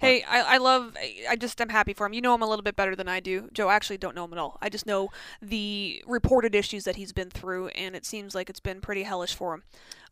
[0.00, 0.96] Hey, I, I love.
[1.28, 2.12] I just am happy for him.
[2.12, 3.68] You know him a little bit better than I do, Joe.
[3.68, 4.58] I actually don't know him at all.
[4.62, 5.10] I just know
[5.42, 9.34] the reported issues that he's been through, and it seems like it's been pretty hellish
[9.34, 9.62] for him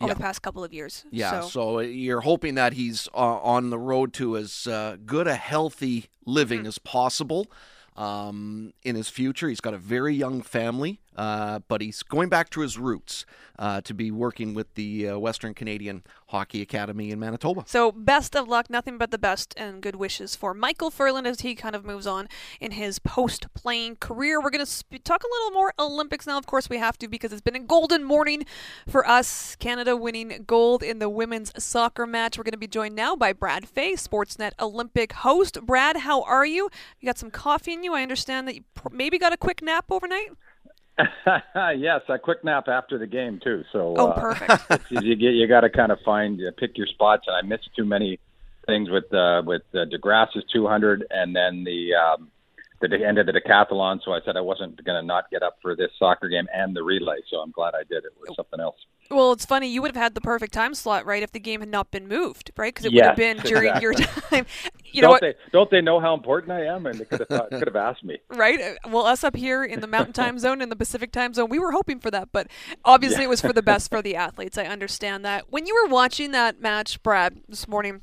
[0.00, 0.14] over Yeah.
[0.14, 1.04] the past couple of years.
[1.10, 5.26] Yeah, So, so, you're hoping that he's uh, on the road to as uh, good
[5.26, 6.66] a healthy living Mm.
[6.68, 7.46] as possible
[7.96, 9.48] um, in his future.
[9.48, 13.26] He's got a very young family, uh, but he's going back to his roots
[13.58, 17.64] uh, to be working with the uh, Western Canadian Hockey Academy in Manitoba.
[17.66, 21.40] So best of luck, nothing but the best, and good wishes for Michael Ferland as
[21.40, 22.28] he kind of moves on
[22.60, 24.40] in his post-playing career.
[24.40, 26.36] We're going to sp- talk a little more Olympics now.
[26.38, 28.44] Of course, we have to because it's been a golden morning
[28.88, 29.56] for us.
[29.56, 32.36] Canada winning gold in the women's soccer match.
[32.36, 35.60] We're going to be joined now by Brad Fay, Sportsnet Olympic host.
[35.62, 36.68] Brad, how are you?
[37.00, 37.94] You got some coffee in you.
[37.94, 40.30] I understand that you pr- maybe got a quick nap overnight.
[41.76, 43.64] yes, a quick nap after the game too.
[43.72, 44.90] So Oh, uh, perfect.
[44.90, 47.24] you get you got to kind of find uh, pick your spots.
[47.26, 48.18] And I missed too many
[48.66, 52.30] things with uh, with uh, De Grasse's 200, and then the um,
[52.80, 54.00] the end of the decathlon.
[54.04, 56.74] So I said I wasn't going to not get up for this soccer game and
[56.74, 57.18] the relay.
[57.30, 58.04] So I'm glad I did.
[58.04, 58.76] It was something else.
[59.10, 59.68] Well, it's funny.
[59.68, 62.08] You would have had the perfect time slot, right, if the game had not been
[62.08, 62.74] moved, right?
[62.74, 64.46] Because it would have been during your time.
[64.92, 65.20] You know don't what?
[65.20, 66.86] they don't they know how important I am?
[66.86, 68.18] And they could have thought, could have asked me.
[68.30, 68.58] right?
[68.58, 71.50] Uh, Well, us up here in the Mountain Time Zone in the Pacific Time Zone,
[71.50, 72.46] we were hoping for that, but
[72.82, 74.56] obviously it was for the best for the athletes.
[74.56, 75.50] I understand that.
[75.52, 77.96] When you were watching that match, Brad, this morning,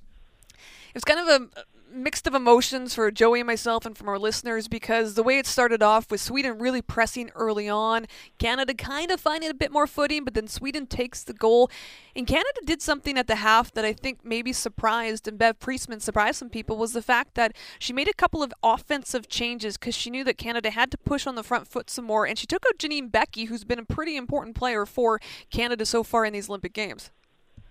[0.54, 1.64] it was kind of a
[1.94, 5.46] mixed of emotions for Joey and myself and from our listeners because the way it
[5.46, 8.06] started off with Sweden really pressing early on,
[8.38, 11.70] Canada kind of finding a bit more footing, but then Sweden takes the goal.
[12.16, 16.00] And Canada did something at the half that I think maybe surprised and Bev Priestman
[16.00, 19.96] surprised some people was the fact that she made a couple of offensive changes because
[19.96, 22.48] she knew that Canada had to push on the front foot some more, and she
[22.48, 25.20] took out Janine Beckie, who's been a pretty important player for
[25.52, 27.12] Canada so far in these Olympic Games.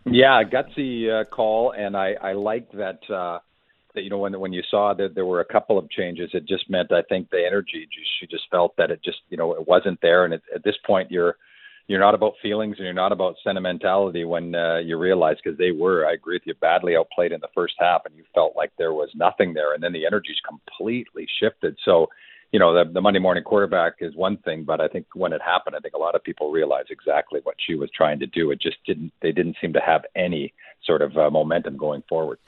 [0.04, 2.98] Yeah, gutsy uh, call, and I I like that.
[3.08, 3.38] Uh,
[3.94, 6.70] you know when when you saw that there were a couple of changes, it just
[6.70, 7.88] meant I think the energy.
[8.20, 10.76] She just felt that it just you know it wasn't there, and it, at this
[10.86, 11.36] point you're
[11.88, 15.72] you're not about feelings and you're not about sentimentality when uh, you realize because they
[15.72, 16.06] were.
[16.06, 16.54] I agree with you.
[16.54, 19.82] Badly outplayed in the first half, and you felt like there was nothing there, and
[19.82, 21.76] then the energy's completely shifted.
[21.84, 22.08] So
[22.52, 25.40] you know, the, the Monday morning quarterback is one thing, but I think when it
[25.40, 28.50] happened, I think a lot of people realized exactly what she was trying to do.
[28.50, 29.12] It just didn't.
[29.22, 30.52] They didn't seem to have any
[30.84, 32.38] sort of uh, momentum going forward.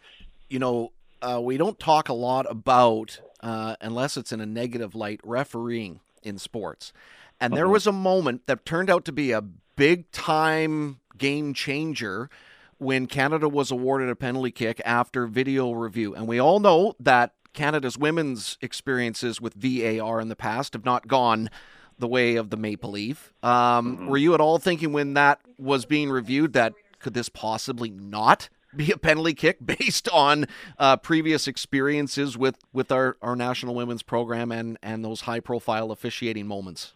[0.51, 0.93] You know,
[1.25, 6.01] uh, we don't talk a lot about, uh, unless it's in a negative light, refereeing
[6.23, 6.93] in sports.
[7.41, 12.31] And there was a moment that turned out to be a big time game changer
[12.79, 16.15] when Canada was awarded a penalty kick after video review.
[16.15, 21.09] And we all know that Canada's women's experiences with VAR in the past have not
[21.09, 21.51] gone
[21.99, 23.33] the way of the Maple Leaf.
[23.43, 27.91] Um, Were you at all thinking when that was being reviewed that could this possibly
[27.91, 30.47] not be a penalty kick based on
[30.79, 35.91] uh, previous experiences with, with our, our national women's program and, and those high profile
[35.91, 36.95] officiating moments?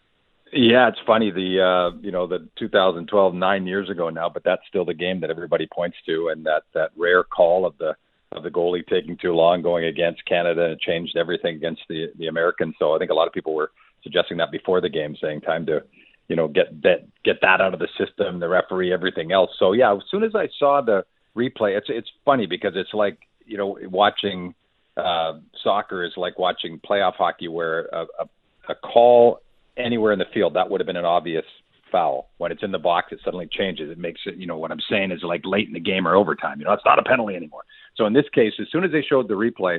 [0.53, 1.31] Yeah, it's funny.
[1.31, 5.21] The uh, you know the 2012, nine years ago now, but that's still the game
[5.21, 7.95] that everybody points to, and that that rare call of the
[8.33, 12.29] of the goalie taking too long going against Canada it changed everything against the the
[12.29, 12.75] Americans.
[12.79, 13.73] So I think a lot of people were
[14.03, 15.83] suggesting that before the game, saying time to
[16.29, 19.51] you know get that get that out of the system, the referee, everything else.
[19.59, 21.05] So yeah, as soon as I saw the
[21.39, 24.55] replay, it's it's funny because it's like you know watching
[24.97, 28.29] uh, soccer is like watching playoff hockey, where a, a,
[28.71, 29.41] a call
[29.77, 31.45] anywhere in the field that would have been an obvious
[31.91, 32.29] foul.
[32.39, 33.91] When it's in the box, it suddenly changes.
[33.91, 36.15] It makes it, you know, what I'm saying is like late in the game or
[36.15, 36.59] overtime.
[36.59, 37.63] You know, it's not a penalty anymore.
[37.97, 39.79] So in this case, as soon as they showed the replay,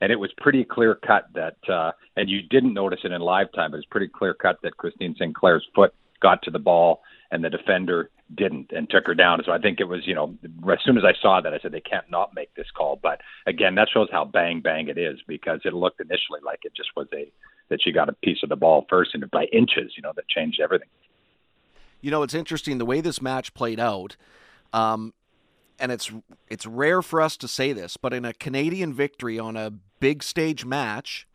[0.00, 3.50] and it was pretty clear cut that, uh, and you didn't notice it in live
[3.54, 7.42] time, it was pretty clear cut that Christine Sinclair's foot got to the ball and
[7.42, 9.40] the defender didn't and took her down.
[9.44, 10.36] So I think it was, you know,
[10.70, 12.98] as soon as I saw that, I said they can't not make this call.
[13.00, 16.72] But again, that shows how bang bang it is because it looked initially like it
[16.76, 17.30] just was a
[17.68, 20.28] that she got a piece of the ball first and by inches, you know, that
[20.28, 20.88] changed everything.
[22.00, 24.16] You know, it's interesting the way this match played out.
[24.72, 25.14] Um,
[25.78, 26.10] and it's
[26.48, 30.22] it's rare for us to say this, but in a Canadian victory on a big
[30.22, 31.26] stage match,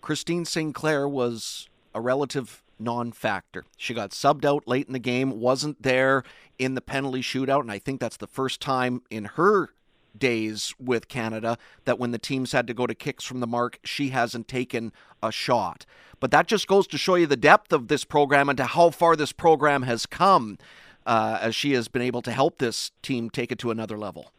[0.00, 3.64] Christine Sinclair was a relative non-factor.
[3.76, 6.22] She got subbed out late in the game, wasn't there
[6.58, 9.70] in the penalty shootout, and I think that's the first time in her
[10.18, 13.78] days with Canada that when the teams had to go to kicks from the mark,
[13.84, 14.92] she hasn't taken
[15.22, 15.84] a shot.
[16.20, 18.90] But that just goes to show you the depth of this program and to how
[18.90, 20.58] far this program has come
[21.04, 24.32] uh, as she has been able to help this team take it to another level.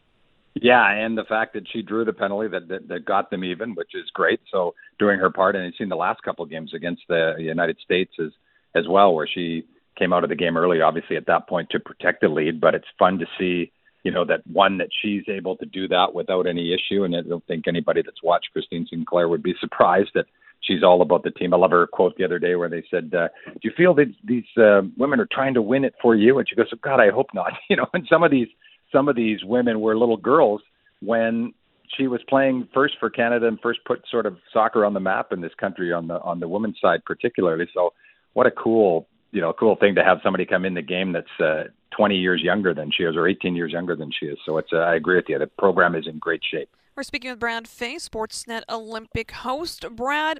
[0.55, 3.76] Yeah, and the fact that she drew the penalty that, that, that got them even,
[3.76, 4.39] which is great.
[4.51, 7.78] So doing her part, and you've seen the last couple of games against the United
[7.84, 8.32] States as
[8.76, 9.65] as well, where she
[9.98, 12.61] came out of the game early, obviously at that point to protect the lead.
[12.61, 13.72] But it's fun to see,
[14.03, 17.03] you know, that one that she's able to do that without any issue.
[17.03, 20.26] And I don't think anybody that's watched Christine Sinclair would be surprised that
[20.61, 21.53] she's all about the team.
[21.53, 24.14] I love her quote the other day where they said, uh, "Do you feel that
[24.24, 27.10] these uh, women are trying to win it for you?" And she goes, "God, I
[27.10, 28.48] hope not." You know, and some of these
[28.91, 30.61] some of these women were little girls
[31.02, 31.53] when
[31.95, 35.31] she was playing first for Canada and first put sort of soccer on the map
[35.31, 37.68] in this country on the on the women's side particularly.
[37.73, 37.93] So
[38.34, 41.39] what a cool you know cool thing to have somebody come in the game that's
[41.39, 41.65] uh,
[41.95, 44.38] 20 years younger than she is or 18 years younger than she is.
[44.45, 45.39] So it's uh, I agree with you.
[45.39, 46.69] The program is in great shape.
[46.95, 49.85] We're speaking with Brad Fay, Sportsnet Olympic host.
[49.91, 50.39] Brad,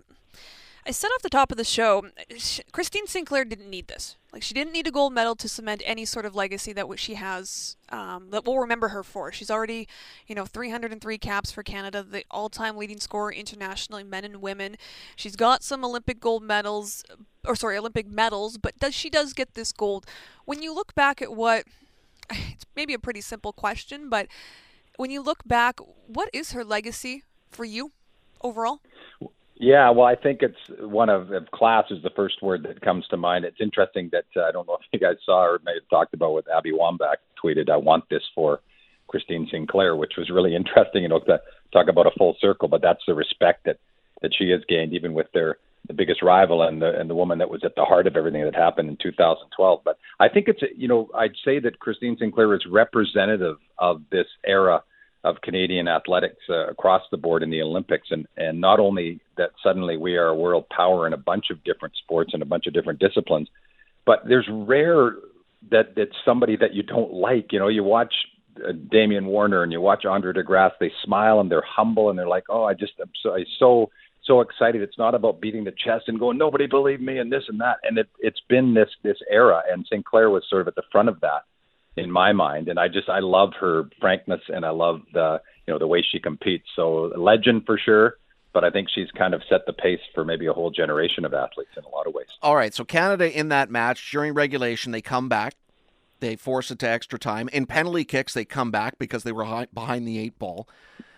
[0.88, 2.05] I said off the top of the show,
[2.72, 4.15] Christine Sinclair didn't need this.
[4.31, 7.15] Like she didn't need a gold medal to cement any sort of legacy that she
[7.15, 9.30] has um, that we'll remember her for.
[9.34, 9.89] She's already,
[10.27, 14.77] you know, 303 caps for Canada, the all-time leading scorer internationally, men and women.
[15.18, 17.03] She's got some Olympic gold medals,
[17.45, 20.05] or sorry, Olympic medals, but does she does get this gold?
[20.45, 21.65] When you look back at what,
[22.30, 24.27] it's maybe a pretty simple question, but
[24.95, 27.91] when you look back, what is her legacy for you
[28.41, 28.80] overall?
[29.59, 33.07] Yeah, well, I think it's one of, of class is the first word that comes
[33.07, 33.43] to mind.
[33.43, 36.13] It's interesting that uh, I don't know if you guys saw or may have talked
[36.13, 37.69] about what Abby Wambach tweeted.
[37.69, 38.59] I want this for
[39.07, 41.01] Christine Sinclair, which was really interesting.
[41.01, 41.41] You know, to
[41.73, 43.77] talk about a full circle, but that's the respect that
[44.21, 45.57] that she has gained, even with their
[45.88, 48.43] the biggest rival and the and the woman that was at the heart of everything
[48.43, 49.81] that happened in 2012.
[49.84, 54.27] But I think it's you know I'd say that Christine Sinclair is representative of this
[54.45, 54.84] era
[55.23, 59.52] of Canadian athletics uh, across the board in the Olympics, and and not only that
[59.64, 62.68] suddenly we are a world power in a bunch of different sports and a bunch
[62.68, 63.49] of different disciplines,
[64.06, 65.15] but there's rare
[65.72, 67.52] that it's somebody that you don't like.
[67.52, 68.14] You know, you watch
[68.57, 72.18] uh, Damian Warner and you watch Andre De Grasse, they smile and they're humble and
[72.18, 73.89] they're like, oh, I just I'm so I'm so
[74.23, 74.81] so excited.
[74.81, 77.77] It's not about beating the chest and going, nobody believed me and this and that.
[77.84, 81.10] And it, it's been this this era, and Sinclair was sort of at the front
[81.10, 81.44] of that
[81.97, 82.67] in my mind.
[82.69, 86.05] And I just I love her frankness and I love the you know the way
[86.09, 86.65] she competes.
[86.75, 88.17] So legend for sure.
[88.53, 91.33] But I think she's kind of set the pace for maybe a whole generation of
[91.33, 92.27] athletes in a lot of ways.
[92.41, 95.53] All right, so Canada in that match during regulation, they come back,
[96.21, 97.49] they force it to extra time.
[97.49, 100.67] In penalty kicks, they come back because they were behind the eight ball.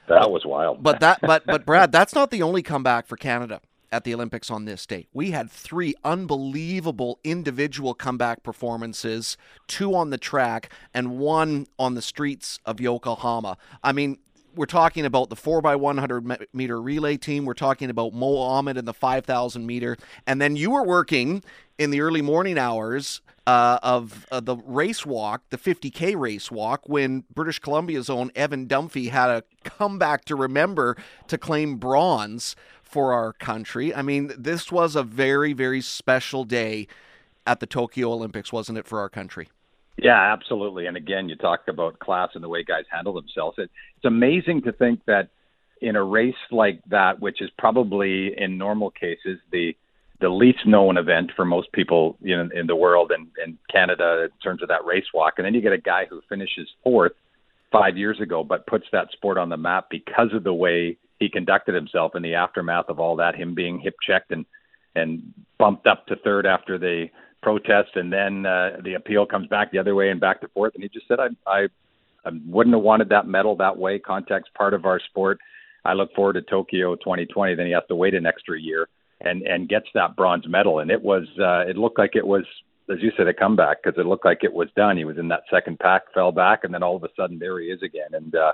[0.09, 0.83] That was wild.
[0.83, 3.61] But that, but but Brad, that's not the only comeback for Canada.
[3.91, 5.07] At the Olympics on this day.
[5.13, 9.35] We had three unbelievable individual comeback performances,
[9.67, 13.57] two on the track and one on the streets of Yokohama.
[13.83, 14.19] I mean,
[14.55, 17.45] we're talking about the 4x100 meter relay team.
[17.45, 19.97] We're talking about Moh Ahmed in the 5,000 meter.
[20.27, 21.43] And then you were working
[21.77, 26.87] in the early morning hours uh, of uh, the race walk, the 50K race walk,
[26.87, 30.97] when British Columbia's own Evan Dunfee had a comeback to remember
[31.27, 32.55] to claim bronze
[32.89, 33.93] for our country.
[33.93, 36.87] I mean, this was a very, very special day
[37.45, 39.49] at the Tokyo Olympics, wasn't it, for our country?
[39.97, 40.85] Yeah, absolutely.
[40.85, 43.57] And again, you talk about class and the way guys handle themselves.
[43.57, 45.29] It, it's amazing to think that
[45.81, 49.75] in a race like that, which is probably in normal cases the
[50.21, 54.29] the least known event for most people know, in the world and in Canada in
[54.43, 57.13] terms of that race walk, and then you get a guy who finishes fourth
[57.71, 61.29] five years ago, but puts that sport on the map because of the way he
[61.29, 64.45] conducted himself in the aftermath of all that, him being hip checked and
[64.95, 67.07] and bumped up to third after the
[67.41, 70.73] protest, and then uh, the appeal comes back the other way and back to fourth.
[70.73, 71.67] And he just said, I, I,
[72.25, 73.99] I wouldn't have wanted that medal that way.
[73.99, 75.39] Contact's part of our sport.
[75.85, 77.55] I look forward to Tokyo 2020.
[77.55, 78.87] Then he has to wait an extra year
[79.21, 80.79] and and gets that bronze medal.
[80.79, 82.43] And it was uh, it looked like it was
[82.91, 84.97] as you said a comeback because it looked like it was done.
[84.97, 87.59] He was in that second pack, fell back, and then all of a sudden there
[87.59, 88.09] he is again.
[88.13, 88.53] And uh,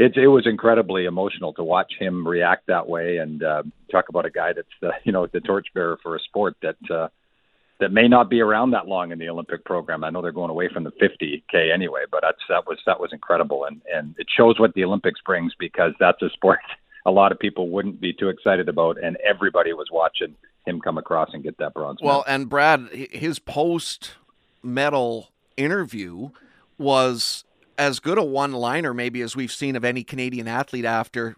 [0.00, 4.24] it it was incredibly emotional to watch him react that way and uh, talk about
[4.26, 6.76] a guy that's the you know the torchbearer for a sport that.
[6.90, 7.08] Uh,
[7.78, 10.04] that may not be around that long in the Olympic program.
[10.04, 13.10] I know they're going away from the 50k anyway, but that's that was that was
[13.10, 16.58] incredible, and and it shows what the Olympics brings because that's a sport
[17.06, 20.34] a lot of people wouldn't be too excited about, and everybody was watching
[20.66, 21.98] him come across and get that bronze.
[22.02, 22.34] Well, medal.
[22.34, 24.12] and Brad, his post
[24.62, 26.30] medal interview
[26.78, 27.44] was
[27.80, 31.34] as good a one liner maybe as we've seen of any Canadian athlete after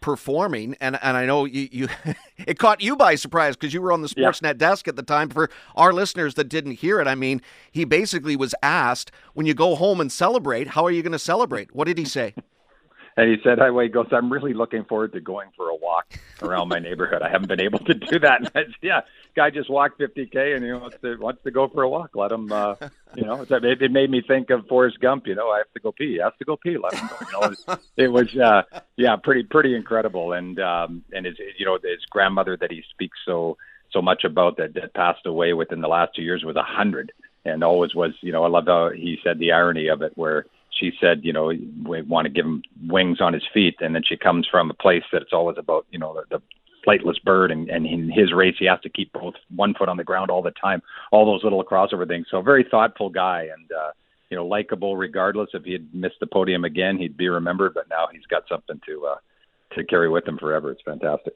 [0.00, 0.76] performing.
[0.80, 1.88] And and I know you, you
[2.38, 4.52] it caught you by surprise because you were on the Sportsnet yeah.
[4.54, 5.30] desk at the time.
[5.30, 7.40] For our listeners that didn't hear it I mean
[7.70, 11.18] he basically was asked when you go home and celebrate how are you going to
[11.18, 11.74] celebrate?
[11.74, 12.34] What did he say
[13.16, 14.08] and he said, "Highway goes.
[14.12, 16.06] I'm really looking forward to going for a walk
[16.42, 17.22] around my neighborhood.
[17.22, 19.00] I haven't been able to do that." And I said, yeah,
[19.34, 22.10] guy just walked 50k and he wants to wants to go for a walk.
[22.14, 22.52] Let him.
[22.52, 22.74] Uh,
[23.14, 25.26] you know, it, it made me think of Forrest Gump.
[25.26, 26.14] You know, I have to go pee.
[26.14, 26.76] He has to go pee.
[26.76, 27.16] Let him go.
[27.20, 28.62] You know, it was, it was uh,
[28.96, 30.32] yeah, pretty pretty incredible.
[30.32, 33.56] And um, and his you know his grandmother that he speaks so
[33.92, 37.12] so much about that that passed away within the last two years was a hundred
[37.46, 40.46] and always was you know I love how he said the irony of it where
[40.78, 41.52] she said, you know,
[41.84, 44.74] we want to give him wings on his feet, and then she comes from a
[44.74, 46.42] place that it's always about, you know, the, the
[46.86, 49.96] flightless bird, and, and in his race he has to keep both one foot on
[49.96, 52.26] the ground all the time, all those little crossover things.
[52.30, 53.90] So very thoughtful guy, and uh,
[54.30, 55.50] you know, likable regardless.
[55.54, 58.80] If he had missed the podium again, he'd be remembered, but now he's got something
[58.86, 59.16] to uh,
[59.76, 60.70] to carry with him forever.
[60.70, 61.34] It's fantastic.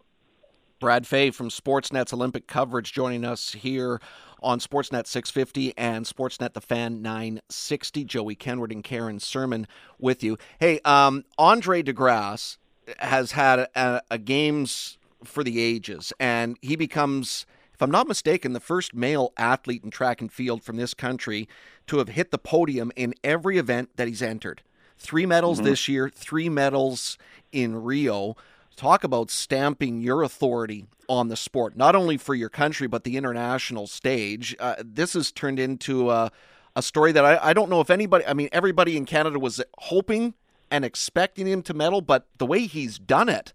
[0.81, 4.01] Brad Fay from Sportsnet's Olympic coverage joining us here
[4.43, 8.05] on Sportsnet 650 and Sportsnet The Fan 960.
[8.05, 9.66] Joey Kenward and Karen Surman
[9.98, 10.39] with you.
[10.59, 12.57] Hey, um, Andre De Grasse
[12.98, 17.44] has had a, a games for the ages, and he becomes,
[17.74, 21.47] if I'm not mistaken, the first male athlete in track and field from this country
[21.89, 24.62] to have hit the podium in every event that he's entered.
[24.97, 25.66] Three medals mm-hmm.
[25.66, 27.19] this year, three medals
[27.52, 28.35] in Rio
[28.81, 33.19] talk about stamping your authority on the sport, not only for your country, but the
[33.19, 34.57] international stage.
[34.59, 36.32] Uh, this has turned into a,
[36.74, 39.62] a story that I, I don't know if anybody, I mean, everybody in Canada was
[39.77, 40.32] hoping
[40.70, 43.52] and expecting him to medal, but the way he's done it,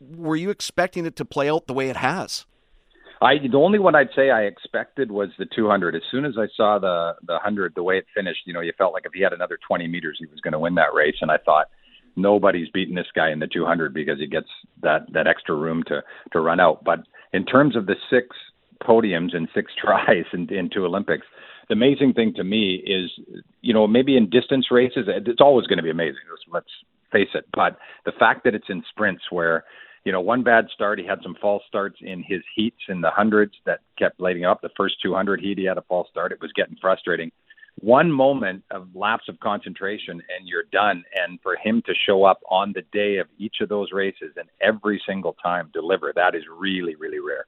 [0.00, 2.44] were you expecting it to play out the way it has?
[3.22, 5.94] I the only one I'd say I expected was the 200.
[5.94, 8.72] As soon as I saw the the 100, the way it finished, you know, you
[8.76, 11.14] felt like if he had another 20 meters, he was going to win that race.
[11.22, 11.68] And I thought,
[12.16, 14.48] nobody's beaten this guy in the 200 because he gets
[14.82, 16.84] that that extra room to to run out.
[16.84, 17.00] But
[17.32, 18.28] in terms of the six
[18.82, 21.26] podiums and six tries in, in two Olympics,
[21.68, 23.10] the amazing thing to me is,
[23.62, 26.20] you know, maybe in distance races, it's always going to be amazing.
[26.52, 26.66] Let's
[27.10, 27.46] face it.
[27.54, 29.64] But the fact that it's in sprints where
[30.04, 30.98] you know, one bad start.
[30.98, 34.60] He had some false starts in his heats in the hundreds that kept lighting up.
[34.60, 36.30] The first 200 heat, he had a false start.
[36.30, 37.30] It was getting frustrating
[37.80, 41.04] one moment of lapse of concentration and you're done.
[41.14, 44.48] And for him to show up on the day of each of those races and
[44.60, 47.46] every single time deliver, that is really, really rare.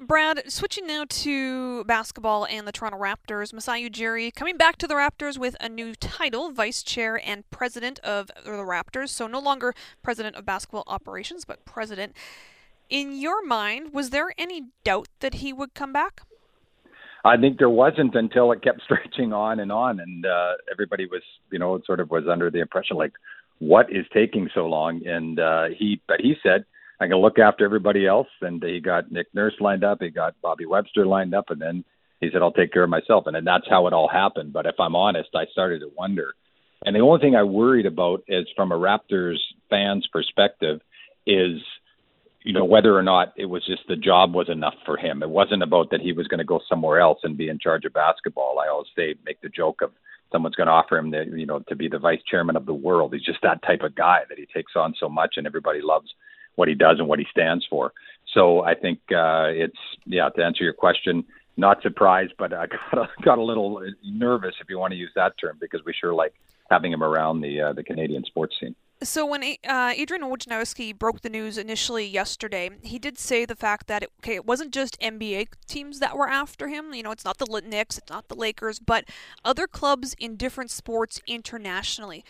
[0.00, 4.94] Brad, switching now to basketball and the Toronto Raptors, Masai Ujiri coming back to the
[4.94, 9.10] Raptors with a new title, vice chair and president of the Raptors.
[9.10, 12.14] So no longer president of basketball operations, but president.
[12.90, 16.22] In your mind, was there any doubt that he would come back?
[17.24, 21.22] I think there wasn't until it kept stretching on and on, and uh, everybody was,
[21.50, 23.12] you know, sort of was under the impression like,
[23.58, 25.06] what is taking so long?
[25.06, 26.64] And uh, he, but he said,
[27.02, 28.28] I can look after everybody else.
[28.40, 31.84] And he got Nick Nurse lined up, he got Bobby Webster lined up, and then
[32.20, 34.52] he said, "I'll take care of myself." And, and that's how it all happened.
[34.52, 36.34] But if I'm honest, I started to wonder.
[36.84, 39.38] And the only thing I worried about is from a Raptors
[39.68, 40.80] fan's perspective
[41.26, 41.60] is
[42.44, 45.22] you know whether or not it was just the job was enough for him.
[45.22, 47.84] It wasn't about that he was going to go somewhere else and be in charge
[47.84, 48.58] of basketball.
[48.58, 49.92] I always say make the joke of
[50.30, 52.74] someone's going to offer him the you know to be the vice chairman of the
[52.74, 53.14] world.
[53.14, 56.12] He's just that type of guy that he takes on so much and everybody loves
[56.56, 57.92] what he does and what he stands for.
[58.34, 61.24] So I think uh, it's yeah to answer your question.
[61.56, 65.12] Not surprised, but I got a, got a little nervous, if you want to use
[65.14, 66.34] that term, because we sure like
[66.70, 68.74] having him around the uh, the Canadian sports scene.
[69.04, 73.86] So when uh, Adrian Wojnarowski broke the news initially yesterday, he did say the fact
[73.88, 76.94] that it, okay, it wasn't just NBA teams that were after him.
[76.94, 79.04] You know, it's not the Knicks, it's not the Lakers, but
[79.44, 82.24] other clubs in different sports internationally.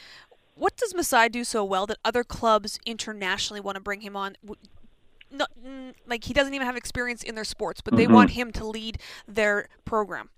[0.54, 4.36] What does Masai do so well that other clubs internationally want to bring him on?
[5.30, 5.50] Not,
[6.06, 8.14] like he doesn't even have experience in their sports, but they mm-hmm.
[8.14, 10.28] want him to lead their program.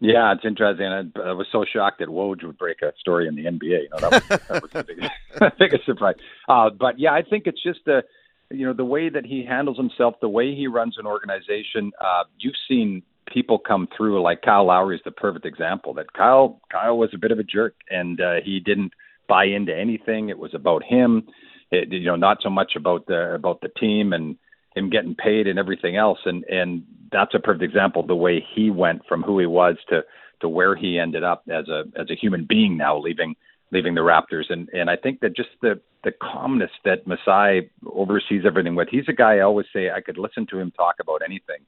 [0.00, 0.86] Yeah, it's interesting.
[0.86, 3.62] I, I was so shocked that Woj would break a story in the NBA.
[3.62, 5.10] You know, that was, the biggest,
[5.58, 6.14] biggest surprise.
[6.48, 8.02] Uh, but yeah, I think it's just the,
[8.50, 11.90] you know, the way that he handles himself, the way he runs an organization.
[12.00, 13.02] Uh, you've seen
[13.32, 15.94] people come through, like Kyle Lowry is the perfect example.
[15.94, 18.92] That Kyle, Kyle was a bit of a jerk, and uh, he didn't
[19.28, 20.28] buy into anything.
[20.28, 21.28] It was about him.
[21.70, 24.36] It, you know, not so much about the about the team and
[24.74, 26.18] him getting paid and everything else.
[26.24, 30.02] And and that's a perfect example the way he went from who he was to
[30.40, 33.34] to where he ended up as a as a human being now leaving
[33.72, 34.50] leaving the Raptors.
[34.50, 39.08] And and I think that just the the calmness that Masai oversees everything with he's
[39.08, 41.64] a guy I always say I could listen to him talk about anything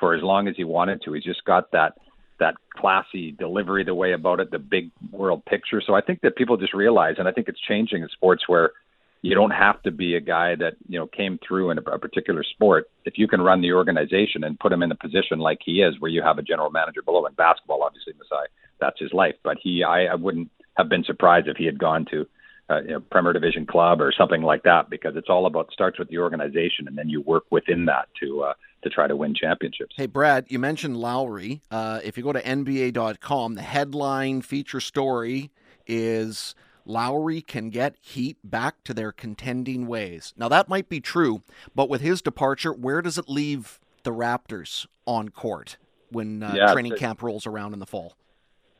[0.00, 1.12] for as long as he wanted to.
[1.12, 1.94] He's just got that
[2.40, 5.82] that classy delivery the way about it the big world picture.
[5.84, 8.72] So I think that people just realize and I think it's changing in sports where
[9.22, 11.98] you don't have to be a guy that you know came through in a, a
[11.98, 12.90] particular sport.
[13.04, 15.98] If you can run the organization and put him in a position like he is,
[15.98, 18.46] where you have a general manager below in basketball, obviously Masai,
[18.80, 19.34] that's his life.
[19.42, 22.26] But he, I, I wouldn't have been surprised if he had gone to
[22.70, 25.98] uh, you know, Premier Division club or something like that, because it's all about starts
[25.98, 29.34] with the organization, and then you work within that to uh, to try to win
[29.34, 29.94] championships.
[29.96, 31.62] Hey, Brad, you mentioned Lowry.
[31.70, 35.50] Uh, if you go to NBA.com, the headline feature story
[35.86, 36.54] is
[36.88, 40.32] Lowry can get Heat back to their contending ways.
[40.36, 41.42] Now, that might be true,
[41.74, 45.76] but with his departure, where does it leave the Raptors on court
[46.10, 48.14] when uh, yeah, training camp rolls around in the fall?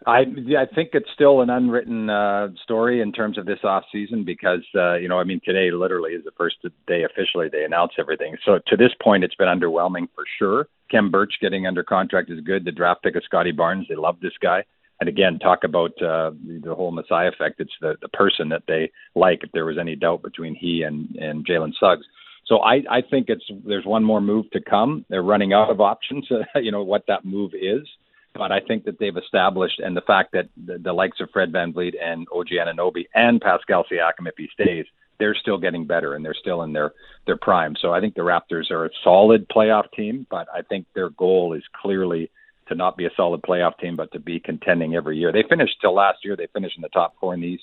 [0.06, 4.24] I I think it's still an unwritten uh, story in terms of this off season
[4.24, 6.56] because uh, you know I mean today literally is the first
[6.86, 8.36] day officially they announce everything.
[8.44, 10.68] So to this point it's been underwhelming for sure.
[10.90, 12.64] Khem Birch getting under contract is good.
[12.64, 14.64] The draft pick of Scottie Barnes, they love this guy
[15.00, 16.30] and again, talk about uh,
[16.62, 17.60] the whole Masai effect.
[17.60, 19.40] It's the, the person that they like.
[19.42, 22.06] If there was any doubt between he and and Jalen Suggs,
[22.46, 25.04] so I I think it's there's one more move to come.
[25.08, 26.26] They're running out of options.
[26.30, 27.86] Uh, you know what that move is,
[28.34, 31.52] but I think that they've established, and the fact that the, the likes of Fred
[31.52, 34.86] VanVleet and OG Anunoby and Pascal Siakam, if he stays,
[35.18, 36.92] they're still getting better and they're still in their
[37.26, 37.74] their prime.
[37.80, 41.54] So I think the Raptors are a solid playoff team, but I think their goal
[41.54, 42.30] is clearly
[42.68, 45.32] to not be a solid playoff team, but to be contending every year.
[45.32, 46.36] They finished till last year.
[46.36, 47.60] They finished in the top four in these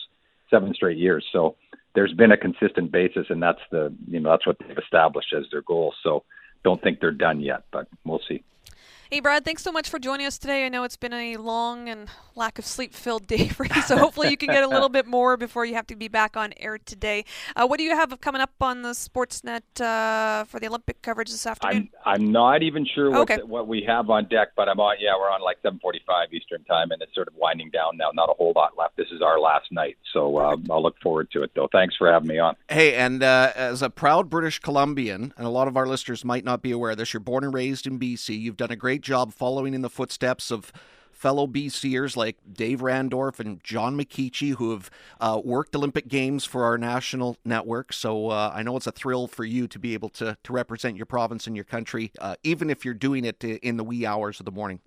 [0.49, 1.25] seven straight years.
[1.31, 1.55] So
[1.93, 5.45] there's been a consistent basis, and that's the you know that's what they've established as
[5.51, 5.93] their goal.
[6.03, 6.23] So
[6.63, 8.43] don't think they're done yet, but we'll see.
[9.15, 10.65] Hey, Brad, thanks so much for joining us today.
[10.65, 13.95] I know it's been a long and lack of sleep filled day for you, so
[13.95, 16.53] hopefully you can get a little bit more before you have to be back on
[16.57, 17.23] air today.
[17.55, 21.31] Uh, what do you have coming up on the Sportsnet uh, for the Olympic coverage
[21.31, 21.87] this afternoon?
[22.05, 23.37] I'm, I'm not even sure what, okay.
[23.37, 26.65] the, what we have on deck, but I'm on, yeah, we're on like 7.45 Eastern
[26.65, 28.09] time, and it's sort of winding down now.
[28.13, 28.97] Not a whole lot left.
[28.97, 31.69] This is our last night, so uh, I'll look forward to it, though.
[31.71, 32.57] Thanks for having me on.
[32.67, 36.43] Hey, and uh, as a proud British Columbian, and a lot of our listeners might
[36.43, 38.37] not be aware of this, you're born and raised in BC.
[38.37, 40.73] You've done a great job following in the footsteps of
[41.11, 44.91] fellow BCers like Dave Randorf and John McKeachie, who have
[45.21, 47.93] uh, worked Olympic Games for our national network.
[47.93, 50.97] So uh, I know it's a thrill for you to be able to, to represent
[50.97, 54.39] your province and your country, uh, even if you're doing it in the wee hours
[54.39, 54.81] of the morning.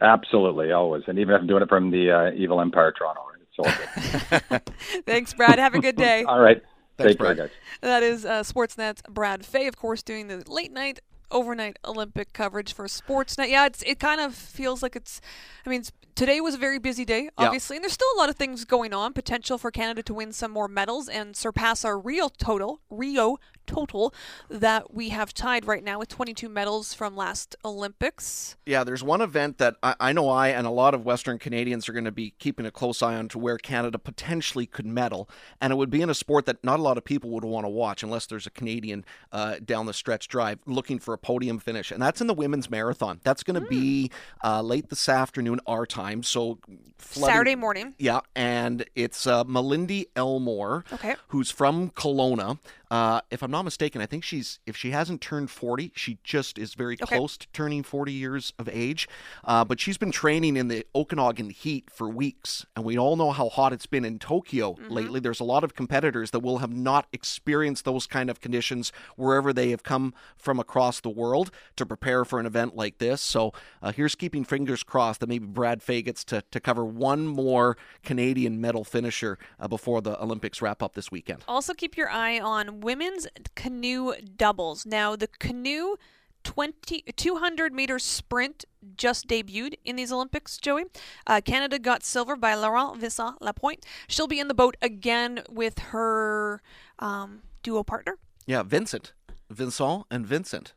[0.00, 1.02] Absolutely, always.
[1.06, 3.22] And even if I'm doing it from the uh, evil Empire Toronto.
[3.58, 4.62] It's all good.
[5.06, 5.58] Thanks, Brad.
[5.58, 6.22] Have a good day.
[6.28, 6.62] all right.
[6.98, 7.36] Thanks, Take Brad.
[7.36, 7.56] care, guys.
[7.80, 11.00] That is uh, Sportsnet's Brad Fay, of course, doing the late night
[11.30, 13.48] overnight Olympic coverage for Sportsnet.
[13.50, 15.20] Yeah, it's it kind of feels like it's.
[15.66, 18.28] I mean, it's, today was a very busy day, obviously, and there's still a lot
[18.28, 19.12] of things going on.
[19.12, 24.14] Potential for Canada to win some more medals and surpass our Rio total, Rio total
[24.48, 28.56] that we have tied right now with 22 medals from last Olympics.
[28.66, 31.88] Yeah, there's one event that I, I know I and a lot of Western Canadians
[31.88, 35.28] are going to be keeping a close eye on to where Canada potentially could medal,
[35.60, 37.64] and it would be in a sport that not a lot of people would want
[37.64, 41.58] to watch unless there's a Canadian uh, down the stretch drive looking for a podium
[41.58, 43.20] finish, and that's in the women's marathon.
[43.24, 44.10] That's going to be
[44.44, 46.58] uh, late this afternoon our time, so
[46.98, 47.94] flooding- Saturday morning.
[47.98, 51.14] Yeah, and it's uh, Malindi Elmore, Okay.
[51.28, 52.58] who's from Kelowna.
[52.90, 56.58] Uh, if I'm not mistaken, I think she's if she hasn't turned 40, she just
[56.58, 57.16] is very Okay.
[57.16, 59.08] close to turning 40 years of age.
[59.44, 63.30] Uh, but she's been training in the Okanagan heat for weeks, and we all know
[63.32, 65.20] how hot it's been in Tokyo lately.
[65.20, 69.52] There's a lot of competitors that will have not experienced those kind of conditions wherever
[69.52, 73.20] they have come from across the world to prepare for an event like this.
[73.20, 73.52] So
[73.82, 77.76] uh, here's keeping fingers crossed that maybe Brad Fay gets to, to cover one more
[78.02, 81.44] Canadian medal finisher uh, before the Olympics wrap up this weekend.
[81.48, 84.86] Also, keep your eye on women's canoe doubles.
[84.86, 85.96] Now, the canoe
[86.44, 88.64] 20, 200 meter sprint
[88.96, 90.84] just debuted in these Olympics, Joey.
[91.26, 93.84] Uh, Canada got silver by Laurence Vincent Lapointe.
[94.06, 96.62] She'll be in the boat again with her
[97.00, 98.18] um, duo partner.
[98.46, 99.12] Yeah, Vincent.
[99.50, 100.74] Vincent and Vincent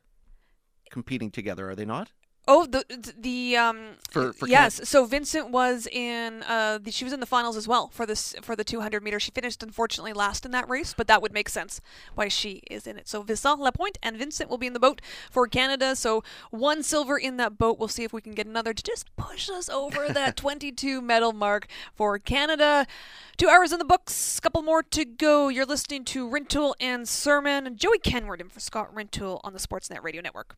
[0.89, 2.11] competing together, are they not?
[2.51, 2.83] Oh, the
[3.15, 4.81] the um For- for yes.
[4.89, 8.33] So Vincent was in uh the, she was in the finals as well for this
[8.41, 9.19] for the 200 meter.
[9.19, 11.79] She finished unfortunately last in that race, but that would make sense
[12.15, 13.07] why she is in it.
[13.07, 14.99] So Vincent Lapointe and Vincent will be in the boat
[15.29, 15.95] for Canada.
[15.95, 17.77] So one silver in that boat.
[17.77, 21.33] We'll see if we can get another to just push us over that 22 medal
[21.33, 22.87] mark for Canada.
[23.37, 25.49] Two hours in the books, couple more to go.
[25.49, 27.75] You're listening to Rintoul and Surman.
[27.77, 30.55] Joey Kenward in for Scott Rintoul on the Sportsnet Radio Network.